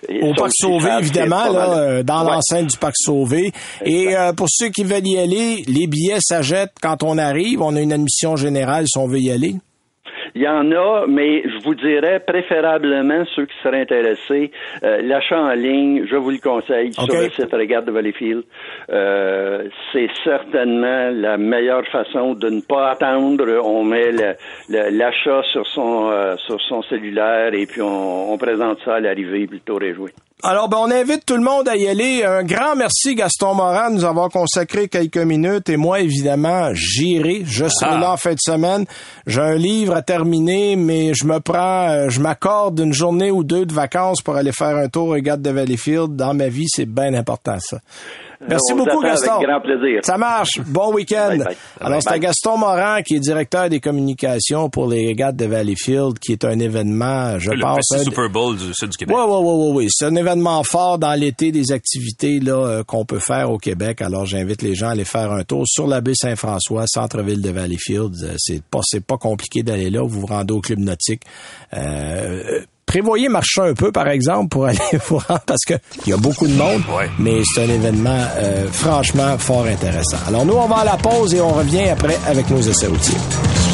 au 0.09 0.33
Parc 0.33 0.51
Sauvé, 0.53 0.89
évidemment, 0.99 1.51
là, 1.51 2.03
dans 2.03 2.23
l'enceinte 2.23 2.67
du 2.67 2.77
Parc 2.77 2.93
Sauvé. 2.95 3.51
Et 3.85 4.15
pour 4.37 4.47
ceux 4.49 4.69
qui 4.69 4.83
veulent 4.83 5.07
y 5.07 5.17
aller, 5.17 5.63
les 5.67 5.87
billets 5.87 6.19
s'achètent 6.19 6.75
quand 6.81 7.03
on 7.03 7.17
arrive. 7.17 7.61
On 7.61 7.75
a 7.75 7.81
une 7.81 7.93
admission 7.93 8.35
générale 8.35 8.85
si 8.87 8.97
on 8.97 9.07
veut 9.07 9.19
y 9.19 9.31
aller. 9.31 9.55
Il 10.39 10.43
y 10.43 10.47
en 10.47 10.71
a, 10.71 11.05
mais 11.05 11.43
je 11.43 11.61
vous 11.65 11.75
dirais 11.75 12.21
préférablement 12.25 13.25
ceux 13.35 13.45
qui 13.45 13.55
seraient 13.61 13.81
intéressés, 13.81 14.51
euh, 14.85 15.01
l'achat 15.01 15.37
en 15.37 15.51
ligne, 15.51 16.05
je 16.09 16.15
vous 16.15 16.29
le 16.29 16.37
conseille 16.37 16.93
sur 16.93 17.07
le 17.07 17.29
site 17.31 17.51
Regarde 17.51 17.83
de 17.83 17.91
Valleyfield. 17.91 18.43
Euh, 18.89 19.67
c'est 19.91 20.07
certainement 20.23 21.09
la 21.11 21.35
meilleure 21.35 21.85
façon 21.87 22.35
de 22.35 22.49
ne 22.49 22.61
pas 22.61 22.91
attendre. 22.91 23.45
On 23.65 23.83
met 23.83 24.11
l'achat 24.69 25.41
sur 25.51 25.67
son 25.67 26.09
euh, 26.09 26.37
sur 26.37 26.61
son 26.61 26.83
cellulaire 26.83 27.53
et 27.53 27.65
puis 27.65 27.81
on, 27.81 28.31
on 28.31 28.37
présente 28.37 28.77
ça 28.85 28.95
à 28.95 28.99
l'arrivée 29.01 29.45
plutôt 29.45 29.75
réjoui. 29.75 30.11
Alors, 30.41 30.69
ben, 30.69 30.77
on 30.77 30.89
invite 30.89 31.25
tout 31.25 31.35
le 31.35 31.43
monde 31.43 31.67
à 31.67 31.75
y 31.75 31.85
aller. 31.89 32.23
Un 32.23 32.43
grand 32.43 32.73
merci, 32.77 33.13
Gaston 33.13 33.55
Morin, 33.55 33.89
de 33.89 33.95
nous 33.95 34.05
avoir 34.05 34.29
consacré 34.29 34.87
quelques 34.87 35.17
minutes. 35.17 35.67
Et 35.67 35.75
moi, 35.75 35.99
évidemment, 35.99 36.69
j'irai. 36.73 37.41
Je 37.43 37.67
serai 37.67 37.95
ah. 37.95 37.99
là 37.99 38.11
en 38.13 38.17
fin 38.17 38.35
de 38.35 38.39
semaine. 38.39 38.85
J'ai 39.27 39.41
un 39.41 39.55
livre 39.55 39.93
à 39.93 40.01
terminer, 40.01 40.77
mais 40.77 41.13
je 41.13 41.25
me 41.25 41.41
prends, 41.41 41.89
euh, 41.89 42.09
je 42.09 42.21
m'accorde 42.21 42.79
une 42.79 42.93
journée 42.93 43.31
ou 43.31 43.43
deux 43.43 43.65
de 43.65 43.73
vacances 43.73 44.21
pour 44.21 44.37
aller 44.37 44.53
faire 44.53 44.77
un 44.77 44.87
tour 44.87 45.09
au 45.09 45.11
Regarde 45.11 45.41
de 45.41 45.49
Valleyfield. 45.49 46.15
Dans 46.15 46.33
ma 46.33 46.47
vie, 46.47 46.67
c'est 46.69 46.85
bien 46.85 47.13
important, 47.15 47.57
ça. 47.59 47.79
Merci 48.47 48.73
beaucoup, 48.73 49.01
Gaston. 49.01 49.33
Avec 49.33 49.47
grand 49.47 49.61
plaisir. 49.61 49.99
Ça 50.03 50.17
marche. 50.17 50.61
Bon 50.67 50.93
week-end. 50.93 51.39
Alors, 51.81 52.01
c'était 52.01 52.19
Gaston 52.19 52.57
Morin, 52.57 53.01
qui 53.01 53.15
est 53.15 53.19
directeur 53.19 53.69
des 53.69 53.79
communications 53.79 54.69
pour 54.69 54.87
les 54.87 55.07
régates 55.07 55.35
de 55.35 55.45
Valleyfield, 55.45 56.19
qui 56.19 56.31
est 56.31 56.45
un 56.45 56.57
événement, 56.59 57.37
je 57.37 57.51
le 57.51 57.59
pense. 57.59 57.85
Le 57.91 58.03
Super 58.03 58.29
Bowl 58.29 58.55
du 58.55 58.73
sud 58.73 58.89
du 58.89 58.97
Québec. 58.97 59.15
Oui, 59.17 59.23
oui, 59.27 59.39
oui, 59.43 59.71
oui. 59.75 59.87
C'est 59.89 60.05
un 60.05 60.15
événement 60.15 60.63
fort 60.63 60.97
dans 60.99 61.13
l'été 61.13 61.51
des 61.51 61.71
activités 61.71 62.39
là 62.39 62.65
euh, 62.65 62.83
qu'on 62.83 63.03
peut 63.05 63.19
faire 63.19 63.51
au 63.51 63.57
Québec. 63.57 64.01
Alors, 64.01 64.25
j'invite 64.25 64.61
les 64.61 64.75
gens 64.75 64.87
à 64.87 64.91
aller 64.91 65.05
faire 65.05 65.31
un 65.31 65.43
tour 65.43 65.63
sur 65.67 65.87
la 65.87 65.99
baie 65.99 66.15
Saint-François, 66.15 66.85
centre-ville 66.87 67.41
de 67.41 67.49
Valleyfield. 67.49 68.15
Euh, 68.23 68.35
c'est 68.37 68.63
pas, 68.63 68.79
c'est 68.83 69.05
pas 69.05 69.17
compliqué 69.17 69.63
d'aller 69.63 69.89
là. 69.89 70.01
Vous 70.01 70.21
vous 70.21 70.27
rendez 70.27 70.53
au 70.53 70.61
club 70.61 70.79
nautique. 70.79 71.23
Euh, 71.73 72.61
prévoyez 72.89 73.29
marcher 73.29 73.61
un 73.61 73.73
peu, 73.75 73.91
par 73.91 74.07
exemple, 74.07 74.49
pour 74.49 74.65
aller 74.71 74.79
vous 75.07 75.17
rendre, 75.17 75.41
parce 75.45 75.63
qu'il 75.65 75.79
y 76.07 76.13
a 76.13 76.17
beaucoup 76.17 76.47
de 76.47 76.53
monde, 76.53 76.81
mais 77.19 77.41
c'est 77.45 77.63
un 77.63 77.69
événement 77.69 78.25
euh, 78.37 78.67
franchement 78.71 79.37
fort 79.37 79.65
intéressant. 79.65 80.17
Alors 80.27 80.45
nous, 80.45 80.55
on 80.55 80.67
va 80.67 80.77
à 80.77 80.85
la 80.85 80.97
pause 80.97 81.33
et 81.35 81.41
on 81.41 81.53
revient 81.53 81.89
après 81.89 82.17
avec 82.27 82.49
nos 82.49 82.59
essais 82.59 82.87
routiers. 82.87 83.68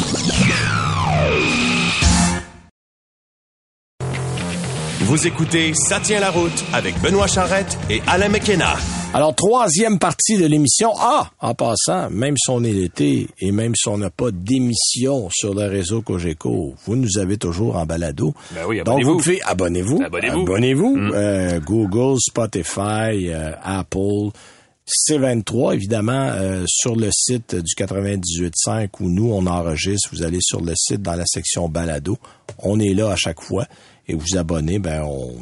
Vous 5.06 5.24
écoutez 5.24 5.72
Ça 5.72 6.00
tient 6.00 6.18
la 6.18 6.32
route 6.32 6.64
avec 6.72 7.00
Benoît 7.00 7.28
Charrette 7.28 7.78
et 7.88 8.02
Alain 8.08 8.28
McKenna. 8.28 8.74
Alors, 9.14 9.36
troisième 9.36 10.00
partie 10.00 10.36
de 10.36 10.46
l'émission. 10.46 10.90
Ah, 10.98 11.30
en 11.40 11.54
passant, 11.54 12.10
même 12.10 12.34
si 12.36 12.50
on 12.50 12.64
est 12.64 12.72
l'été 12.72 13.28
et 13.38 13.52
même 13.52 13.76
si 13.76 13.86
on 13.88 13.98
n'a 13.98 14.10
pas 14.10 14.32
d'émission 14.32 15.28
sur 15.30 15.54
le 15.54 15.68
réseau 15.68 16.02
Cogeco, 16.02 16.74
vous 16.84 16.96
nous 16.96 17.18
avez 17.18 17.38
toujours 17.38 17.76
en 17.76 17.86
balado. 17.86 18.34
Ben 18.52 18.62
oui, 18.66 18.78
Donc, 18.78 18.88
abonnez-vous. 18.88 19.12
vous 19.12 19.18
pouvez, 19.18 19.42
abonnez-vous. 19.42 20.02
Abonnez-vous. 20.02 20.42
Abonnez-vous. 20.42 20.96
Mm. 20.96 21.12
Euh, 21.14 21.60
Google, 21.60 22.18
Spotify, 22.18 23.28
euh, 23.30 23.52
Apple. 23.62 24.32
C23, 25.08 25.74
évidemment, 25.74 26.30
euh, 26.32 26.64
sur 26.66 26.96
le 26.96 27.10
site 27.12 27.54
du 27.54 27.74
98.5 27.76 28.88
où 29.00 29.08
nous, 29.08 29.32
on 29.32 29.46
enregistre. 29.46 30.08
Vous 30.12 30.24
allez 30.24 30.38
sur 30.40 30.60
le 30.60 30.72
site 30.76 31.02
dans 31.02 31.14
la 31.14 31.26
section 31.26 31.68
balado. 31.68 32.18
On 32.58 32.80
est 32.80 32.94
là 32.94 33.10
à 33.10 33.16
chaque 33.16 33.40
fois. 33.40 33.66
Et 34.08 34.14
vous 34.14 34.36
abonnez, 34.36 34.78
ben, 34.78 35.02
on, 35.02 35.36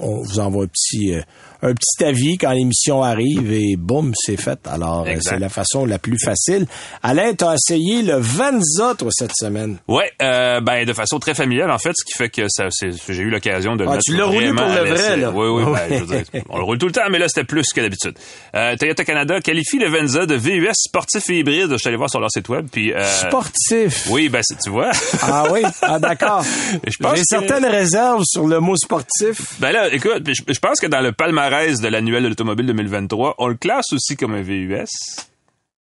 on 0.00 0.22
vous 0.22 0.38
envoie 0.38 0.64
un 0.64 0.68
petit, 0.68 1.14
euh, 1.14 1.22
un 1.66 1.74
petit 1.74 2.04
avis 2.04 2.38
quand 2.38 2.52
l'émission 2.52 3.02
arrive 3.02 3.52
et 3.52 3.76
boum, 3.76 4.12
c'est 4.16 4.36
fait. 4.36 4.58
Alors, 4.66 5.04
euh, 5.06 5.14
c'est 5.20 5.38
la 5.38 5.48
façon 5.48 5.84
la 5.86 5.98
plus 5.98 6.18
facile. 6.22 6.66
Alain, 7.02 7.34
t'as 7.34 7.54
essayé 7.54 8.02
le 8.02 8.16
Venza, 8.18 8.94
toi, 8.98 9.08
cette 9.12 9.32
semaine? 9.36 9.76
Ouais, 9.88 10.10
euh, 10.22 10.60
ben 10.60 10.84
de 10.84 10.92
façon 10.92 11.18
très 11.18 11.34
familiale 11.34 11.70
en 11.70 11.78
fait, 11.78 11.92
ce 11.96 12.04
qui 12.04 12.16
fait 12.16 12.28
que 12.28 12.46
ça, 12.48 12.64
c'est, 12.70 12.90
j'ai 13.08 13.22
eu 13.22 13.30
l'occasion 13.30 13.76
de 13.76 13.84
le 13.84 13.90
Ah, 13.90 13.98
tu 14.04 14.14
l'as 14.16 14.24
roulé 14.24 14.52
pour 14.52 14.64
le 14.66 14.90
vrai, 14.90 15.16
là. 15.16 15.30
Oui, 15.30 15.48
oui, 15.48 15.64
ben, 15.64 15.70
Ouais. 15.72 15.86
je 15.90 16.04
veux 16.04 16.06
dire, 16.06 16.42
on 16.48 16.58
le 16.58 16.64
roule 16.64 16.78
tout 16.78 16.86
le 16.86 16.92
temps, 16.92 17.08
mais 17.10 17.18
là 17.18 17.26
c'était 17.28 17.44
plus 17.44 17.66
que 17.74 17.80
d'habitude. 17.80 18.14
Euh, 18.54 18.76
Toyota 18.76 19.04
Canada 19.04 19.40
qualifie 19.40 19.78
le 19.78 19.88
Venza 19.88 20.26
de 20.26 20.34
VUS 20.34 20.70
sportif 20.74 21.28
et 21.30 21.38
hybride. 21.40 21.70
Je 21.72 21.76
suis 21.76 21.88
allé 21.88 21.96
voir 21.96 22.10
sur 22.10 22.20
leur 22.20 22.30
site 22.30 22.48
web, 22.48 22.66
puis 22.70 22.92
euh, 22.92 23.02
Sportif? 23.04 24.06
oui, 24.10 24.28
ben 24.28 24.40
c'est- 24.42 24.56
tu 24.62 24.70
vois. 24.70 24.90
Ah 25.22 25.44
oui? 25.52 25.60
Ah 25.82 25.98
d'accord. 25.98 26.44
J'ai 26.86 27.04
que- 27.04 27.20
certaines 27.24 27.64
réserves 27.66 28.22
sur 28.24 28.46
le 28.46 28.60
mot 28.60 28.76
sportif. 28.76 29.40
Ben 29.58 29.72
là, 29.72 29.92
écoute, 29.92 30.22
je, 30.26 30.42
je 30.52 30.58
pense 30.58 30.80
que 30.80 30.86
dans 30.86 31.00
le 31.00 31.12
palmarès 31.12 31.55
de 31.64 31.88
l'annuel 31.88 32.22
de 32.22 32.28
l'automobile 32.28 32.66
2023, 32.66 33.36
on 33.38 33.48
le 33.48 33.54
classe 33.54 33.90
aussi 33.92 34.14
comme 34.14 34.34
un 34.34 34.42
VUS. 34.42 34.84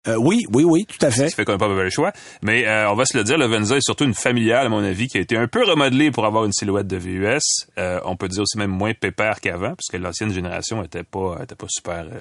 Euh, 0.09 0.17
oui, 0.17 0.41
oui, 0.53 0.65
oui, 0.65 0.85
tout 0.85 1.05
à 1.07 1.13
fait. 1.13 1.29
Qui 1.29 1.35
fait 1.37 1.45
qu'on 1.45 1.53
n'a 1.53 1.59
pas 1.59 1.69
le 1.69 1.89
choix. 1.89 2.11
Mais 2.43 2.67
euh, 2.67 2.91
on 2.91 2.95
va 2.97 3.05
se 3.05 3.17
le 3.17 3.23
dire, 3.23 3.39
le 3.39 3.47
Venza 3.47 3.77
est 3.77 3.85
surtout 3.85 4.03
une 4.05 4.15
familiale, 4.15 4.67
à 4.67 4.69
mon 4.69 4.83
avis, 4.83 5.07
qui 5.07 5.17
a 5.17 5.21
été 5.21 5.37
un 5.37 5.47
peu 5.47 5.63
remodelée 5.65 6.11
pour 6.11 6.27
avoir 6.27 6.45
une 6.45 6.53
silhouette 6.53 6.89
de 6.89 6.97
VUS. 6.97 7.39
Euh, 7.79 8.01
on 8.05 8.17
peut 8.17 8.27
dire 8.27 8.43
aussi 8.43 8.59
même 8.59 8.73
moins 8.73 8.95
pépère 8.95 9.41
qu'avant, 9.41 9.75
parce 9.77 9.87
que 9.93 9.97
l'ancienne 9.97 10.33
génération 10.33 10.83
était 10.83 11.05
pas, 11.05 11.39
était 11.45 11.55
pas 11.55 11.67
super. 11.69 12.05
euh, 12.13 12.19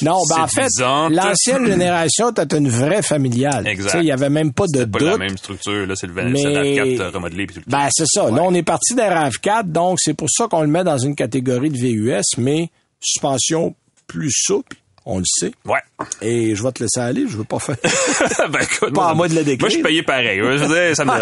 Non, 0.00 0.16
ben 0.30 0.44
en 0.44 0.46
fait, 0.48 0.68
l'ancienne 0.80 1.66
génération 1.66 2.30
était 2.30 2.56
une 2.56 2.68
vraie 2.70 3.02
familiale. 3.02 3.66
Exact. 3.66 3.98
Il 4.00 4.06
y 4.06 4.12
avait 4.12 4.30
même 4.30 4.54
pas 4.54 4.64
de 4.72 4.84
pas 4.86 4.98
la 5.00 5.10
doute. 5.10 5.18
même 5.20 5.36
structure. 5.36 5.86
Là, 5.86 5.94
c'est 5.96 6.06
le 6.06 6.14
Ven- 6.14 6.30
Mais- 6.30 6.40
c'est 6.40 6.48
le 6.48 6.96
RAV4 6.96 7.12
remodelé. 7.12 7.44
Puis 7.46 7.56
tout 7.56 7.62
le 7.66 7.70
Ben 7.70 7.88
c'est 7.90 8.06
ça. 8.06 8.30
Là, 8.30 8.40
on 8.42 8.54
est 8.54 8.62
parti 8.62 8.94
d'un 8.94 9.10
RAV4, 9.10 9.64
donc 9.70 9.98
c'est 10.00 10.14
pour 10.14 10.28
ça 10.30 10.48
qu'on 10.48 10.62
le 10.62 10.68
met 10.68 10.84
dans 10.84 10.96
une 10.96 11.14
catégorie 11.14 11.68
de 11.68 11.76
VUS, 11.76 12.22
mais 12.38 12.70
suspension 12.98 13.74
plus 14.06 14.30
souple, 14.32 14.76
on 15.06 15.18
le 15.18 15.24
sait. 15.24 15.52
Ouais. 15.64 15.80
Et 16.20 16.54
je 16.54 16.62
vais 16.62 16.72
te 16.72 16.82
laisser 16.82 17.00
aller, 17.00 17.26
je 17.26 17.36
veux 17.36 17.44
pas 17.44 17.58
faire. 17.58 17.76
ben, 18.50 18.60
écoute, 18.60 18.94
Pas 18.94 19.08
à 19.08 19.14
moi 19.14 19.28
de 19.28 19.34
le 19.34 19.42
décrire. 19.42 19.60
Moi, 19.60 19.68
je 19.68 19.74
suis 19.74 19.82
payé 19.82 20.02
pareil. 20.02 20.38
Je 20.38 20.44
veux 20.44 20.68
dire, 20.68 20.96
ça 20.96 21.04
me 21.04 21.10
Ah. 21.10 21.20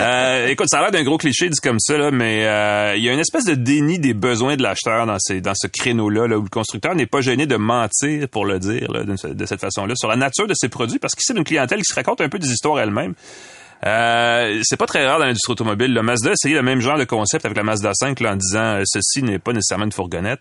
Euh, 0.00 0.48
écoute, 0.48 0.68
ça 0.68 0.78
a 0.78 0.82
l'air 0.82 0.90
d'un 0.90 1.02
gros 1.02 1.18
cliché 1.18 1.48
dit 1.48 1.60
comme 1.60 1.80
ça, 1.80 1.96
là, 1.96 2.10
mais 2.10 2.46
euh, 2.46 2.94
il 2.96 3.02
y 3.02 3.08
a 3.08 3.12
une 3.12 3.20
espèce 3.20 3.44
de 3.44 3.54
déni 3.54 3.98
des 3.98 4.14
besoins 4.14 4.56
de 4.56 4.62
l'acheteur 4.62 5.06
dans, 5.06 5.18
ces, 5.18 5.40
dans 5.40 5.54
ce 5.54 5.66
créneau-là, 5.66 6.28
là, 6.28 6.38
où 6.38 6.42
le 6.42 6.48
constructeur 6.48 6.94
n'est 6.94 7.06
pas 7.06 7.20
gêné 7.20 7.46
de 7.46 7.56
mentir, 7.56 8.28
pour 8.28 8.46
le 8.46 8.58
dire, 8.58 8.90
là, 8.92 9.02
de, 9.04 9.46
cette 9.46 9.60
façon-là, 9.60 9.94
sur 9.96 10.08
la 10.08 10.16
nature 10.16 10.46
de 10.46 10.54
ses 10.54 10.68
produits, 10.68 10.98
parce 10.98 11.14
qu'il 11.14 11.22
c'est 11.24 11.36
une 11.36 11.44
clientèle 11.44 11.78
qui 11.78 11.86
se 11.88 11.94
raconte 11.94 12.20
un 12.20 12.28
peu 12.28 12.38
des 12.38 12.50
histoires 12.50 12.78
elle-même. 12.78 13.14
Euh, 13.84 14.60
c'est 14.62 14.78
pas 14.78 14.86
très 14.86 15.06
rare 15.06 15.18
dans 15.18 15.26
l'industrie 15.26 15.52
automobile. 15.52 15.92
Le 15.92 16.02
Mazda 16.02 16.30
a 16.30 16.32
essayé 16.32 16.54
le 16.54 16.62
même 16.62 16.80
genre 16.80 16.96
de 16.96 17.04
concept 17.04 17.44
avec 17.44 17.56
la 17.56 17.64
Mazda 17.64 17.90
5 17.92 18.20
là, 18.20 18.32
en 18.32 18.36
disant 18.36 18.80
ceci 18.84 19.22
n'est 19.22 19.38
pas 19.38 19.52
nécessairement 19.52 19.84
une 19.84 19.92
fourgonnette. 19.92 20.40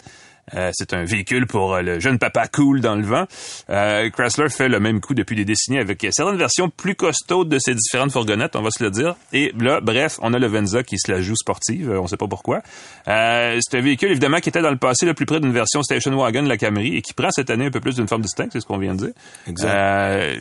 Euh, 0.54 0.72
c'est 0.74 0.94
un 0.94 1.04
véhicule 1.04 1.48
pour 1.48 1.74
euh, 1.74 1.82
le 1.82 2.00
jeune 2.00 2.20
papa 2.20 2.48
cool 2.48 2.82
dans 2.82 2.96
le 2.96 3.04
vent. 3.04 3.26
Euh, 3.70 4.10
Chrysler 4.10 4.50
fait 4.50 4.68
le 4.68 4.80
même 4.80 5.00
coup 5.00 5.14
depuis 5.14 5.36
des 5.36 5.46
décennies 5.46 5.80
avec 5.80 6.06
certaines 6.12 6.38
versions 6.38 6.70
plus 6.70 6.96
costaudes 6.96 7.50
de 7.50 7.60
ces 7.60 7.74
différentes 7.74 8.12
fourgonnettes, 8.12 8.56
on 8.56 8.62
va 8.62 8.72
se 8.72 8.84
le 8.84 8.92
dire. 8.92 9.16
Et 9.32 9.54
là, 9.58 9.80
bref, 9.82 10.20
on 10.22 10.34
a 10.34 10.40
le 10.40 10.48
Venza 10.48 10.84
qui 10.84 10.98
se 10.98 11.12
la 11.12 11.22
joue 11.22 11.36
sportive, 11.36 11.92
euh, 11.92 12.02
on 12.02 12.08
sait 12.08 12.18
pas 12.18 12.28
pourquoi. 12.28 12.62
Euh, 13.08 13.58
c'est 13.62 13.78
un 13.78 13.82
véhicule 13.82 14.12
évidemment 14.12 14.40
qui 14.40 14.50
était 14.50 14.62
dans 14.62 14.72
le 14.72 14.78
passé 14.78 15.06
le 15.06 15.14
plus 15.14 15.26
près 15.26 15.40
d'une 15.40 15.54
version 15.54 15.82
station 15.82 16.16
wagon 16.16 16.44
de 16.44 16.50
la 16.50 16.58
Camry 16.58 16.98
et 16.98 17.02
qui 17.02 17.14
prend 17.14 17.32
cette 17.32 17.50
année 17.50 17.66
un 17.66 17.72
peu 17.72 17.80
plus 17.80 17.96
d'une 17.96 18.08
forme 18.08 18.22
distincte, 18.22 18.54
c'est 18.54 18.60
ce 18.60 18.66
qu'on 18.66 18.78
vient 18.78 18.96
de 18.96 19.06
dire. 19.06 19.14
Exact. 19.48 19.70
Euh, 19.74 20.36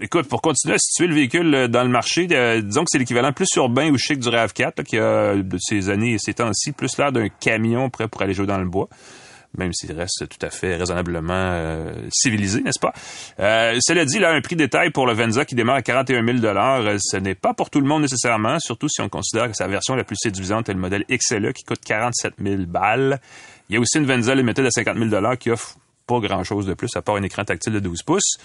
écoute, 0.00 0.28
pour 0.28 0.40
continuer 0.40 0.74
à 0.74 0.78
situer 0.78 1.08
le 1.08 1.14
véhicule 1.14 1.68
dans 1.68 1.82
le 1.82 1.90
marché, 1.90 2.26
disons 2.26 2.82
que 2.82 2.88
c'est 2.88 2.98
l'équivalent 2.98 3.32
plus 3.32 3.48
urbain 3.56 3.90
ou 3.90 3.98
chic 3.98 4.18
du 4.18 4.28
RAV4, 4.28 4.72
là, 4.76 4.84
qui 4.84 4.98
a 4.98 5.34
de 5.34 5.58
ces 5.58 5.90
années 5.90 6.14
et 6.14 6.18
ces 6.18 6.34
temps-ci 6.34 6.72
plus 6.72 6.96
l'air 6.98 7.12
d'un 7.12 7.28
camion 7.28 7.90
prêt 7.90 8.08
pour 8.08 8.22
aller 8.22 8.34
jouer 8.34 8.46
dans 8.46 8.58
le 8.58 8.66
bois 8.66 8.88
même 9.56 9.72
s'il 9.72 9.92
reste 9.92 10.28
tout 10.28 10.44
à 10.44 10.50
fait 10.50 10.76
raisonnablement 10.76 11.32
euh, 11.34 11.92
civilisé, 12.10 12.60
n'est-ce 12.60 12.78
pas? 12.78 12.92
Euh, 13.40 13.78
cela 13.80 14.04
dit, 14.04 14.18
là, 14.18 14.32
un 14.32 14.40
prix 14.40 14.56
détail 14.56 14.90
pour 14.90 15.06
le 15.06 15.14
Venza 15.14 15.44
qui 15.44 15.54
démarre 15.54 15.76
à 15.76 15.82
41 15.82 16.24
000 16.24 16.44
euh, 16.44 16.98
ce 17.00 17.16
n'est 17.16 17.34
pas 17.34 17.54
pour 17.54 17.70
tout 17.70 17.80
le 17.80 17.86
monde 17.86 18.02
nécessairement, 18.02 18.58
surtout 18.58 18.88
si 18.88 19.00
on 19.00 19.08
considère 19.08 19.50
que 19.50 19.56
sa 19.56 19.66
version 19.66 19.94
la 19.94 20.04
plus 20.04 20.16
séduisante 20.16 20.68
est 20.68 20.74
le 20.74 20.80
modèle 20.80 21.04
XLE 21.10 21.52
qui 21.52 21.64
coûte 21.64 21.80
47 21.84 22.34
000 22.42 22.62
balles. 22.66 23.20
Il 23.68 23.74
y 23.74 23.76
a 23.78 23.80
aussi 23.80 23.98
une 23.98 24.06
Venza 24.06 24.34
Limited 24.34 24.66
à 24.66 24.70
50 24.70 24.96
000 24.98 25.36
qui 25.36 25.50
offre 25.50 25.76
pas 26.06 26.20
grand-chose 26.20 26.66
de 26.66 26.74
plus 26.74 26.94
à 26.94 27.02
part 27.02 27.16
un 27.16 27.22
écran 27.22 27.44
tactile 27.44 27.72
de 27.72 27.80
12 27.80 28.02
pouces. 28.02 28.38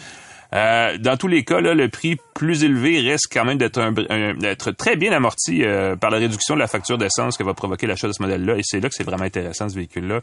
Dans 0.52 1.16
tous 1.18 1.28
les 1.28 1.46
cas, 1.46 1.62
là, 1.62 1.74
le 1.74 1.88
prix 1.88 2.18
plus 2.34 2.64
élevé 2.64 3.00
reste 3.02 3.28
quand 3.32 3.46
même 3.46 3.58
d'être 3.58 4.72
très 4.72 4.96
bien 4.96 5.12
amorti 5.14 5.64
par 6.02 6.10
la 6.10 6.18
réduction 6.18 6.56
de 6.56 6.60
la 6.60 6.68
facture 6.68 6.98
d'essence 6.98 7.38
que 7.38 7.44
va 7.44 7.54
provoquer 7.54 7.86
l'achat 7.86 8.08
de 8.08 8.14
ce 8.14 8.22
modèle-là. 8.22 8.58
Et 8.58 8.62
c'est 8.64 8.80
là 8.80 8.90
que 8.90 8.96
c'est 8.96 9.04
vraiment 9.04 9.24
intéressant, 9.24 9.70
ce 9.70 9.76
véhicule-là. 9.76 10.22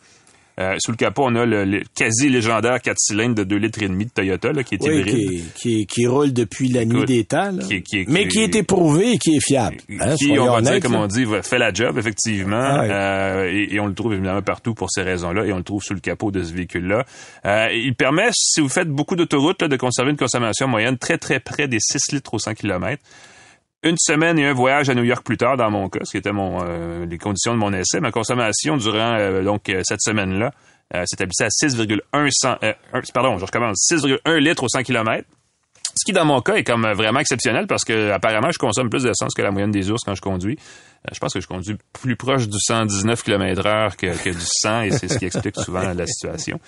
Euh, 0.59 0.75
sous 0.81 0.90
le 0.90 0.97
capot, 0.97 1.23
on 1.27 1.35
a 1.37 1.47
le, 1.47 1.64
le 1.64 1.83
quasi 1.97 2.29
légendaire 2.29 2.81
4 2.83 2.97
cylindres 2.99 3.37
de 3.37 3.44
2 3.44 3.57
litres 3.57 3.83
et 3.83 3.88
demi 3.88 4.07
de 4.07 4.11
Toyota, 4.11 4.53
là, 4.53 4.64
qui 4.64 4.75
est 4.75 4.83
Oui, 4.83 4.97
hybride. 4.99 5.14
qui, 5.16 5.44
qui, 5.55 5.87
qui 5.87 6.07
roule 6.09 6.33
depuis 6.33 6.68
la 6.68 6.85
nuit 6.85 6.97
Écoute, 6.97 7.07
des 7.09 7.25
temps, 7.25 7.53
là. 7.53 7.62
qui- 7.64 7.83
qui- 7.83 8.05
mais 8.09 8.27
qui- 8.27 8.40
est 8.40 8.57
éprouvé 8.57 9.12
et 9.12 9.18
qui 9.18 9.37
est 9.37 9.40
fiable. 9.47 9.77
Hein, 10.01 10.16
qui, 10.18 10.37
on 10.38 10.51
va 10.53 10.61
dire, 10.61 10.81
comme 10.81 10.94
là. 10.94 11.01
on 11.03 11.07
dit, 11.07 11.25
fait 11.42 11.59
la 11.59 11.73
job, 11.73 11.97
effectivement. 11.97 12.57
Ah. 12.61 12.83
Euh, 12.85 13.51
et, 13.53 13.75
et 13.75 13.79
on 13.81 13.87
le 13.87 13.94
trouve 13.94 14.14
évidemment 14.14 14.42
partout 14.42 14.75
pour 14.75 14.90
ces 14.90 15.03
raisons-là. 15.03 15.44
Et 15.47 15.53
on 15.53 15.59
le 15.59 15.62
trouve 15.62 15.83
sous 15.83 15.94
le 15.94 16.01
capot 16.01 16.33
de 16.33 16.42
ce 16.42 16.53
véhicule-là. 16.53 17.05
Euh, 17.47 17.68
il 17.73 17.94
permet, 17.94 18.29
si 18.33 18.61
vous 18.61 18.68
faites 18.68 18.88
beaucoup 18.88 19.14
d'autoroutes, 19.14 19.62
de 19.62 19.77
conserver 19.77 20.11
une 20.11 20.16
consommation 20.16 20.66
moyenne 20.66 20.99
très, 20.99 21.18
très 21.18 21.38
près 21.38 21.68
des 21.68 21.79
6 21.81 22.12
litres 22.12 22.35
au 22.35 22.38
100 22.40 22.55
km. 22.55 23.01
Une 23.85 23.97
semaine 23.99 24.38
et 24.41 24.47
un 24.47 24.53
voyage 24.55 24.88
à 24.91 24.95
New 24.95 25.05
York 25.05 25.25
plus 25.25 25.37
tard, 25.37 25.57
dans 25.57 25.71
mon 25.71 25.88
cas, 25.88 26.01
ce 26.05 26.11
qui 26.11 26.17
était 26.17 26.33
mon, 26.33 26.59
euh, 26.67 27.07
les 27.07 27.19
conditions 27.19 27.53
de 27.55 27.59
mon 27.59 27.73
essai. 27.73 28.01
Ma 28.01 28.11
consommation 28.11 28.77
durant 28.77 29.17
euh, 29.19 29.43
donc 29.45 29.69
euh, 29.69 29.83
cette 29.85 30.01
semaine-là 30.03 30.51
euh, 30.97 31.05
s'établissait 31.07 31.45
à 31.45 31.49
6,1 31.49 32.29
cent- 32.33 32.57
euh, 32.64 32.73
pardon, 33.14 33.38
je 33.38 33.45
recommence, 33.45 33.79
6,1 33.88 34.37
litres 34.38 34.64
au 34.64 34.69
100 34.69 34.83
km. 34.83 35.25
Ce 35.97 36.05
qui, 36.05 36.12
dans 36.12 36.25
mon 36.25 36.41
cas, 36.41 36.55
est 36.55 36.64
comme 36.64 36.87
vraiment 36.93 37.21
exceptionnel 37.21 37.67
parce 37.67 37.85
que 37.85 38.11
apparemment, 38.11 38.51
je 38.53 38.59
consomme 38.59 38.91
plus 38.91 39.05
d'essence 39.05 39.33
que 39.35 39.43
la 39.43 39.51
moyenne 39.51 39.71
des 39.73 39.91
ours 39.91 40.03
quand 40.05 40.14
je 40.14 40.21
conduis. 40.21 40.59
Je 41.12 41.19
pense 41.19 41.33
que 41.33 41.41
je 41.41 41.47
conduis 41.47 41.77
plus 41.93 42.17
proche 42.17 42.49
du 42.49 42.59
119 42.59 43.23
km 43.23 43.67
heure 43.67 43.97
que, 43.97 44.07
que 44.23 44.31
du 44.31 44.37
100 44.41 44.83
et 44.83 44.91
c'est 44.91 45.09
ce 45.09 45.19
qui 45.19 45.25
explique 45.25 45.57
souvent 45.57 45.93
la 45.93 46.07
situation. 46.07 46.61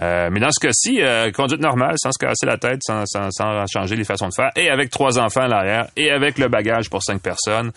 Euh, 0.00 0.30
mais 0.32 0.40
dans 0.40 0.50
ce 0.50 0.58
cas-ci, 0.66 1.02
euh, 1.02 1.30
conduite 1.32 1.60
normale, 1.60 1.96
sans 1.98 2.12
se 2.12 2.18
casser 2.18 2.46
la 2.46 2.56
tête, 2.56 2.80
sans, 2.82 3.04
sans, 3.04 3.30
sans 3.30 3.66
changer 3.66 3.94
les 3.96 4.04
façons 4.04 4.28
de 4.28 4.34
faire, 4.34 4.50
et 4.56 4.70
avec 4.70 4.88
trois 4.90 5.18
enfants 5.18 5.42
à 5.42 5.48
l'arrière, 5.48 5.88
et 5.96 6.10
avec 6.10 6.38
le 6.38 6.48
bagage 6.48 6.88
pour 6.88 7.02
cinq 7.02 7.20
personnes. 7.20 7.72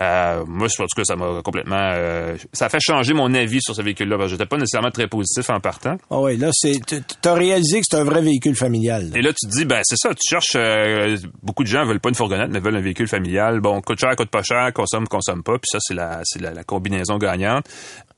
Euh, 0.00 0.42
moi, 0.46 0.68
je- 0.68 0.82
en 0.82 0.86
tout 0.86 0.96
cas, 0.96 1.04
ça 1.04 1.16
m'a 1.16 1.42
complètement... 1.44 1.92
ça 2.54 2.64
a 2.64 2.68
fait 2.70 2.80
changer 2.80 3.12
mon 3.12 3.34
avis 3.34 3.60
sur 3.60 3.74
ce 3.74 3.82
véhicule-là, 3.82 4.16
parce 4.16 4.28
que 4.28 4.30
j'étais 4.38 4.46
pas 4.46 4.56
nécessairement 4.56 4.90
très 4.90 5.06
positif 5.06 5.50
en 5.50 5.60
partant. 5.60 5.98
Ah 6.10 6.20
oui, 6.20 6.38
là, 6.38 6.48
tu- 6.58 6.80
t'as 7.20 7.34
réalisé 7.34 7.80
que 7.80 7.86
c'est 7.86 7.98
un 7.98 8.04
vrai 8.04 8.22
véhicule 8.22 8.56
familial. 8.56 9.10
là. 9.10 9.18
Et 9.18 9.20
là, 9.20 9.30
tu 9.34 9.46
te 9.46 9.52
dis, 9.54 9.66
ben 9.66 9.82
c'est 9.84 9.98
ça, 9.98 10.08
tu 10.14 10.22
cherches, 10.26 10.56
beaucoup 11.42 11.62
de 11.64 11.68
gens 11.68 11.84
veulent 11.84 12.00
pas 12.00 12.08
une 12.08 12.14
fourgonnette, 12.14 12.48
mais 12.50 12.60
veulent 12.60 12.76
un 12.76 12.80
véhicule 12.80 13.06
familial. 13.08 13.60
Bon, 13.60 13.82
coûte 13.82 14.00
cher, 14.00 14.16
coûte 14.16 14.30
pas 14.30 14.42
cher, 14.42 14.72
consomme, 14.72 15.06
consomme 15.06 15.42
pas, 15.42 15.58
puis 15.58 15.68
ça, 15.70 15.78
c'est 15.82 15.94
la, 15.94 16.20
c'est 16.24 16.40
la, 16.40 16.54
la 16.54 16.64
combinaison 16.64 17.18
gagnante. 17.18 17.66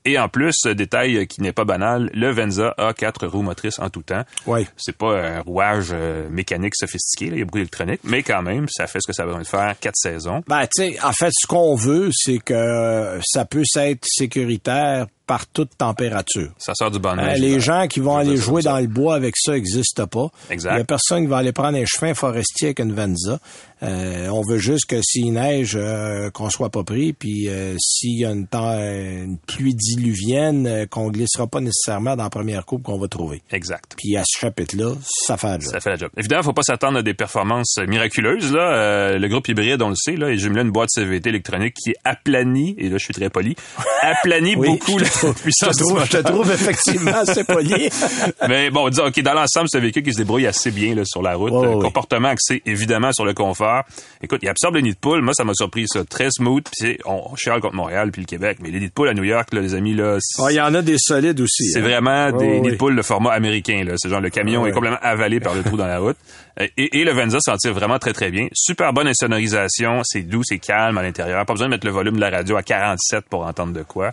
Et 0.07 0.19
en 0.19 0.29
plus, 0.29 0.55
euh, 0.67 0.75
détail 0.75 1.17
euh, 1.17 1.25
qui 1.25 1.41
n'est 1.41 1.53
pas 1.53 1.65
banal, 1.65 2.11
le 2.13 2.31
Venza 2.31 2.75
a 2.77 2.93
quatre 2.93 3.27
roues 3.27 3.43
motrices 3.43 3.79
en 3.79 3.89
tout 3.89 4.03
temps. 4.03 4.25
Oui. 4.47 4.67
C'est 4.77 4.97
pas 4.97 5.19
un 5.19 5.41
rouage 5.41 5.89
euh, 5.93 6.29
mécanique 6.29 6.75
sophistiqué, 6.77 7.31
là, 7.31 7.37
il 7.37 7.39
y 7.39 7.43
a 7.43 7.45
beaucoup 7.47 7.59
d'électronique, 7.59 8.01
mais 8.05 8.23
quand 8.23 8.43
même, 8.43 8.67
ça 8.69 8.87
fait 8.87 8.99
ce 9.01 9.07
que 9.07 9.15
ça 9.15 9.25
besoin 9.25 9.41
de 9.41 9.47
faire, 9.47 9.75
quatre 9.81 9.97
saisons. 9.97 10.43
Ben, 10.47 10.67
tu 10.67 10.93
sais, 10.93 11.03
en 11.03 11.13
fait, 11.13 11.31
ce 11.33 11.47
qu'on 11.47 11.75
veut, 11.75 12.11
c'est 12.13 12.39
que 12.39 13.19
ça 13.25 13.47
puisse 13.47 13.77
être 13.77 14.05
sécuritaire 14.05 15.07
par 15.27 15.47
toute 15.47 15.77
température. 15.77 16.51
Ça 16.59 16.75
sort 16.75 16.91
du 16.91 16.99
bon 16.99 17.19
Euh, 17.19 17.35
les 17.35 17.61
gens 17.61 17.87
qui 17.87 18.01
vont 18.01 18.17
aller 18.17 18.37
jouer 18.37 18.63
dans 18.63 18.79
le 18.79 18.87
bois 18.87 19.15
avec 19.15 19.35
ça 19.37 19.53
n'existe 19.53 20.05
pas. 20.07 20.29
Exact. 20.51 20.75
Il 20.75 20.79
y 20.79 20.81
a 20.81 20.85
personne 20.85 21.23
qui 21.23 21.29
va 21.29 21.39
aller 21.39 21.53
prendre 21.53 21.79
un 21.79 21.85
chemin 21.87 22.15
forestier 22.15 22.69
avec 22.69 22.81
une 22.81 22.93
Venza. 22.93 23.39
Euh, 23.85 24.29
on 24.29 24.43
veut 24.43 24.59
juste 24.59 24.87
que 24.87 25.01
s'il 25.03 25.33
neige, 25.33 25.75
euh, 25.77 26.31
qu'on 26.31 26.49
soit 26.49 26.71
pas 26.71 26.85
pris, 26.85 27.13
puis 27.13 27.49
euh, 27.49 27.75
s'il 27.79 28.19
y 28.19 28.25
a 28.25 28.31
une, 28.31 28.47
temps, 28.47 28.73
une 28.73 29.37
pluie 29.47 29.75
diluvienne, 29.75 30.87
qu'on 30.91 31.11
glissera 31.11 31.47
pas 31.47 31.61
nécessairement 31.61 32.17
dans 32.17 32.25
la 32.25 32.31
première 32.31 32.65
coupe 32.65 32.83
qu'on 32.83 32.99
va 32.99 33.09
trouver. 33.09 33.43
Exact. 33.51 33.95
Puis 33.97 34.17
à 34.17 34.23
ce 34.25 34.39
chapitre-là, 34.41 34.95
ça 35.03 35.37
fait 35.37 35.49
un 35.49 35.61
job. 35.61 35.71
Ça 35.71 35.81
fait 35.81 35.91
la 35.91 35.97
job. 35.97 36.11
Évidemment, 36.17 36.43
faut 36.43 36.53
pas 36.53 36.63
s'attendre 36.63 36.99
à 36.99 37.03
des 37.03 37.15
performances 37.15 37.79
miraculeuses. 37.87 38.53
Là. 38.53 39.19
Le 39.19 39.29
groupe 39.29 39.49
hybride, 39.49 39.83
on 39.83 39.91
le 39.91 39.97
sait, 39.97 40.17
là, 40.17 40.31
il 40.31 40.39
jumelé 40.39 40.63
une 40.63 40.71
boîte 40.71 40.91
CVT 40.91 41.29
électronique 41.29 41.75
qui 41.75 41.91
est 41.91 41.97
aplanie, 42.05 42.75
et 42.79 42.89
là, 42.89 42.97
je 42.99 43.05
suis 43.05 43.15
très 43.15 43.29
poli, 43.29 43.55
aplanie 44.03 44.57
Oui, 44.57 44.69
beaucoup 44.69 44.99
je 44.99 45.05
la 45.05 45.11
trouve- 45.19 45.35
puissance 45.43 45.71
je 45.73 45.79
te 45.79 45.85
trouve, 45.85 46.05
je 46.05 46.11
te 46.11 46.17
trouve 46.23 46.51
effectivement 46.53 47.13
assez 47.15 47.45
poli. 47.45 47.89
Mais 48.49 48.71
bon, 48.71 48.89
disons, 48.89 49.07
OK, 49.07 49.21
dans 49.21 49.35
l'ensemble, 49.35 49.69
c'est 49.69 49.79
un 49.79 49.81
véhicule 49.81 50.03
qui 50.03 50.13
se 50.13 50.19
débrouille 50.19 50.47
assez 50.47 50.71
bien 50.71 50.95
là, 50.95 51.05
sur 51.05 51.23
la 51.23 51.35
route. 51.35 51.53
Euh, 51.53 51.81
comportement 51.81 52.29
axé, 52.29 52.63
évidemment, 52.67 53.13
sur 53.13 53.25
le 53.25 53.35
confort. 53.35 53.83
Écoute, 54.23 54.41
il 54.43 54.49
absorbe 54.49 54.77
les 54.77 54.83
nids 54.83 54.93
de 54.93 54.97
poule. 54.99 55.21
Moi, 55.23 55.33
ça 55.35 55.45
m'a 55.45 55.55
surpris, 55.55 55.87
ça. 55.89 56.05
Très 56.05 56.29
smooth. 56.31 56.65
Puis 56.65 56.73
c'est- 56.75 56.99
on, 57.05 57.35
chiale 57.37 57.61
contre 57.61 57.75
Montréal 57.77 58.11
puis 58.13 58.23
le 58.23 58.27
Québec. 58.27 58.59
Mais 58.61 58.71
les 58.71 58.81
nids 58.81 58.89
de 58.89 58.93
poule 58.93 59.09
à 59.09 59.15
New 59.15 59.25
York, 59.25 59.53
là, 59.53 59.61
les 59.61 59.75
amis, 59.75 59.95
là, 59.95 60.19
Il 60.51 60.55
y 60.55 60.61
en 60.61 60.75
a 60.75 60.83
des 60.83 60.97
solides 60.99 61.41
aussi. 61.41 61.71
c'est 61.71 61.79
hein. 61.81 61.83
vraiment 61.83 62.33
des 62.33 62.61
nids 62.61 62.71
de 62.73 62.77
poule 62.77 62.97
de 62.97 63.03
format 63.03 63.33
américain. 63.33 63.85
Là. 63.87 63.95
C'est 63.97 64.09
genre 64.09 64.21
le 64.21 64.31
camion 64.31 64.67
est 64.67 64.73
complètement 64.73 64.99
avalé 65.03 65.41
par 65.41 65.55
le 65.55 65.63
trou 65.63 65.77
dans 65.77 65.87
la 65.87 65.99
route. 65.99 66.17
Euh, 66.61 66.69
Et, 66.77 67.01
et 67.01 67.05
le 67.05 67.11
Venza 67.11 67.39
s'en 67.41 67.57
tire 67.57 67.75
vraiment 67.75 67.99
très 67.99 68.13
très 68.13 68.31
bien. 68.31 68.47
Super 68.55 68.93
bonne 68.93 69.09
insonorisation. 69.09 70.03
C'est 70.05 70.23
doux, 70.23 70.43
c'est 70.45 70.59
calme 70.61 70.97
à 70.99 71.03
l'intérieur. 71.03 71.45
Pas 71.45 71.53
besoin 71.53 71.67
de 71.67 71.73
mettre 71.73 71.85
le 71.85 71.91
volume 71.93 72.15
de 72.15 72.21
la 72.21 72.31
radio 72.31 72.57
à 72.57 72.63
47 72.63 73.25
pour 73.29 73.45
entendre 73.45 73.73
de 73.73 73.83
quoi. 73.83 74.11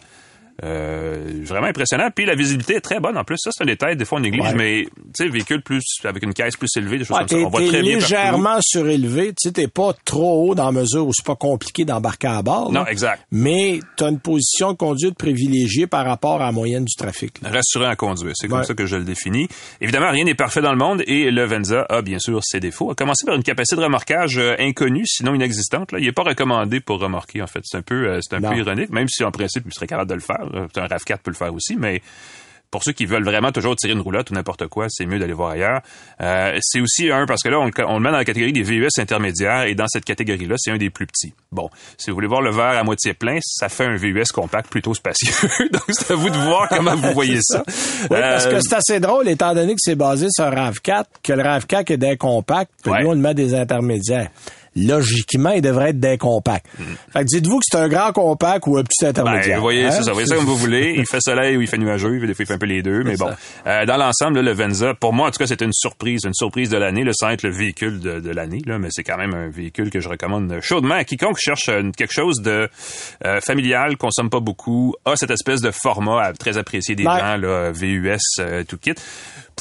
Euh, 0.64 1.42
vraiment 1.44 1.68
impressionnant. 1.68 2.10
Puis 2.14 2.26
la 2.26 2.36
visibilité 2.36 2.76
est 2.76 2.82
très 2.82 3.00
bonne 3.00 3.18
en 3.18 3.24
plus. 3.24 3.38
Ça, 3.40 3.50
c'est 3.54 3.64
un 3.64 3.68
détail, 3.68 3.96
des 3.98 4.06
fois 4.06 4.20
on 4.20 4.22
néglige, 4.22 4.42
Ouais. 4.44 4.54
mais 4.56 4.84
tu 5.18 5.24
sais, 5.26 5.28
véhicule 5.28 5.62
plus 5.62 5.82
avec 6.04 6.24
une 6.24 6.34
caisse 6.34 6.56
plus 6.56 6.70
élevée, 6.76 7.00
des 7.00 7.04
choses 7.06 7.18
Ouais, 7.18 7.26
comme 7.28 7.40
ça. 7.40 7.46
On 7.46 7.50
voit 7.50 7.62
t'es 7.62 7.68
très 7.68 7.78
partout. 7.82 7.94
légèrement 7.96 8.58
surélevé. 8.62 9.28
Tu 9.30 9.34
sais, 9.48 9.52
t'es 9.52 9.68
pas 9.68 9.94
trop 10.06 10.50
haut 10.50 10.56
dans 10.56 10.66
la 10.66 10.72
mesure 10.72 11.08
où 11.08 11.14
c'est 11.14 11.26
pas 11.26 11.36
compliqué 11.36 11.86
d'embarquer 11.86 12.28
à 12.28 12.42
bord. 12.42 12.72
là. 12.72 12.82
Non, 12.82 12.86
exact. 12.88 13.26
Mais 13.32 13.80
t'as 13.98 14.10
une 14.10 14.20
position 14.20 14.72
de 14.74 14.78
conduite 14.78 15.16
privilégiée 15.18 15.88
par 15.88 16.06
rapport 16.06 16.42
à 16.42 16.46
la 16.46 16.52
moyenne 16.52 16.86
du 16.86 16.96
trafic. 16.96 17.40
rassurant 17.44 17.90
à 17.90 17.96
conduire. 17.96 18.34
C'est 18.36 18.48
comme 18.48 18.60
Ouais. 18.60 18.66
ça 18.66 18.74
que 18.74 18.86
je 18.86 18.96
le 18.98 19.04
définis. 19.04 19.48
Évidemment, 19.82 20.12
rien 20.12 20.26
n'est 20.26 20.36
parfait 20.36 20.62
dans 20.62 20.72
le 20.72 20.78
monde 20.78 21.04
et 21.08 21.32
le 21.32 21.46
Venza 21.46 21.86
a 21.90 22.02
bien 22.02 22.20
sûr 22.20 22.40
ses 22.44 22.60
défauts. 22.60 22.92
A 22.92 22.96
commencé 22.96 23.26
par 23.26 23.36
une 23.36 23.44
capacité 23.44 23.76
de 23.78 23.82
remorquage 23.82 24.38
euh, 24.38 24.56
inconnue, 24.60 25.06
sinon 25.06 25.34
inexistante. 25.36 25.92
Là. 25.92 26.00
Il 26.00 26.06
n'est 26.06 26.12
pas 26.12 26.24
recommandé 26.24 26.80
pour 26.82 27.00
remorquer, 27.00 27.42
en 27.42 27.48
fait. 27.48 27.62
C'est 27.64 27.78
un 27.78 27.82
peu, 27.82 28.08
euh, 28.08 28.20
c'est 28.22 28.36
un 28.36 28.40
Non. 28.40 28.52
peu 28.52 28.58
ironique, 28.58 28.90
même 28.92 29.08
si 29.08 29.24
en 29.24 29.32
principe, 29.32 29.64
il 29.66 29.74
serait 29.74 29.88
capable 29.88 30.10
de 30.10 30.16
le 30.16 30.22
faire. 30.22 30.41
Là. 30.44 30.68
Un 30.76 30.88
RAV4 30.88 31.18
peut 31.24 31.32
le 31.32 31.36
faire 31.36 31.54
aussi, 31.54 31.76
mais 31.76 32.02
pour 32.70 32.86
ceux 32.86 32.94
qui 32.94 33.06
veulent 33.06 33.26
vraiment 33.26 33.52
toujours 33.52 33.76
tirer 33.76 33.92
une 33.92 34.00
roulotte 34.00 34.30
ou 34.32 34.34
n'importe 34.34 34.68
quoi, 34.68 34.86
c'est 34.88 35.06
mieux 35.06 35.20
d'aller 35.20 35.34
voir 35.34 35.50
ailleurs. 35.52 35.82
Euh, 36.22 36.58
c'est 36.62 36.80
aussi 36.80 37.12
un, 37.12 37.26
parce 37.26 37.44
que 37.44 37.50
là, 37.50 37.60
on, 37.60 37.66
le- 37.66 37.72
on 37.86 37.96
le 37.96 38.00
met 38.00 38.12
dans 38.12 38.18
la 38.18 38.24
catégorie 38.24 38.54
des 38.54 38.64
VUS 38.64 38.88
intermédiaires, 38.98 39.64
et 39.64 39.76
dans 39.76 39.88
cette 39.90 40.06
catégorie-là, 40.06 40.56
c'est 40.58 40.72
un 40.72 40.78
des 40.78 40.90
plus 40.90 41.06
petits. 41.06 41.34
Bon, 41.52 41.70
si 41.98 42.10
vous 42.10 42.16
voulez 42.16 42.28
voir 42.30 42.42
le 42.42 42.50
verre 42.52 42.78
à 42.80 42.84
moitié 42.84 43.14
plein, 43.14 43.40
ça 43.42 43.68
fait 43.68 43.84
un 43.84 43.98
VUS 43.98 44.24
compact 44.34 44.70
plutôt 44.70 44.94
spacieux. 44.94 45.34
Donc, 45.74 45.82
c'est 45.90 46.12
à 46.12 46.16
vous 46.16 46.30
de 46.30 46.38
voir 46.38 46.70
comment 46.70 46.96
vous 46.96 47.12
voyez 47.12 47.40
ça. 47.42 47.62
Oui, 47.68 48.08
parce 48.10 48.46
Euh, 48.46 48.52
que 48.52 48.62
c'est 48.62 48.76
assez 48.76 49.00
drôle, 49.02 49.28
étant 49.28 49.54
donné 49.54 49.74
que 49.74 49.80
c'est 49.82 49.96
basé 49.96 50.28
sur 50.30 50.46
un 50.46 50.52
RAV4, 50.70 51.04
que 51.22 51.34
le 51.34 51.44
RAV4 51.44 51.92
est 51.92 51.98
des 51.98 52.16
compacts, 52.16 52.72
puis 52.84 52.92
Ouais. 52.94 53.04
nous, 53.04 53.10
on 53.10 53.14
le 53.16 53.20
met 53.20 53.34
des 53.34 53.54
intermédiaires. 53.54 54.30
Logiquement, 54.76 55.52
il 55.52 55.62
devrait 55.62 55.90
être 55.90 56.00
des 56.00 56.18
compacts. 56.18 56.66
Fait 57.12 57.20
que 57.20 57.26
dites-vous 57.26 57.58
que 57.60 57.66
c'est 57.70 57.78
un 57.78 57.90
grand 57.90 58.12
compact 58.14 58.66
ou 58.68 58.78
un 58.78 58.84
petit 58.84 59.04
Ben, 59.04 59.10
intermédiaire. 59.10 59.58
vous 59.58 59.64
voyez, 59.64 59.86
Hein? 59.86 59.92
c'est 59.92 60.04
ça, 60.04 60.12
vous 60.12 60.14
voyez 60.14 60.28
ça 60.28 60.36
comme 60.36 60.46
vous 60.46 60.56
voulez. 60.56 60.94
Il 60.98 61.06
fait 61.06 61.20
soleil 61.20 61.58
ou 61.58 61.62
il 61.62 61.68
fait 61.68 61.78
nuageux, 61.78 62.20
des 62.26 62.34
fois 62.34 62.44
il 62.44 62.46
fait 62.46 62.54
un 62.54 62.58
peu 62.58 62.66
les 62.68 62.82
deux, 62.82 63.04
mais 63.04 63.18
bon. 63.18 63.30
Euh, 63.68 63.86
dans 63.86 63.98
l'ensemble, 63.98 64.40
le 64.40 64.54
Venza, 64.54 64.94
pour 64.94 65.12
moi, 65.14 65.28
en 65.28 65.32
tout 65.32 65.40
cas, 65.40 65.48
c'était 65.48 65.66
une 65.66 65.74
surprise, 65.74 66.22
une 66.26 66.34
surprise 66.34 66.70
de 66.70 66.78
l'année, 66.78 67.04
là, 67.04 67.12
sans 67.14 67.30
être 67.30 67.44
le 67.44 67.52
véhicule 67.52 68.00
de, 68.00 68.20
de 68.22 68.30
l'année, 68.32 68.62
là, 68.66 68.80
mais 68.80 68.88
c'est 68.92 69.04
quand 69.04 69.18
même 69.18 69.34
un 69.34 69.50
véhicule 69.50 69.90
que 69.90 70.00
je 70.00 70.08
recommande 70.08 70.58
chaudement 70.62 70.96
à 70.96 71.04
quiconque 71.04 71.38
cherche 71.38 71.68
euh, 71.70 71.92
quelque 71.98 72.14
chose 72.14 72.38
de 72.42 72.70
euh, 73.26 73.42
familial, 73.42 73.98
consomme 73.98 74.30
pas 74.30 74.40
beaucoup, 74.40 74.96
a 75.06 75.16
cette 75.18 75.32
espèce 75.32 75.62
de 75.62 75.72
format 75.72 76.30
euh, 76.30 76.34
très 76.40 76.58
apprécié 76.58 76.96
des 76.96 77.04
Ben. 77.04 77.18
gens, 77.18 77.38
là, 77.38 77.72
VUS, 77.72 78.18
euh, 78.40 78.64
tout 78.64 78.78
kit. 78.78 78.94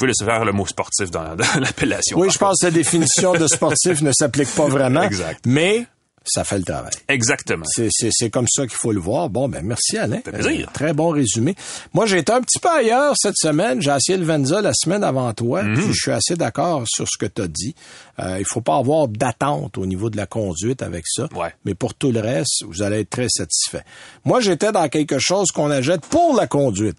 Vous 0.01 0.07
pouvez 0.07 0.13
laisser 0.17 0.25
faire 0.25 0.45
le 0.45 0.51
mot 0.51 0.65
sportif 0.65 1.11
dans, 1.11 1.35
dans 1.35 1.59
l'appellation. 1.59 2.17
Oui, 2.17 2.31
je 2.31 2.39
pense 2.39 2.57
que 2.61 2.65
la 2.65 2.71
définition 2.71 3.33
de 3.33 3.45
sportif 3.45 4.01
ne 4.01 4.11
s'applique 4.11 4.49
pas 4.55 4.67
vraiment. 4.67 5.03
Exact. 5.03 5.41
Mais 5.45 5.85
ça 6.25 6.43
fait 6.43 6.57
le 6.57 6.63
travail. 6.63 6.91
Exactement. 7.07 7.65
C'est, 7.67 7.89
c'est, 7.91 8.09
c'est 8.11 8.31
comme 8.31 8.47
ça 8.47 8.65
qu'il 8.65 8.77
faut 8.77 8.91
le 8.91 8.99
voir. 8.99 9.29
Bon, 9.29 9.47
ben 9.47 9.63
merci 9.63 9.99
Alain. 9.99 10.19
fait 10.25 10.31
plaisir. 10.31 10.67
Euh, 10.67 10.71
très 10.73 10.93
bon 10.93 11.09
résumé. 11.09 11.53
Moi, 11.93 12.07
j'ai 12.07 12.17
été 12.17 12.31
un 12.31 12.41
petit 12.41 12.57
peu 12.57 12.69
ailleurs 12.69 13.13
cette 13.15 13.37
semaine. 13.37 13.79
J'ai 13.79 13.91
essayé 13.91 14.17
le 14.17 14.25
Venza 14.25 14.59
la 14.59 14.73
semaine 14.73 15.03
avant 15.03 15.31
toi. 15.33 15.61
Mhm. 15.61 15.75
puis 15.75 15.93
je 15.93 15.99
suis 15.99 16.11
assez 16.11 16.35
d'accord 16.35 16.83
sur 16.87 17.05
ce 17.07 17.19
que 17.19 17.27
tu 17.27 17.43
as 17.43 17.47
dit. 17.47 17.75
Euh, 18.17 18.37
il 18.39 18.45
faut 18.47 18.61
pas 18.61 18.77
avoir 18.77 19.07
d'attente 19.07 19.77
au 19.77 19.85
niveau 19.85 20.09
de 20.09 20.17
la 20.17 20.25
conduite 20.25 20.81
avec 20.81 21.05
ça. 21.07 21.27
Ouais. 21.35 21.53
Mais 21.63 21.75
pour 21.75 21.93
tout 21.93 22.11
le 22.11 22.21
reste, 22.21 22.63
vous 22.67 22.81
allez 22.81 23.01
être 23.01 23.11
très 23.11 23.29
satisfait. 23.29 23.83
Moi, 24.25 24.39
j'étais 24.41 24.71
dans 24.71 24.89
quelque 24.89 25.19
chose 25.19 25.51
qu'on 25.51 25.69
achète 25.69 26.01
pour 26.07 26.35
la 26.35 26.47
conduite. 26.47 26.97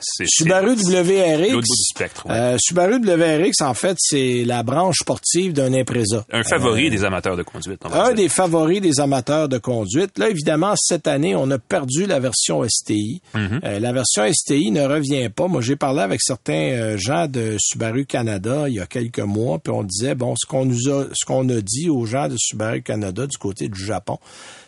Subaru 0.00 0.74
WRX. 0.74 1.50
l'autre 1.52 1.54
bout 1.54 1.60
du 1.62 1.84
spectre. 1.88 2.26
ouais. 2.26 2.32
Euh, 2.34 2.56
Subaru 2.60 2.98
WRX, 2.98 3.60
en 3.62 3.74
fait, 3.74 3.96
c'est 4.00 4.44
la 4.44 4.62
branche 4.62 4.96
sportive 5.00 5.52
d'un 5.52 5.72
Impreza. 5.72 6.24
un 6.32 6.42
favori 6.42 6.90
des 6.90 7.04
amateurs 7.04 7.36
de 7.36 7.42
conduite. 7.42 7.80
on 7.84 7.88
va 7.88 8.02
Un 8.04 8.06
dire. 8.08 8.14
des 8.16 8.28
favoris 8.28 8.80
des 8.80 9.00
amateurs 9.00 9.48
de 9.48 9.58
conduite. 9.58 10.18
Là, 10.18 10.28
évidemment, 10.30 10.74
cette 10.76 11.06
année, 11.06 11.34
on 11.36 11.50
a 11.50 11.58
perdu 11.58 12.06
la 12.06 12.18
version 12.20 12.62
STI. 12.68 13.22
Mm-hmm. 13.34 13.60
Euh, 13.64 13.78
la 13.80 13.92
version 13.92 14.24
STI 14.32 14.70
ne 14.70 14.82
revient 14.86 15.28
pas. 15.28 15.46
Moi, 15.48 15.60
j'ai 15.62 15.76
parlé 15.76 16.00
avec 16.02 16.20
certains 16.22 16.52
euh, 16.72 16.96
gens 16.96 17.26
de 17.26 17.56
Subaru 17.58 18.04
Canada 18.04 18.64
il 18.68 18.74
y 18.74 18.80
a 18.80 18.86
quelques 18.86 19.20
mois, 19.20 19.58
puis 19.58 19.72
on 19.72 19.82
disait 19.84 20.14
bon, 20.14 20.34
ce 20.36 20.46
qu'on 20.46 20.64
nous 20.64 20.88
a, 20.90 21.06
ce 21.12 21.24
qu'on 21.24 21.48
a 21.48 21.60
dit 21.60 21.88
aux 21.88 22.04
gens 22.06 22.28
de 22.28 22.36
Subaru 22.38 22.82
Canada 22.82 23.26
du 23.26 23.36
côté 23.38 23.68
du 23.68 23.82
Japon, 23.84 24.18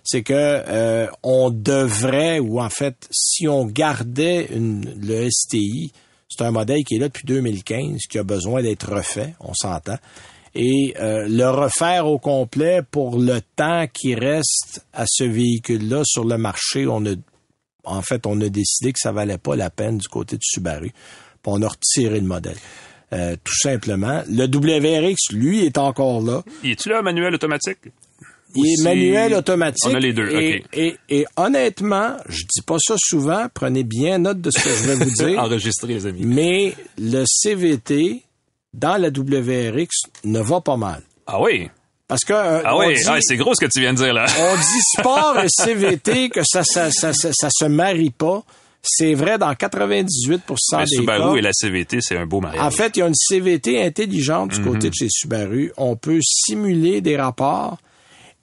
c'est 0.07 0.23
que 0.23 0.33
euh, 0.35 1.07
on 1.23 1.51
devrait, 1.51 2.39
ou 2.39 2.61
en 2.61 2.71
fait, 2.71 3.09
si 3.11 3.49
on 3.49 3.67
gardait 3.67 4.49
le 4.53 5.29
STI, 5.31 5.93
c'est 6.29 6.45
un 6.45 6.51
modèle 6.51 6.85
qui 6.85 6.97
est 6.97 6.99
là 6.99 7.09
depuis 7.09 7.27
2015, 7.27 8.03
qui 8.11 8.19
a 8.19 8.23
besoin 8.25 8.63
d'être 8.63 8.93
refait, 8.93 9.35
on 9.41 9.55
s'entend 9.55 9.99
et 10.57 10.95
euh, 10.99 11.27
le 11.29 11.49
refaire 11.49 12.07
au 12.07 12.19
complet 12.19 12.81
pour 12.91 13.19
le 13.19 13.41
temps 13.57 13.87
qui 13.93 14.15
reste 14.15 14.87
à 14.93 15.05
ce 15.07 15.25
véhicule-là 15.25 16.03
sur 16.05 16.25
le 16.25 16.39
marché, 16.39 16.87
on 16.87 17.05
a 17.05 17.15
en 17.85 18.03
fait 18.03 18.27
on 18.27 18.41
a 18.41 18.49
décidé 18.49 18.93
que 18.93 18.99
ça 18.99 19.13
valait 19.13 19.39
pas 19.39 19.55
la 19.55 19.71
peine 19.71 19.99
du 19.99 20.09
côté 20.09 20.37
de 20.37 20.43
Subaru. 20.43 20.91
Puis 20.91 21.53
on 21.53 21.63
a 21.63 21.69
retiré 21.69 22.19
le 22.21 22.27
modèle. 22.27 22.57
Euh, 23.13 23.37
tout 23.45 23.55
simplement. 23.55 24.23
Le 24.29 24.47
WRX, 24.47 25.33
lui, 25.33 25.65
est 25.65 25.79
encore 25.79 26.21
là. 26.23 26.43
Y 26.65 26.73
est-tu 26.73 26.89
là, 26.89 27.03
manuel 27.03 27.35
automatique? 27.35 27.79
Il 28.57 28.67
est 28.67 28.73
Aussi- 28.75 28.83
manuel 28.83 29.35
automatique. 29.35 29.85
On 29.91 29.95
a 29.95 29.99
les 30.01 30.13
deux, 30.13 30.29
et, 30.31 30.59
OK. 30.59 30.65
et, 30.73 30.97
et 31.11 31.27
honnêtement, 31.37 32.17
je 32.29 32.43
dis 32.43 32.63
pas 32.67 32.77
ça 32.79 32.95
souvent, 32.99 33.47
prenez 33.53 33.85
bien 33.85 34.19
note 34.19 34.41
de 34.41 34.51
ce 34.51 34.59
que 34.63 34.69
je 34.71 34.83
vais 34.89 34.95
vous 35.05 35.11
dire. 35.11 35.39
Enregistré, 35.43 35.89
les 35.95 36.07
amis. 36.07 36.23
mais 36.25 36.75
le 36.99 37.25
CVT 37.27 38.23
dans 38.75 38.97
la 39.01 39.09
WRX 39.09 39.89
ne 40.25 40.41
va 40.41 40.61
pas 40.61 40.77
mal. 40.77 41.03
Ah 41.27 41.41
oui? 41.41 41.69
Parce 42.09 42.25
que 42.25 42.33
euh, 42.33 42.61
Ah 42.65 42.77
oui, 42.77 42.95
ah, 43.09 43.17
c'est 43.21 43.37
gros 43.37 43.53
ce 43.55 43.65
que 43.65 43.71
tu 43.71 43.81
viens 43.81 43.93
de 43.93 43.99
dire, 43.99 44.13
là. 44.15 44.27
on 44.39 44.55
dit 44.57 44.83
sport 44.99 45.39
et 45.43 45.49
CVT 45.49 46.29
que 46.31 46.41
ça 46.45 46.63
ça, 46.63 46.91
ça, 46.93 47.13
ça, 47.13 47.31
ça 47.33 47.49
se 47.51 47.65
marie 47.65 48.11
pas. 48.11 48.43
C'est 48.89 49.15
vrai 49.15 49.37
dans 49.39 49.53
98 49.53 50.43
Un 50.73 50.85
des 50.85 50.87
Subaru 50.97 51.33
cas. 51.33 51.39
et 51.39 51.41
la 51.41 51.53
CVT, 51.53 51.99
c'est 52.01 52.17
un 52.17 52.27
beau 52.27 52.41
mariage. 52.41 52.63
En 52.63 52.71
fait, 52.71 52.97
il 52.97 53.01
y 53.01 53.03
a 53.03 53.09
une 53.09 53.15
CVT 53.17 53.83
intelligente 53.83 54.53
du 54.53 54.61
Mhm. 54.61 54.67
côté 54.73 54.91
de 54.91 54.95
chez 54.95 55.09
Subaru. 55.11 55.73
On 55.77 55.97
peut 55.97 56.21
simuler 56.23 57.01
des 57.01 57.17
rapports. 57.17 57.79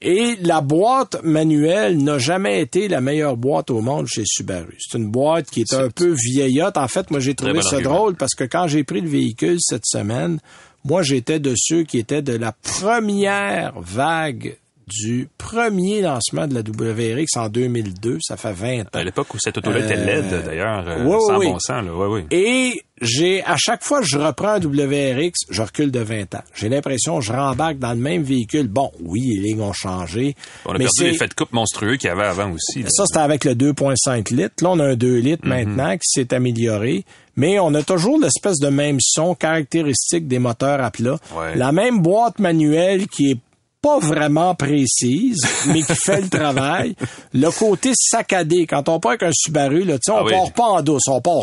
Et 0.05 0.35
la 0.41 0.59
boîte 0.59 1.23
manuelle 1.23 1.97
n'a 1.97 2.17
jamais 2.17 2.61
été 2.61 2.89
la 2.89 2.99
meilleure 2.99 3.37
boîte 3.37 3.71
au 3.71 3.79
monde 3.79 4.05
chez 4.05 4.23
Subaru. 4.25 4.75
C'est 4.77 4.97
une 4.97 5.09
boîte 5.09 5.49
qui 5.49 5.61
est 5.61 5.73
un 5.73 5.89
peu 5.89 6.13
vieillotte. 6.13 6.75
En 6.75 6.89
fait, 6.89 7.09
moi, 7.09 7.21
j'ai 7.21 7.35
trouvé 7.35 7.53
bon 7.53 7.61
ça 7.61 7.77
argument. 7.77 7.95
drôle 7.95 8.15
parce 8.15 8.35
que 8.35 8.43
quand 8.43 8.67
j'ai 8.67 8.83
pris 8.83 8.99
le 8.99 9.07
véhicule 9.07 9.57
cette 9.59 9.85
semaine, 9.85 10.39
moi, 10.83 11.03
j'étais 11.03 11.39
de 11.39 11.53
ceux 11.55 11.83
qui 11.83 11.99
étaient 11.99 12.21
de 12.21 12.33
la 12.33 12.51
première 12.51 13.79
vague 13.79 14.57
du 14.87 15.27
premier 15.37 16.01
lancement 16.01 16.47
de 16.47 16.53
la 16.55 16.61
WRX 16.61 17.37
en 17.37 17.49
2002. 17.49 18.17
Ça 18.21 18.37
fait 18.37 18.53
20 18.53 18.81
ans. 18.81 18.85
à 18.93 19.03
l'époque 19.03 19.33
où 19.33 19.37
cette 19.39 19.57
auto-là 19.57 19.79
était 19.79 19.97
Euh, 19.97 20.05
laide, 20.05 20.43
d'ailleurs, 20.45 20.87
euh, 20.87 21.03
oui, 21.05 21.17
sans 21.27 21.37
oui, 21.39 21.45
bon 21.47 21.53
oui. 21.53 21.59
sens, 21.61 21.85
là. 21.85 21.93
Ouais, 21.95 22.07
oui. 22.07 22.23
Et 22.31 22.81
j'ai, 23.01 23.43
à 23.43 23.55
chaque 23.57 23.83
fois 23.83 23.99
que 24.01 24.05
je 24.07 24.17
reprends 24.17 24.49
un 24.55 24.59
WRX, 24.59 25.31
je 25.49 25.61
recule 25.61 25.91
de 25.91 25.99
20 25.99 26.35
ans. 26.35 26.43
J'ai 26.55 26.69
l'impression 26.69 27.19
que 27.19 27.25
je 27.25 27.33
rembarque 27.33 27.77
dans 27.79 27.91
le 27.93 27.99
même 27.99 28.23
véhicule. 28.23 28.67
Bon, 28.67 28.91
oui, 29.01 29.21
les 29.35 29.49
lignes 29.49 29.61
ont 29.61 29.73
changé. 29.73 30.35
On 30.65 30.71
a 30.71 30.73
mais 30.73 30.79
perdu 30.85 30.89
c'est- 30.97 31.11
l'effet 31.11 31.27
de 31.27 31.33
coupe 31.33 31.53
monstrueux 31.53 31.95
qu'il 31.97 32.07
y 32.09 32.11
avait 32.11 32.23
avant 32.25 32.51
aussi. 32.51 32.83
là. 32.83 32.89
ça, 32.89 33.05
c'était 33.05 33.19
avec 33.19 33.45
le 33.45 33.55
2.5 33.55 34.29
litres. 34.31 34.63
Là, 34.63 34.69
on 34.71 34.79
a 34.79 34.85
un 34.85 34.95
2 34.95 35.17
Mhm. 35.17 35.21
litres 35.25 35.47
maintenant 35.47 35.93
qui 35.93 36.07
s'est 36.07 36.33
amélioré. 36.33 37.03
Mais 37.35 37.57
on 37.59 37.73
a 37.73 37.81
toujours 37.81 38.19
l'espèce 38.19 38.59
de 38.59 38.67
même 38.67 38.97
son 39.01 39.33
caractéristique 39.33 40.27
des 40.27 40.37
moteurs 40.37 40.79
à 40.83 40.91
plat. 40.91 41.17
Ouais. 41.35 41.55
La 41.55 41.71
même 41.71 41.99
boîte 41.99 42.37
manuelle 42.37 43.07
qui 43.07 43.31
est 43.31 43.37
pas 43.83 43.99
vraiment 43.99 44.55
précise, 44.55 45.37
mais 45.67 45.81
qui 45.81 45.93
fait 45.93 46.21
le 46.21 46.29
travail. 46.29 46.95
Le 47.33 47.49
côté 47.51 47.91
saccadé, 47.95 48.65
quand 48.65 48.87
on 48.87 48.99
part 49.01 49.11
avec 49.11 49.23
un 49.23 49.31
Subaru, 49.33 49.83
là, 49.83 49.97
on 50.09 50.13
Ah 50.15 50.23
oui. 50.23 50.31
part 50.31 50.51
pas 50.53 50.63
en 50.63 50.81
douce, 50.81 51.03
on 51.09 51.19
part... 51.21 51.33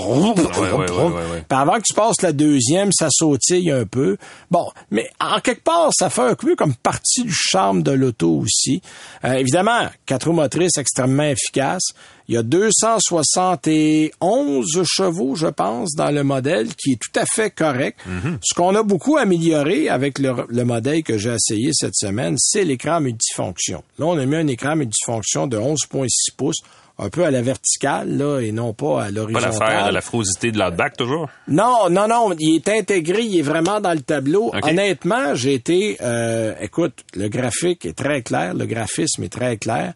Puis 0.44 1.44
avant 1.50 1.74
que 1.74 1.82
tu 1.86 1.94
passes 1.94 2.22
la 2.22 2.32
deuxième, 2.32 2.92
ça 2.92 3.08
sautille 3.10 3.70
un 3.70 3.84
peu. 3.84 4.16
Bon, 4.50 4.66
mais 4.90 5.10
en 5.20 5.40
quelque 5.40 5.62
part, 5.62 5.90
ça 5.92 6.08
fait 6.10 6.22
un 6.22 6.34
peu 6.34 6.56
comme 6.56 6.74
partie 6.74 7.24
du 7.24 7.34
charme 7.34 7.82
de 7.82 7.90
l'auto 7.92 8.38
aussi. 8.38 8.80
Euh, 9.24 9.34
évidemment, 9.34 9.86
quatre 10.06 10.28
roues 10.28 10.32
motrices 10.34 10.78
extrêmement 10.78 11.24
efficaces. 11.24 11.92
Il 12.30 12.34
y 12.34 12.36
a 12.36 12.42
271 12.44 14.84
chevaux, 14.84 15.34
je 15.34 15.48
pense, 15.48 15.96
dans 15.96 16.14
le 16.14 16.22
modèle, 16.22 16.68
qui 16.76 16.92
est 16.92 17.00
tout 17.00 17.10
à 17.18 17.24
fait 17.26 17.50
correct. 17.50 17.98
Ce 18.42 18.54
qu'on 18.54 18.76
a 18.76 18.84
beaucoup 18.84 19.16
amélioré 19.16 19.88
avec 19.88 20.20
le, 20.20 20.46
le 20.48 20.64
modèle 20.64 21.02
que 21.02 21.18
j'ai 21.18 21.34
essayé 21.34 21.70
cette 21.72 21.96
semaine, 21.96 22.36
c'est 22.38 22.62
l'écran 22.64 23.00
multifonction. 23.00 23.82
Là, 23.98 24.06
on 24.06 24.16
a 24.16 24.24
mis 24.26 24.36
un 24.36 24.46
écran 24.46 24.76
multifonction 24.76 25.48
de 25.48 25.58
11,6 25.58 26.06
pouces, 26.36 26.60
un 27.00 27.08
peu 27.08 27.24
à 27.24 27.30
la 27.32 27.42
verticale, 27.42 28.16
là, 28.16 28.38
et 28.40 28.52
non 28.52 28.74
pas 28.74 29.02
à 29.02 29.06
Pas 29.06 29.10
l'horizontale. 29.10 29.50
l'affaire 29.58 29.88
de 29.88 29.94
la 29.94 30.00
frosité 30.00 30.52
de 30.52 30.58
l'outback, 30.58 30.96
toujours? 30.96 31.28
Non, 31.48 31.88
non, 31.90 32.06
non, 32.06 32.32
il 32.38 32.54
est 32.56 32.68
intégré, 32.68 33.22
il 33.22 33.38
est 33.38 33.42
vraiment 33.42 33.80
dans 33.80 33.92
le 33.94 34.02
tableau. 34.02 34.52
Honnêtement, 34.62 35.34
j'ai 35.34 35.54
été, 35.54 35.96
euh, 36.02 36.54
écoute, 36.60 36.92
le 37.14 37.28
graphique 37.28 37.86
est 37.86 37.96
très 37.96 38.22
clair, 38.22 38.54
le 38.54 38.66
graphisme 38.66 39.24
est 39.24 39.32
très 39.32 39.56
clair. 39.56 39.94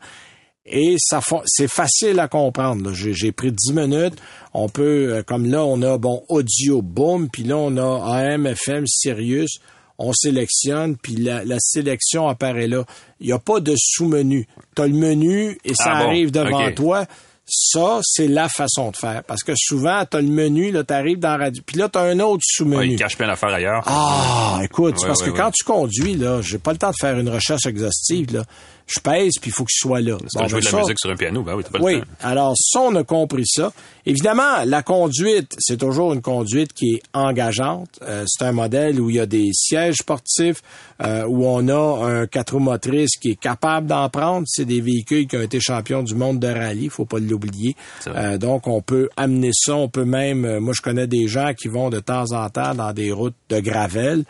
Et 0.66 0.96
ça 0.98 1.20
c'est 1.46 1.68
facile 1.68 2.18
à 2.20 2.28
comprendre. 2.28 2.92
J'ai, 2.94 3.32
pris 3.32 3.52
10 3.52 3.72
minutes. 3.74 4.14
On 4.54 4.68
peut, 4.68 5.14
euh, 5.14 5.22
comme 5.22 5.44
là, 5.46 5.62
on 5.64 5.82
a 5.82 5.98
bon 5.98 6.24
audio, 6.28 6.80
boom, 6.80 7.28
puis 7.28 7.42
là 7.44 7.56
on 7.58 7.76
a 7.76 8.16
AM, 8.16 8.46
FM, 8.46 8.86
Sirius. 8.86 9.58
On 9.98 10.12
sélectionne, 10.12 10.96
puis 10.96 11.14
la, 11.16 11.44
la 11.44 11.56
sélection 11.60 12.26
apparaît 12.28 12.66
là. 12.66 12.84
Il 13.20 13.26
n'y 13.26 13.32
a 13.32 13.38
pas 13.38 13.60
de 13.60 13.74
sous-menu. 13.76 14.48
Tu 14.74 14.82
as 14.82 14.86
le 14.88 14.94
menu 14.94 15.56
et 15.64 15.74
ça 15.74 15.92
Ah 15.94 16.02
bon? 16.02 16.08
arrive 16.08 16.30
devant 16.32 16.72
toi. 16.72 17.06
Ça, 17.46 18.00
c'est 18.02 18.26
la 18.26 18.48
façon 18.48 18.90
de 18.90 18.96
faire. 18.96 19.22
Parce 19.24 19.42
que 19.42 19.52
souvent, 19.54 20.02
tu 20.10 20.16
as 20.16 20.20
le 20.22 20.28
menu, 20.28 20.72
là, 20.72 20.82
tu 20.82 20.94
arrives 20.94 21.18
dans 21.18 21.36
la 21.36 21.44
radio. 21.44 21.62
Puis 21.64 21.76
là, 21.76 21.88
tu 21.90 21.98
as 21.98 22.02
un 22.02 22.18
autre 22.20 22.36
Ouais, 22.36 22.40
sous-menu. 22.42 22.92
il 22.94 22.98
cache 22.98 23.16
plein 23.18 23.26
d'affaires 23.28 23.50
ailleurs. 23.52 23.82
Ah, 23.86 24.60
écoute, 24.64 24.94
Ouais, 24.98 25.06
parce 25.06 25.20
ouais, 25.20 25.26
que 25.26 25.30
ouais. 25.32 25.38
quand 25.38 25.50
tu 25.50 25.62
conduis, 25.62 26.14
là, 26.16 26.40
j'ai 26.40 26.56
pas 26.58 26.72
le 26.72 26.78
temps 26.78 26.90
de 26.90 26.96
faire 26.98 27.18
une 27.18 27.28
recherche 27.28 27.66
exhaustive, 27.66 28.32
là. 28.32 28.44
Je 28.86 29.00
pèse, 29.00 29.32
puis 29.40 29.50
il 29.50 29.52
faut 29.54 29.64
que 29.64 29.70
je 29.72 29.78
sois 29.80 30.00
là. 30.02 30.18
C'est 30.28 30.38
Bon, 30.38 30.46
jouer 30.46 30.60
ben 30.60 30.64
de 30.64 30.70
ça- 30.70 30.76
la 30.76 30.82
musique 30.82 30.98
sur 31.00 31.10
un 31.10 31.16
piano. 31.16 31.42
Ben 31.42 31.54
oui, 31.56 31.62
t'as 31.64 31.70
pas 31.78 31.82
oui, 31.82 31.94
le 31.94 32.00
temps. 32.02 32.06
alors 32.22 32.54
ça, 32.56 32.80
on 32.80 32.94
a 32.96 33.02
compris 33.02 33.46
ça. 33.46 33.72
Évidemment, 34.04 34.62
la 34.66 34.82
conduite, 34.82 35.54
c'est 35.58 35.78
toujours 35.78 36.12
une 36.12 36.20
conduite 36.20 36.74
qui 36.74 36.96
est 36.96 37.02
engageante. 37.14 37.88
Euh, 38.02 38.24
c'est 38.26 38.44
un 38.44 38.52
modèle 38.52 39.00
où 39.00 39.08
il 39.08 39.16
y 39.16 39.20
a 39.20 39.24
des 39.26 39.48
sièges 39.54 39.94
sportifs, 39.96 40.60
euh, 41.02 41.24
où 41.26 41.46
on 41.46 41.66
a 41.68 42.06
un 42.06 42.26
quatre 42.26 42.52
roues 42.52 42.58
motrices 42.60 43.16
qui 43.16 43.30
est 43.30 43.40
capable 43.40 43.86
d'en 43.86 44.08
prendre. 44.10 44.44
C'est 44.46 44.66
des 44.66 44.82
véhicules 44.82 45.26
qui 45.26 45.36
ont 45.38 45.42
été 45.42 45.60
champions 45.60 46.02
du 46.02 46.14
monde 46.14 46.38
de 46.38 46.48
rallye, 46.48 46.90
faut 46.90 47.06
pas 47.06 47.18
l'oublier. 47.18 47.76
Euh, 48.08 48.36
donc, 48.36 48.66
on 48.66 48.82
peut 48.82 49.08
amener 49.16 49.50
ça, 49.54 49.74
on 49.76 49.88
peut 49.88 50.04
même... 50.04 50.44
euh, 50.44 50.60
moi, 50.60 50.74
je 50.76 50.82
connais 50.82 51.06
des 51.06 51.26
gens 51.26 51.52
qui 51.54 51.68
vont 51.68 51.88
de 51.88 52.00
temps 52.00 52.32
en 52.32 52.50
temps 52.50 52.74
dans 52.74 52.92
des 52.92 53.12
routes 53.12 53.34
de 53.48 53.60
gravel. 53.60 54.24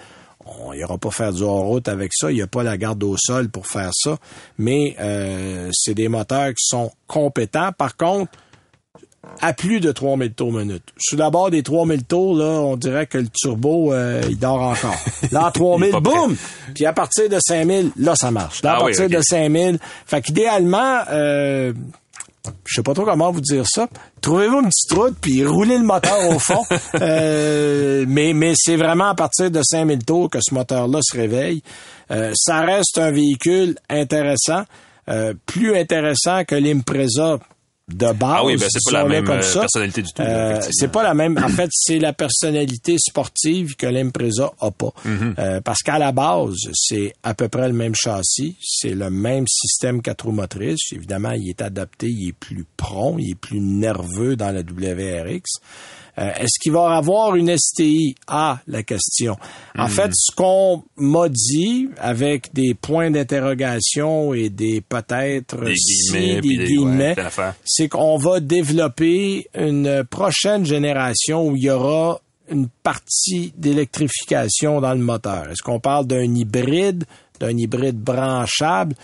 On 0.46 0.72
ira 0.72 0.98
pas 0.98 1.10
faire 1.10 1.32
du 1.32 1.42
hors-route 1.42 1.88
avec 1.88 2.12
ça. 2.14 2.30
Il 2.30 2.34
n'y 2.34 2.42
a 2.42 2.46
pas 2.46 2.62
la 2.62 2.76
garde 2.76 3.02
au 3.02 3.16
sol 3.16 3.48
pour 3.48 3.66
faire 3.66 3.90
ça. 3.94 4.18
Mais 4.58 4.94
euh, 5.00 5.70
c'est 5.72 5.94
des 5.94 6.08
moteurs 6.08 6.50
qui 6.50 6.64
sont 6.66 6.92
compétents. 7.06 7.72
Par 7.72 7.96
contre, 7.96 8.30
à 9.40 9.52
plus 9.54 9.80
de 9.80 9.90
3000 9.90 10.32
tours 10.34 10.52
minute. 10.52 10.82
Sur 10.98 11.18
la 11.18 11.30
barre 11.30 11.50
des 11.50 11.62
3000 11.62 12.04
tours, 12.04 12.36
là, 12.36 12.44
on 12.44 12.76
dirait 12.76 13.06
que 13.06 13.18
le 13.18 13.28
turbo, 13.34 13.92
euh, 13.92 14.22
il 14.28 14.38
dort 14.38 14.60
encore. 14.60 14.96
Là, 15.32 15.46
à 15.46 15.52
Il 15.54 15.60
est 15.60 15.60
3000, 15.60 15.90
pas 15.90 16.00
boum! 16.00 16.36
Puis 16.74 16.86
à 16.86 16.92
partir 16.92 17.28
de 17.28 17.38
5000, 17.40 17.92
là, 17.96 18.14
ça 18.16 18.30
marche. 18.30 18.62
Là, 18.62 18.72
à 18.72 18.76
Ah 18.80 18.84
oui, 18.84 18.92
partir 18.96 19.08
de 19.18 19.22
5000, 19.22 19.78
fait 20.06 20.20
qu'idéalement, 20.22 20.98
euh, 21.10 21.72
je 22.64 22.76
sais 22.76 22.82
pas 22.82 22.94
trop 22.94 23.04
comment 23.04 23.30
vous 23.30 23.40
dire 23.40 23.64
ça. 23.66 23.88
Trouvez-vous 24.20 24.60
une 24.60 24.68
petite 24.68 24.92
route 24.92 25.16
puis 25.20 25.44
roulez 25.44 25.78
le 25.78 25.84
moteur 25.84 26.28
au 26.30 26.38
fond. 26.38 26.62
Euh, 27.00 28.04
mais 28.06 28.32
mais 28.34 28.54
c'est 28.56 28.76
vraiment 28.76 29.08
à 29.08 29.14
partir 29.14 29.50
de 29.50 29.60
5000 29.62 30.04
tours 30.04 30.30
que 30.30 30.38
ce 30.40 30.54
moteur-là 30.54 31.00
se 31.02 31.16
réveille. 31.16 31.62
Euh, 32.10 32.32
ça 32.36 32.60
reste 32.60 32.98
un 32.98 33.10
véhicule 33.10 33.76
intéressant, 33.90 34.62
euh, 35.08 35.34
plus 35.46 35.76
intéressant 35.76 36.44
que 36.44 36.54
l'Impreza 36.54 37.38
de 37.92 38.12
base. 38.12 38.16
Ah 38.22 38.44
oui, 38.44 38.56
ben 38.56 38.66
c'est 38.70 38.90
pas 38.90 39.02
la 39.02 39.08
même 39.08 39.28
euh, 39.28 39.40
personnalité 39.60 40.02
du 40.02 40.12
tout. 40.12 40.22
Euh, 40.22 40.60
c'est 40.70 40.90
pas 40.90 41.02
la 41.02 41.12
même. 41.12 41.38
En 41.42 41.48
fait, 41.48 41.68
c'est 41.70 41.98
la 41.98 42.14
personnalité 42.14 42.96
sportive 42.98 43.76
que 43.76 43.86
l'Impreza 43.86 44.52
a 44.58 44.70
pas. 44.70 44.92
Mm-hmm. 45.06 45.34
Euh, 45.38 45.60
parce 45.60 45.82
qu'à 45.82 45.98
la 45.98 46.12
base, 46.12 46.56
c'est 46.72 47.12
à 47.22 47.34
peu 47.34 47.48
près 47.48 47.68
le 47.68 47.74
même 47.74 47.94
châssis, 47.94 48.56
c'est 48.62 48.94
le 48.94 49.10
même 49.10 49.46
système 49.46 50.00
quatre 50.00 50.24
roues 50.24 50.32
motrices. 50.32 50.92
Évidemment, 50.92 51.32
il 51.32 51.48
est 51.50 51.60
adapté, 51.60 52.08
il 52.08 52.28
est 52.28 52.32
plus 52.32 52.64
prompt, 52.76 53.18
il 53.18 53.32
est 53.32 53.34
plus 53.34 53.60
nerveux 53.60 54.36
dans 54.36 54.50
la 54.50 54.60
WRX. 54.60 55.60
Euh, 56.18 56.30
Est-ce 56.38 56.60
qu'il 56.60 56.72
va 56.72 56.96
avoir 56.96 57.34
une 57.34 57.56
STI? 57.56 58.14
Ah, 58.28 58.60
la 58.68 58.82
question. 58.82 59.36
En 59.76 59.88
fait, 59.88 60.10
ce 60.14 60.34
qu'on 60.34 60.84
m'a 60.96 61.28
dit 61.28 61.88
avec 61.98 62.52
des 62.54 62.74
points 62.74 63.10
d'interrogation 63.10 64.32
et 64.34 64.48
des 64.48 64.80
peut-être 64.80 65.64
Des 65.64 65.74
si, 65.74 66.12
guillemets, 66.12 66.40
des 66.40 66.64
guillemets, 66.64 67.14
ouais, 67.18 67.44
c'est 67.64 67.88
qu'on 67.88 68.16
va 68.16 68.40
développer 68.40 69.48
une 69.58 70.04
prochaine 70.08 70.64
génération 70.64 71.48
où 71.48 71.56
il 71.56 71.64
y 71.64 71.70
aura 71.70 72.20
une 72.50 72.68
partie 72.82 73.52
d'électrification 73.56 74.80
dans 74.80 74.92
le 74.94 75.00
moteur. 75.00 75.48
Est-ce 75.50 75.62
qu'on 75.62 75.80
parle 75.80 76.06
d'un 76.06 76.22
hybride, 76.34 77.04
d'un 77.40 77.56
hybride 77.56 77.98
branchable? 77.98 78.94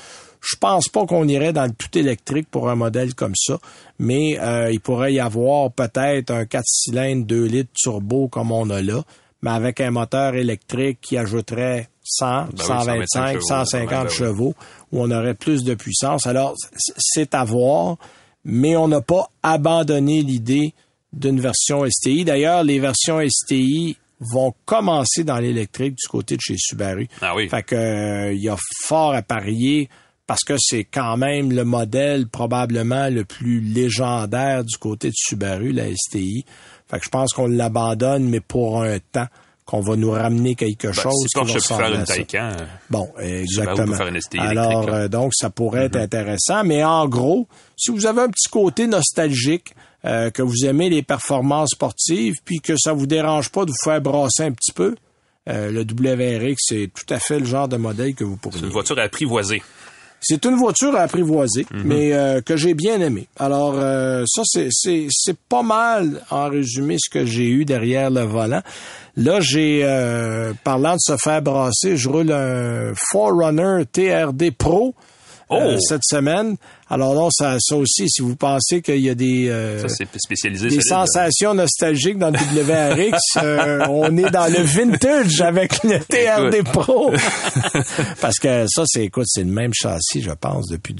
Je 0.40 0.56
pense 0.56 0.88
pas 0.88 1.06
qu'on 1.06 1.28
irait 1.28 1.52
dans 1.52 1.64
le 1.66 1.72
tout 1.72 1.98
électrique 1.98 2.48
pour 2.50 2.70
un 2.70 2.74
modèle 2.74 3.14
comme 3.14 3.34
ça, 3.36 3.58
mais 3.98 4.38
euh, 4.40 4.70
il 4.72 4.80
pourrait 4.80 5.12
y 5.12 5.20
avoir 5.20 5.70
peut-être 5.70 6.30
un 6.30 6.46
4 6.46 6.64
cylindres 6.66 7.26
2 7.26 7.44
litres 7.44 7.70
turbo 7.74 8.28
comme 8.28 8.50
on 8.50 8.70
a 8.70 8.80
là, 8.80 9.02
mais 9.42 9.50
avec 9.50 9.80
un 9.80 9.90
moteur 9.90 10.34
électrique 10.34 10.98
qui 11.00 11.16
ajouterait 11.18 11.88
100, 12.04 12.26
Ben 12.26 12.48
oui, 12.52 12.64
125, 12.64 13.42
125 13.42 13.42
150 13.42 13.90
ben 13.90 14.02
oui. 14.04 14.10
chevaux, 14.14 14.54
où 14.92 15.02
on 15.02 15.10
aurait 15.10 15.34
plus 15.34 15.62
de 15.62 15.74
puissance. 15.74 16.26
Alors, 16.26 16.54
c'est 16.96 17.34
à 17.34 17.44
voir, 17.44 17.96
mais 18.44 18.76
on 18.76 18.88
n'a 18.88 19.00
pas 19.00 19.30
abandonné 19.42 20.22
l'idée 20.22 20.74
d'une 21.12 21.40
version 21.40 21.84
STI. 21.88 22.24
D'ailleurs, 22.24 22.64
les 22.64 22.78
versions 22.78 23.20
STI 23.28 23.96
vont 24.20 24.54
commencer 24.64 25.24
dans 25.24 25.38
l'électrique 25.38 25.96
du 25.96 26.08
côté 26.08 26.36
de 26.36 26.40
chez 26.42 26.56
Subaru. 26.58 27.08
Ah 27.22 27.34
oui. 27.34 27.48
Fait 27.48 27.62
que 27.62 27.74
euh, 27.74 28.32
il 28.32 28.40
y 28.40 28.48
a 28.48 28.56
fort 28.84 29.14
à 29.14 29.22
parier 29.22 29.88
parce 30.30 30.44
que 30.44 30.54
c'est 30.60 30.84
quand 30.84 31.16
même 31.16 31.50
le 31.50 31.64
modèle 31.64 32.28
probablement 32.28 33.08
le 33.08 33.24
plus 33.24 33.58
légendaire 33.58 34.62
du 34.62 34.76
côté 34.78 35.08
de 35.08 35.14
Subaru, 35.16 35.72
la 35.72 35.86
STI. 35.92 36.44
Fait 36.88 36.98
que 37.00 37.04
je 37.04 37.08
pense 37.08 37.32
qu'on 37.32 37.48
l'abandonne, 37.48 38.28
mais 38.28 38.38
pour 38.38 38.80
un 38.80 39.00
temps, 39.00 39.26
qu'on 39.64 39.80
va 39.80 39.96
nous 39.96 40.12
ramener 40.12 40.54
quelque 40.54 40.86
Ben, 40.86 40.92
chose. 40.92 41.14
si 41.26 41.34
Porsche 41.36 41.48
va 41.48 41.54
peut 41.54 41.82
faire 41.82 41.94
une. 41.98 42.04
Taycan, 42.04 42.52
Bon, 42.90 43.08
exactement. 43.18 43.86
peut 43.86 43.94
faire 43.94 44.06
une 44.06 44.20
STI 44.20 44.38
Alors. 44.38 44.86
Mm-hmm. 44.88 44.94
euh, 44.94 45.08
donc, 45.08 45.32
ça 45.34 45.50
pourrait 45.50 45.86
être 45.86 45.96
intéressant. 45.96 46.62
Mais 46.62 46.84
en 46.84 47.08
gros, 47.08 47.48
si 47.76 47.90
vous 47.90 48.06
avez 48.06 48.20
un 48.22 48.28
petit 48.30 48.48
côté 48.48 48.86
nostalgique, 48.86 49.74
euh, 50.04 50.30
que 50.30 50.42
vous 50.42 50.64
aimez 50.64 50.90
les 50.90 51.02
performances 51.02 51.70
sportives, 51.70 52.36
puis 52.44 52.60
que 52.60 52.74
ça 52.78 52.92
vous 52.92 53.08
dérange 53.08 53.48
pas 53.48 53.64
de 53.64 53.70
vous 53.70 53.84
faire 53.90 54.00
brasser 54.00 54.44
un 54.44 54.52
petit 54.52 54.70
peu, 54.72 54.94
euh, 55.48 55.72
le 55.72 55.80
WRX, 55.80 56.54
c'est 56.60 56.88
tout 56.94 57.12
à 57.12 57.18
fait 57.18 57.40
le 57.40 57.46
genre 57.46 57.66
de 57.66 57.76
modèle 57.78 58.14
que 58.14 58.22
vous 58.22 58.34
c'est 58.34 58.40
pourriez. 58.42 58.60
une 58.62 58.68
voiture 58.72 58.96
apprivoisée. 59.00 59.60
C'est 60.20 60.44
une 60.44 60.56
voiture 60.56 60.94
à 60.96 61.00
apprivoiser, 61.02 61.66
Mhm. 61.72 61.82
mais 61.84 62.12
euh, 62.12 62.40
que 62.42 62.56
j'ai 62.56 62.74
bien 62.74 63.00
aimé. 63.00 63.26
Alors, 63.38 63.74
euh, 63.76 64.24
ça, 64.26 64.42
c'est, 64.44 64.68
c'est, 64.70 65.06
c'est 65.10 65.36
pas 65.48 65.62
mal, 65.62 66.22
en 66.30 66.48
résumé, 66.50 66.96
ce 66.98 67.08
que 67.10 67.24
j'ai 67.24 67.48
eu 67.48 67.64
derrière 67.64 68.10
le 68.10 68.22
volant. 68.22 68.60
Là, 69.16 69.40
j'ai, 69.40 69.80
euh, 69.84 70.52
parlant 70.62 70.94
de 70.94 71.00
se 71.00 71.16
faire 71.16 71.42
brasser, 71.42 71.96
je 71.96 72.08
roule 72.08 72.30
un 72.32 72.92
Forerunner 73.10 73.84
TRD 73.90 74.50
Pro 74.50 74.94
Oh! 75.50 75.76
cette 75.80 76.04
semaine. 76.04 76.56
Alors 76.88 77.14
là, 77.14 77.28
ça, 77.32 77.56
ça 77.60 77.76
aussi, 77.76 78.08
si 78.08 78.22
vous 78.22 78.36
pensez 78.36 78.82
qu'il 78.82 79.00
y 79.00 79.10
a 79.10 79.14
des... 79.14 79.48
euh, 79.48 79.86
Ça, 79.86 80.04
spécialisé. 80.16 80.68
des 80.68 80.80
solide, 80.80 80.90
là. 80.90 81.04
sensations 81.06 81.54
nostalgiques 81.54 82.18
dans 82.18 82.30
le 82.30 82.38
WRX. 82.38 83.18
euh, 83.42 83.86
on 83.88 84.16
est 84.16 84.30
dans 84.30 84.46
le 84.52 84.62
vintage 84.62 85.40
avec 85.40 85.82
le 85.84 85.98
TRD 86.00 86.62
Pro. 86.64 87.12
Parce 88.20 88.38
que 88.38 88.66
ça, 88.68 88.84
c'est, 88.86 89.04
écoute, 89.04 89.26
c'est 89.28 89.44
le 89.44 89.52
même 89.52 89.72
châssis, 89.74 90.22
je 90.22 90.32
pense, 90.32 90.66
depuis 90.68 90.94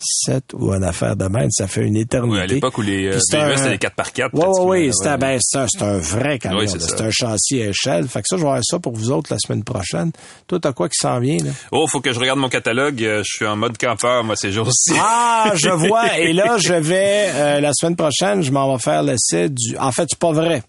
2007 0.00 0.52
ou 0.54 0.72
une 0.72 0.84
affaire 0.84 1.16
de 1.16 1.26
même. 1.26 1.50
Ça 1.50 1.66
fait 1.66 1.82
une 1.82 1.96
éternité. 1.96 2.34
Oui, 2.36 2.40
à 2.40 2.46
l'époque 2.46 2.78
où 2.78 2.82
les 2.82 3.06
euh, 3.06 3.16
un- 3.16 3.20
c'était 3.20 3.70
les 3.70 3.78
4x4. 3.78 4.28
Oui, 4.32 4.42
oui, 4.44 4.60
oui. 4.86 4.90
C'était, 4.92 5.16
ben, 5.16 5.38
c'est 5.40 5.58
un, 5.58 5.66
un 5.82 5.98
vrai 5.98 6.38
camion. 6.38 6.58
Oui, 6.58 6.66
c'est 6.68 7.00
un 7.00 7.10
châssis 7.10 7.62
à 7.62 7.66
échelle. 7.68 8.08
Fait 8.08 8.20
que 8.20 8.26
ça, 8.28 8.36
je 8.36 8.42
vais 8.42 8.48
avoir 8.48 8.62
ça 8.64 8.78
pour 8.78 8.92
vous 8.92 9.10
autres 9.10 9.32
la 9.32 9.38
semaine 9.38 9.64
prochaine. 9.64 10.12
Toi, 10.46 10.58
t'as 10.60 10.72
quoi 10.72 10.88
qui 10.88 10.98
s'en 10.98 11.18
vient, 11.20 11.38
là? 11.38 11.50
Oh, 11.72 11.86
faut 11.86 12.00
que 12.00 12.12
je 12.12 12.20
regarde 12.20 12.38
mon 12.38 12.48
catalogue. 12.48 13.02
Euh, 13.02 13.22
Je 13.24 13.36
suis 13.36 13.46
en 13.46 13.56
mode 13.56 13.78
campeur, 13.78 14.22
moi, 14.24 14.36
ces 14.36 14.52
jours-ci. 14.52 14.92
Ah, 14.98 15.52
je 15.54 15.68
vois. 15.88 16.18
Et 16.18 16.32
là, 16.32 16.56
je 16.58 16.74
vais, 16.74 17.30
euh, 17.34 17.60
la 17.60 17.72
semaine 17.74 17.96
prochaine, 17.96 18.42
je 18.42 18.50
m'en 18.52 18.72
vais 18.74 18.82
faire 18.82 19.02
l'essai 19.02 19.48
du... 19.48 19.76
En 19.78 19.92
fait, 19.92 20.06
c'est 20.10 20.18
pas 20.18 20.32
vrai. 20.32 20.62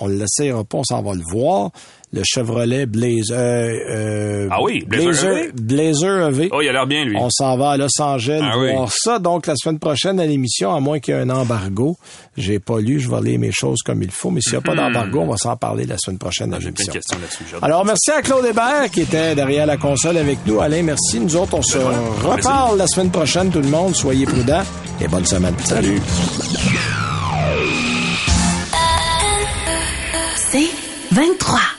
on 0.00 0.08
l'essayera 0.08 0.62
pas, 0.64 0.78
on 0.78 0.84
s'en 0.84 1.02
va 1.02 1.14
le 1.14 1.22
voir. 1.32 1.70
Le 2.12 2.22
Chevrolet 2.24 2.86
Blazer. 2.86 3.34
Euh, 3.36 4.48
ah 4.50 4.62
oui, 4.62 4.84
Blazer, 4.86 5.36
EV? 5.38 5.52
Blazer 5.52 6.28
EV. 6.28 6.48
Oh, 6.52 6.62
il 6.62 6.68
a 6.68 6.72
l'air 6.72 6.86
bien, 6.86 7.04
lui. 7.04 7.16
On 7.18 7.28
s'en 7.30 7.56
va 7.56 7.72
à 7.72 7.76
Los 7.76 8.00
Angeles 8.00 8.40
ah 8.42 8.56
voir 8.56 8.92
ça. 8.92 9.18
Donc, 9.18 9.46
la 9.46 9.54
semaine 9.56 9.78
prochaine 9.78 10.20
à 10.20 10.26
l'émission, 10.26 10.74
à 10.74 10.80
moins 10.80 11.00
qu'il 11.00 11.14
y 11.14 11.16
ait 11.18 11.20
un 11.20 11.30
embargo, 11.30 11.96
j'ai 12.36 12.60
pas 12.60 12.78
lu, 12.78 13.00
je 13.00 13.10
vais 13.10 13.20
lire 13.22 13.40
mes 13.40 13.50
choses 13.50 13.82
comme 13.84 14.02
il 14.02 14.10
faut, 14.10 14.30
mais 14.30 14.40
s'il 14.40 14.52
n'y 14.52 14.58
a 14.58 14.60
pas 14.60 14.74
hmm. 14.74 14.76
d'embargo, 14.76 15.20
on 15.20 15.26
va 15.26 15.36
s'en 15.36 15.56
parler 15.56 15.84
la 15.84 15.98
semaine 15.98 16.18
prochaine 16.18 16.54
à 16.54 16.58
ah, 16.58 16.60
l'émission. 16.60 16.94
Alors, 17.60 17.84
merci 17.84 18.10
à 18.12 18.22
Claude 18.22 18.46
Hébert 18.46 18.88
qui 18.92 19.02
était 19.02 19.34
derrière 19.34 19.66
la 19.66 19.76
console 19.76 20.16
avec 20.16 20.38
nous. 20.46 20.60
Alain, 20.60 20.82
merci. 20.82 21.18
Nous 21.18 21.34
autres, 21.36 21.54
on 21.54 21.62
se 21.62 21.78
reparle 21.78 22.78
la 22.78 22.86
semaine 22.86 23.10
prochaine, 23.10 23.50
tout 23.50 23.60
le 23.60 23.68
monde. 23.68 23.94
Soyez 23.96 24.26
prudents 24.26 24.62
et 25.00 25.08
bonne 25.08 25.26
semaine. 25.26 25.54
Salut. 25.64 26.00
C'est 30.36 30.70
23. 31.12 31.75